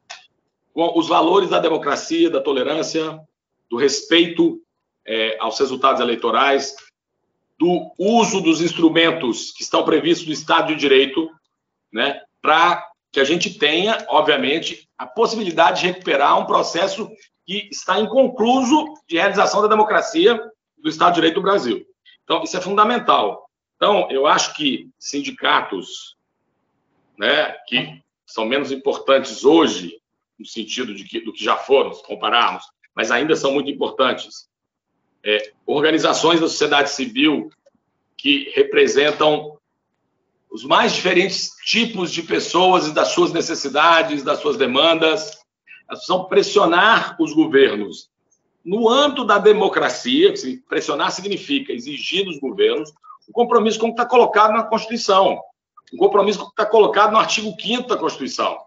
com 0.74 0.98
os 0.98 1.10
valores 1.10 1.50
da 1.50 1.60
democracia, 1.60 2.30
da 2.30 2.40
tolerância, 2.40 3.20
do 3.70 3.76
respeito 3.76 4.62
é, 5.06 5.38
aos 5.40 5.60
resultados 5.60 6.00
eleitorais, 6.00 6.76
do 7.60 7.92
uso 7.98 8.40
dos 8.40 8.62
instrumentos 8.62 9.52
que 9.52 9.64
estão 9.64 9.84
previstos 9.84 10.28
no 10.28 10.34
Estado 10.34 10.74
de 10.74 10.80
Direito, 10.80 11.30
né, 11.92 12.22
para 12.42 12.88
que 13.12 13.20
a 13.20 13.24
gente 13.24 13.58
tenha, 13.58 14.06
obviamente, 14.10 14.88
a 14.98 15.06
possibilidade 15.06 15.82
de 15.82 15.88
recuperar 15.88 16.40
um 16.40 16.46
processo 16.46 17.10
que 17.46 17.70
está 17.72 18.00
inconcluso 18.00 18.94
de 19.08 19.16
realização 19.16 19.62
da 19.62 19.68
democracia 19.68 20.40
do 20.78 20.90
Estado 20.90 21.14
de 21.14 21.16
Direito 21.16 21.36
do 21.36 21.42
Brasil. 21.42 21.86
Então, 22.24 22.44
isso 22.44 22.58
é 22.58 22.62
fundamental. 22.62 23.50
Então, 23.78 24.10
eu 24.12 24.28
acho 24.28 24.54
que 24.54 24.90
sindicatos, 25.00 26.18
né, 27.18 27.52
que 27.68 28.02
são 28.26 28.46
menos 28.46 28.72
importantes 28.72 29.46
hoje, 29.46 29.98
no 30.38 30.46
sentido 30.46 30.94
de 30.94 31.04
que, 31.06 31.22
do 31.22 31.32
que 31.32 31.44
já 31.44 31.56
foram, 31.56 31.94
se 31.94 32.04
compararmos, 32.04 32.64
mas 32.94 33.12
ainda 33.12 33.36
são 33.36 33.54
muito 33.54 33.70
importantes, 33.70 34.50
é, 35.24 35.52
organizações 35.66 36.40
da 36.40 36.48
sociedade 36.48 36.90
civil 36.90 37.50
que 38.18 38.52
representam 38.56 39.57
os 40.58 40.64
mais 40.64 40.94
diferentes 40.94 41.52
tipos 41.64 42.12
de 42.12 42.24
pessoas 42.24 42.88
e 42.88 42.94
das 42.94 43.10
suas 43.10 43.32
necessidades, 43.32 44.24
das 44.24 44.40
suas 44.40 44.58
demandas. 44.58 45.30
Elas 45.88 46.00
precisam 46.00 46.26
pressionar 46.26 47.16
os 47.20 47.32
governos. 47.32 48.10
No 48.66 48.90
âmbito 48.90 49.24
da 49.24 49.38
democracia, 49.38 50.34
pressionar 50.68 51.12
significa 51.12 51.72
exigir 51.72 52.26
dos 52.26 52.40
governos 52.40 52.92
o 53.30 53.32
compromisso 53.32 53.80
como 53.80 53.92
está 53.92 54.04
colocado 54.04 54.52
na 54.52 54.64
Constituição, 54.64 55.40
um 55.94 55.98
compromisso 55.98 56.40
que 56.40 56.50
está 56.50 56.66
colocado 56.66 57.12
no 57.12 57.20
artigo 57.20 57.56
5 57.60 57.88
da 57.88 57.96
Constituição, 57.96 58.58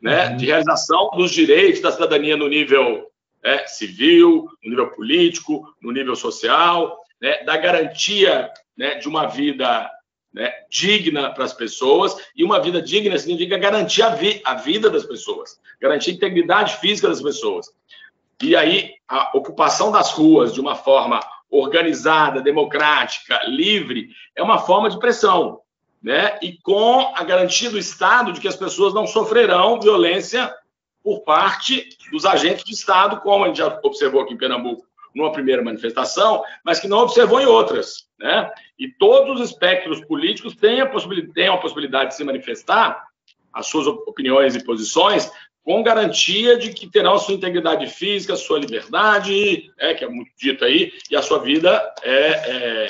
né, 0.00 0.30
uhum. 0.30 0.36
de 0.36 0.46
realização 0.46 1.10
dos 1.10 1.32
direitos 1.32 1.82
da 1.82 1.92
cidadania 1.92 2.36
no 2.36 2.48
nível 2.48 3.10
é, 3.42 3.66
civil, 3.66 4.48
no 4.64 4.70
nível 4.70 4.90
político, 4.90 5.68
no 5.82 5.92
nível 5.92 6.16
social, 6.16 6.98
né, 7.20 7.44
da 7.44 7.56
garantia 7.58 8.50
né, 8.76 8.94
de 8.94 9.06
uma 9.06 9.26
vida 9.26 9.90
né, 10.36 10.52
digna 10.68 11.30
para 11.30 11.44
as 11.44 11.54
pessoas, 11.54 12.14
e 12.36 12.44
uma 12.44 12.60
vida 12.60 12.82
digna 12.82 13.18
significa 13.18 13.56
garantir 13.56 14.02
a, 14.02 14.10
vi 14.10 14.42
a 14.44 14.52
vida 14.52 14.90
das 14.90 15.02
pessoas, 15.02 15.58
garantir 15.80 16.10
a 16.10 16.14
integridade 16.14 16.76
física 16.76 17.08
das 17.08 17.22
pessoas. 17.22 17.68
E 18.42 18.54
aí, 18.54 18.92
a 19.08 19.30
ocupação 19.34 19.90
das 19.90 20.12
ruas 20.12 20.52
de 20.52 20.60
uma 20.60 20.74
forma 20.74 21.20
organizada, 21.50 22.42
democrática, 22.42 23.40
livre, 23.46 24.10
é 24.36 24.42
uma 24.42 24.58
forma 24.58 24.90
de 24.90 24.98
pressão, 24.98 25.62
né? 26.02 26.38
E 26.42 26.58
com 26.60 27.14
a 27.16 27.24
garantia 27.24 27.70
do 27.70 27.78
Estado 27.78 28.30
de 28.30 28.40
que 28.40 28.48
as 28.48 28.56
pessoas 28.56 28.92
não 28.92 29.06
sofrerão 29.06 29.80
violência 29.80 30.54
por 31.02 31.20
parte 31.20 31.88
dos 32.12 32.26
agentes 32.26 32.62
de 32.62 32.74
Estado, 32.74 33.22
como 33.22 33.44
a 33.44 33.46
gente 33.48 33.56
já 33.56 33.80
observou 33.82 34.20
aqui 34.20 34.34
em 34.34 34.38
Pernambuco 34.38 34.85
numa 35.16 35.32
primeira 35.32 35.62
manifestação, 35.62 36.44
mas 36.62 36.78
que 36.78 36.86
não 36.86 36.98
observou 36.98 37.40
em 37.40 37.46
outras. 37.46 38.06
Né? 38.18 38.50
E 38.78 38.88
todos 38.88 39.40
os 39.40 39.50
espectros 39.50 40.04
políticos 40.04 40.54
têm 40.54 40.80
a, 40.80 40.86
possibilidade, 40.86 41.32
têm 41.32 41.48
a 41.48 41.56
possibilidade 41.56 42.10
de 42.10 42.16
se 42.16 42.24
manifestar 42.24 43.02
as 43.52 43.66
suas 43.66 43.86
opiniões 43.86 44.54
e 44.54 44.62
posições 44.62 45.32
com 45.64 45.82
garantia 45.82 46.56
de 46.58 46.72
que 46.72 46.86
terão 46.86 47.14
a 47.14 47.18
sua 47.18 47.34
integridade 47.34 47.88
física, 47.88 48.36
sua 48.36 48.58
liberdade, 48.58 49.72
é, 49.78 49.94
que 49.94 50.04
é 50.04 50.08
muito 50.08 50.30
dito 50.38 50.64
aí, 50.64 50.92
e 51.10 51.16
a 51.16 51.22
sua 51.22 51.40
vida 51.40 51.92
é, 52.02 52.12
é, 52.12 52.86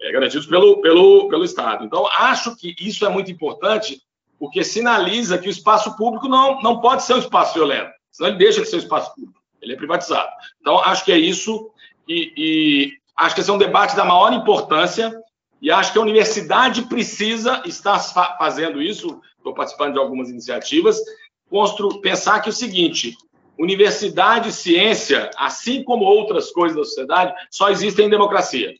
é, 0.00 0.28
pelo, 0.48 0.80
pelo, 0.80 1.28
pelo 1.28 1.44
Estado. 1.44 1.84
Então, 1.84 2.06
acho 2.06 2.56
que 2.56 2.74
isso 2.80 3.04
é 3.04 3.10
muito 3.10 3.30
importante, 3.30 4.00
porque 4.38 4.64
sinaliza 4.64 5.36
que 5.36 5.48
o 5.48 5.50
espaço 5.50 5.94
público 5.96 6.28
não, 6.28 6.62
não 6.62 6.80
pode 6.80 7.02
ser 7.02 7.14
um 7.14 7.18
espaço 7.18 7.54
violento, 7.54 7.90
senão 8.10 8.30
ele 8.30 8.38
deixa 8.38 8.62
de 8.62 8.68
ser 8.68 8.76
um 8.76 8.80
espaço 8.80 9.14
público, 9.14 9.43
ele 9.64 9.72
é 9.72 9.76
privatizado. 9.76 10.30
Então, 10.60 10.78
acho 10.78 11.04
que 11.04 11.12
é 11.12 11.18
isso, 11.18 11.70
e, 12.06 12.32
e 12.36 12.92
acho 13.16 13.34
que 13.34 13.40
esse 13.40 13.50
é 13.50 13.52
um 13.52 13.58
debate 13.58 13.96
da 13.96 14.04
maior 14.04 14.32
importância, 14.32 15.12
e 15.60 15.70
acho 15.70 15.92
que 15.92 15.98
a 15.98 16.02
universidade 16.02 16.82
precisa 16.82 17.62
estar 17.64 17.98
fazendo 18.38 18.82
isso, 18.82 19.20
estou 19.38 19.54
participando 19.54 19.94
de 19.94 19.98
algumas 19.98 20.28
iniciativas, 20.28 20.98
pensar 22.02 22.40
que 22.40 22.48
é 22.48 22.52
o 22.52 22.54
seguinte, 22.54 23.16
universidade 23.58 24.50
e 24.50 24.52
ciência, 24.52 25.30
assim 25.36 25.82
como 25.82 26.04
outras 26.04 26.50
coisas 26.50 26.76
da 26.76 26.84
sociedade, 26.84 27.34
só 27.50 27.70
existem 27.70 28.06
em 28.06 28.10
democracia. 28.10 28.74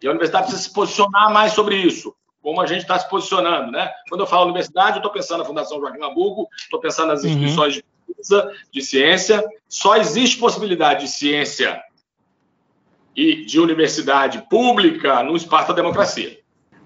E 0.00 0.06
a 0.06 0.10
universidade 0.10 0.46
precisa 0.46 0.68
se 0.68 0.74
posicionar 0.74 1.32
mais 1.32 1.52
sobre 1.52 1.76
isso, 1.76 2.14
como 2.42 2.60
a 2.60 2.66
gente 2.66 2.82
está 2.82 2.98
se 2.98 3.08
posicionando, 3.08 3.70
né? 3.70 3.90
Quando 4.08 4.22
eu 4.22 4.26
falo 4.26 4.44
universidade, 4.44 4.96
eu 4.96 4.98
estou 4.98 5.12
pensando 5.12 5.38
na 5.38 5.44
Fundação 5.44 5.80
Joaquim 5.80 5.98
Nabuco, 5.98 6.48
estou 6.56 6.80
pensando 6.80 7.08
nas 7.08 7.22
uhum. 7.22 7.30
instituições 7.30 7.74
uhum. 7.74 7.80
de 7.80 7.84
pesquisa, 8.06 8.50
de 8.72 8.82
ciência. 8.82 9.44
Só 9.68 9.96
existe 9.96 10.38
possibilidade 10.38 11.04
de 11.04 11.10
ciência 11.10 11.82
e 13.14 13.44
de 13.44 13.60
universidade 13.60 14.46
pública 14.48 15.22
no 15.22 15.36
espaço 15.36 15.68
da 15.68 15.74
democracia. 15.74 16.38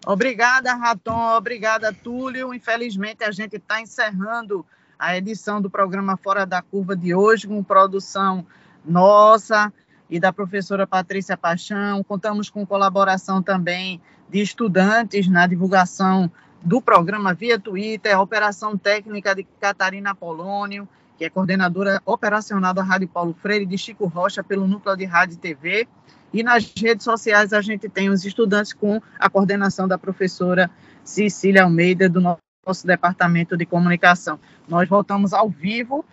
Obrigada, 0.06 0.74
Raton. 0.74 1.36
Obrigada, 1.36 1.92
Túlio. 1.92 2.54
Infelizmente, 2.54 3.24
a 3.24 3.30
gente 3.30 3.56
está 3.56 3.80
encerrando 3.80 4.64
a 4.98 5.16
edição 5.16 5.60
do 5.60 5.68
programa 5.68 6.16
Fora 6.16 6.46
da 6.46 6.62
Curva 6.62 6.96
de 6.96 7.14
hoje, 7.14 7.46
com 7.46 7.62
produção 7.62 8.46
nossa, 8.84 9.72
e 10.08 10.20
da 10.20 10.32
professora 10.32 10.86
Patrícia 10.86 11.36
Paixão. 11.36 12.02
Contamos 12.04 12.48
com 12.48 12.64
colaboração 12.64 13.42
também 13.42 14.00
de 14.28 14.40
estudantes 14.40 15.28
na 15.28 15.46
divulgação 15.46 16.30
do 16.62 16.80
programa 16.80 17.34
via 17.34 17.58
Twitter, 17.58 18.16
a 18.16 18.20
operação 18.20 18.76
técnica 18.76 19.34
de 19.34 19.44
Catarina 19.60 20.14
Polônio, 20.14 20.88
que 21.16 21.24
é 21.24 21.30
coordenadora 21.30 22.00
operacional 22.04 22.74
da 22.74 22.82
Rádio 22.82 23.08
Paulo 23.08 23.34
Freire, 23.34 23.66
de 23.66 23.78
Chico 23.78 24.06
Rocha, 24.06 24.44
pelo 24.44 24.66
Núcleo 24.66 24.96
de 24.96 25.04
Rádio 25.04 25.34
e 25.34 25.38
TV. 25.38 25.88
E 26.32 26.42
nas 26.42 26.72
redes 26.76 27.04
sociais 27.04 27.52
a 27.52 27.60
gente 27.60 27.88
tem 27.88 28.10
os 28.10 28.24
estudantes 28.24 28.72
com 28.72 29.00
a 29.18 29.30
coordenação 29.30 29.88
da 29.88 29.96
professora 29.96 30.70
Cecília 31.02 31.64
Almeida, 31.64 32.08
do 32.08 32.20
nosso 32.20 32.86
departamento 32.86 33.56
de 33.56 33.64
comunicação. 33.64 34.38
Nós 34.68 34.88
voltamos 34.88 35.32
ao 35.32 35.48
vivo 35.48 36.04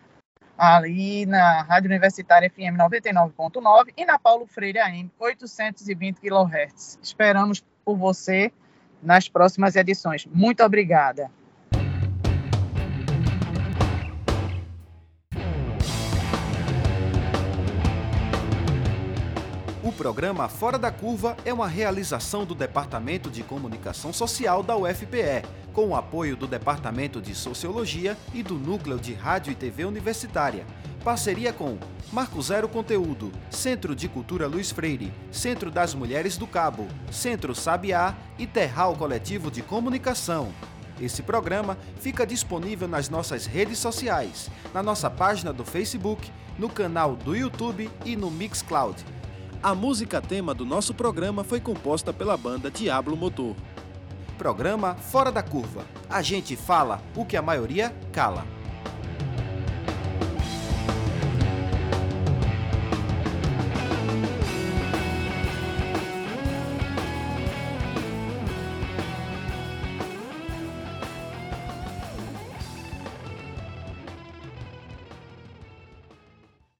ali 0.57 1.25
na 1.25 1.63
Rádio 1.63 1.89
Universitária 1.89 2.49
FM 2.49 2.77
99.9 2.77 3.93
e 3.97 4.05
na 4.05 4.19
Paulo 4.19 4.45
Freire 4.45 4.79
AM 4.79 5.11
820 5.19 6.19
kHz. 6.21 6.99
Esperamos 7.01 7.63
por 7.83 7.97
você 7.97 8.51
nas 9.01 9.27
próximas 9.27 9.75
edições. 9.75 10.25
Muito 10.25 10.63
obrigada. 10.63 11.29
Programa 19.93 20.49
Fora 20.49 20.77
da 20.77 20.91
Curva 20.91 21.37
é 21.45 21.53
uma 21.53 21.67
realização 21.67 22.45
do 22.45 22.55
Departamento 22.55 23.29
de 23.29 23.43
Comunicação 23.43 24.11
Social 24.11 24.63
da 24.63 24.75
UFPE, 24.75 25.45
com 25.71 25.89
o 25.89 25.95
apoio 25.95 26.35
do 26.35 26.47
Departamento 26.47 27.21
de 27.21 27.35
Sociologia 27.35 28.17
e 28.33 28.41
do 28.41 28.55
Núcleo 28.55 28.99
de 28.99 29.13
Rádio 29.13 29.51
e 29.51 29.55
TV 29.55 29.85
Universitária. 29.85 30.65
Parceria 31.03 31.53
com 31.53 31.77
Marco 32.11 32.41
Zero 32.41 32.67
Conteúdo, 32.67 33.31
Centro 33.49 33.95
de 33.95 34.07
Cultura 34.07 34.47
Luiz 34.47 34.71
Freire, 34.71 35.13
Centro 35.31 35.69
das 35.69 35.93
Mulheres 35.93 36.37
do 36.37 36.47
Cabo, 36.47 36.87
Centro 37.11 37.53
Sabiá 37.53 38.15
e 38.39 38.47
Terral 38.47 38.95
Coletivo 38.95 39.51
de 39.51 39.61
Comunicação. 39.61 40.51
Esse 40.99 41.21
programa 41.21 41.77
fica 41.99 42.25
disponível 42.25 42.87
nas 42.87 43.09
nossas 43.09 43.45
redes 43.45 43.77
sociais, 43.77 44.49
na 44.73 44.81
nossa 44.81 45.09
página 45.09 45.53
do 45.53 45.63
Facebook, 45.63 46.31
no 46.57 46.69
canal 46.69 47.15
do 47.15 47.35
YouTube 47.35 47.89
e 48.05 48.15
no 48.15 48.31
Mixcloud. 48.31 49.03
A 49.63 49.73
música 49.73 50.21
tema 50.21 50.53
do 50.53 50.65
nosso 50.65 50.93
programa 50.93 51.41
foi 51.41 51.61
composta 51.61 52.11
pela 52.11 52.35
banda 52.35 52.69
Diablo 52.69 53.15
Motor. 53.15 53.55
Programa 54.37 54.93
Fora 54.93 55.31
da 55.31 55.41
Curva. 55.41 55.85
A 56.09 56.21
gente 56.21 56.57
fala 56.57 57.01
o 57.15 57.23
que 57.23 57.37
a 57.37 57.41
maioria 57.41 57.95
cala. 58.11 58.45